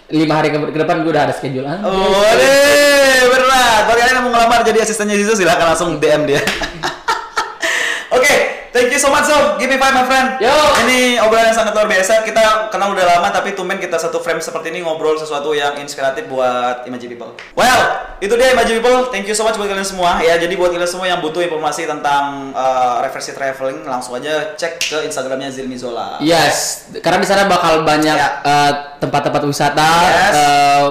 lima 0.07 0.35
hari 0.35 0.49
ke, 0.49 0.59
ke 0.63 0.79
depan 0.79 1.03
gue 1.03 1.11
udah 1.11 1.25
ada 1.25 1.35
schedule. 1.35 1.65
Ah, 1.65 1.83
Oh, 1.83 2.23
deh, 2.31 3.21
berat. 3.27 3.83
Bagi 3.85 4.01
kalian 4.01 4.15
yang 4.15 4.25
mau 4.25 4.33
ngelamar 4.33 4.61
jadi 4.63 4.79
asistennya 4.81 5.13
Zizo 5.15 5.35
silahkan 5.35 5.67
langsung 5.67 5.99
DM 5.99 6.25
dia. 6.25 6.41
Oke, 8.17 8.46
thank 8.77 8.93
you 8.93 9.01
so 9.01 9.09
much 9.09 9.25
Zob. 9.25 9.57
Give 9.57 9.67
me 9.67 9.81
five 9.81 9.91
my 9.91 10.05
friend. 10.05 10.37
Yo. 10.37 10.53
Ini 10.85 11.17
obrolan 11.19 11.49
yang 11.49 11.57
sangat 11.57 11.73
luar 11.73 11.89
biasa. 11.89 12.21
Kita 12.23 12.69
kenal 12.69 12.93
udah 12.93 13.17
lama 13.17 13.33
tapi 13.33 13.57
tumben 13.57 13.81
kita 13.81 13.97
satu 13.97 14.21
frame 14.21 14.39
seperti 14.39 14.69
ini 14.69 14.85
ngobrol 14.85 15.17
sesuatu 15.17 15.51
yang 15.51 15.81
inspiratif 15.81 16.29
buat 16.29 16.85
Imagine 16.85 17.17
People. 17.17 17.33
Well, 17.53 17.81
itu 18.19 18.37
dia 18.37 18.53
Imagine 18.53 18.79
People. 18.79 19.09
Thank 19.09 19.25
you 19.25 19.33
so 19.33 19.43
much 19.43 19.57
buat 19.57 19.67
kalian 19.67 19.83
semua. 19.83 20.21
Ya, 20.21 20.37
jadi 20.37 20.53
buat 20.53 20.69
kalian 20.69 20.85
semua 20.87 21.07
yang 21.07 21.19
butuh 21.19 21.41
informasi 21.41 21.89
tentang 21.89 22.53
uh, 22.53 23.01
reversi 23.01 23.33
traveling 23.33 23.83
langsung 23.83 24.13
aja 24.15 24.53
cek 24.53 24.73
ke 24.79 24.99
Instagramnya 25.03 25.49
Zilmi 25.49 25.75
Zola. 25.75 26.21
Yes, 26.21 26.87
karena 27.01 27.17
di 27.17 27.27
sana 27.27 27.47
bakal 27.47 27.81
banyak 27.83 28.13
Ya. 28.13 28.29
eh, 28.43 28.73
tempat-tempat 28.99 29.41
wisata, 29.43 29.89
Yes. 30.03 30.35
eh, 30.35 30.85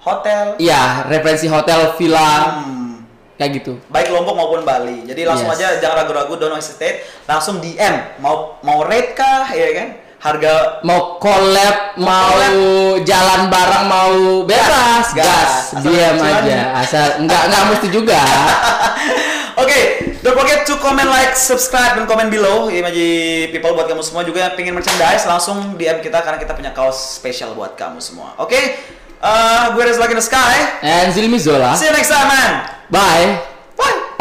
Hotel. 0.00 0.44
iya 0.58 1.02
referensi 1.04 1.46
hotel, 1.46 1.94
villa, 1.94 2.62
Hmm. 2.62 2.85
Kayak 3.36 3.62
gitu. 3.62 3.76
baik 3.92 4.08
Lombok 4.10 4.34
maupun 4.36 4.60
Bali. 4.64 5.04
Jadi 5.04 5.22
langsung 5.28 5.48
Yes. 5.52 5.60
aja 5.60 5.66
jangan 5.80 6.04
ragu-ragu, 6.04 6.32
don't 6.36 6.56
hesitate, 6.56 7.04
langsung 7.28 7.60
DM 7.60 8.20
mau 8.20 8.56
mau 8.64 8.82
rate 8.84 9.12
kah, 9.12 9.48
ya 9.52 9.70
kan? 9.76 9.88
harga 10.16 10.80
mau 10.82 11.20
collab, 11.22 11.94
mau 12.00 12.34
collab. 12.34 13.04
jalan 13.04 13.52
bareng, 13.52 13.84
mau 13.86 14.12
bebas, 14.48 15.12
Gas, 15.12 15.14
gas, 15.14 15.52
gas. 15.76 15.82
Diam 15.84 16.16
aja. 16.18 16.58
Asal 16.82 17.22
nggak 17.22 17.42
nggak 17.52 17.62
mesti 17.70 17.88
juga. 17.92 18.18
Oke, 19.62 19.80
don't 20.20 20.36
forget 20.36 20.68
to 20.68 20.76
comment, 20.84 21.08
like, 21.08 21.32
subscribe, 21.32 21.96
dan 21.96 22.04
comment 22.04 22.28
below. 22.28 22.68
Imaji 22.68 23.08
people 23.48 23.72
buat 23.72 23.88
kamu 23.88 24.04
semua 24.04 24.20
juga 24.20 24.44
yang 24.44 24.52
pengen 24.52 24.76
merchandise 24.76 25.24
langsung 25.24 25.80
DM 25.80 26.04
kita 26.04 26.20
karena 26.20 26.36
kita 26.36 26.52
punya 26.52 26.72
kaos 26.76 27.16
spesial 27.16 27.56
buat 27.56 27.72
kamu 27.72 27.96
semua. 28.04 28.36
Oke, 28.36 28.76
Uh, 29.22 29.72
gue 29.74 29.82
Rizal 29.84 30.10
in 30.12 30.18
eh? 30.20 30.64
And 30.82 31.12
Zilmi 31.12 31.38
Zola. 31.38 31.74
See 31.76 31.86
you 31.86 31.92
next 31.92 32.08
time, 32.08 32.28
man. 32.28 32.50
Bye. 32.90 33.40
Bye. 33.76 34.15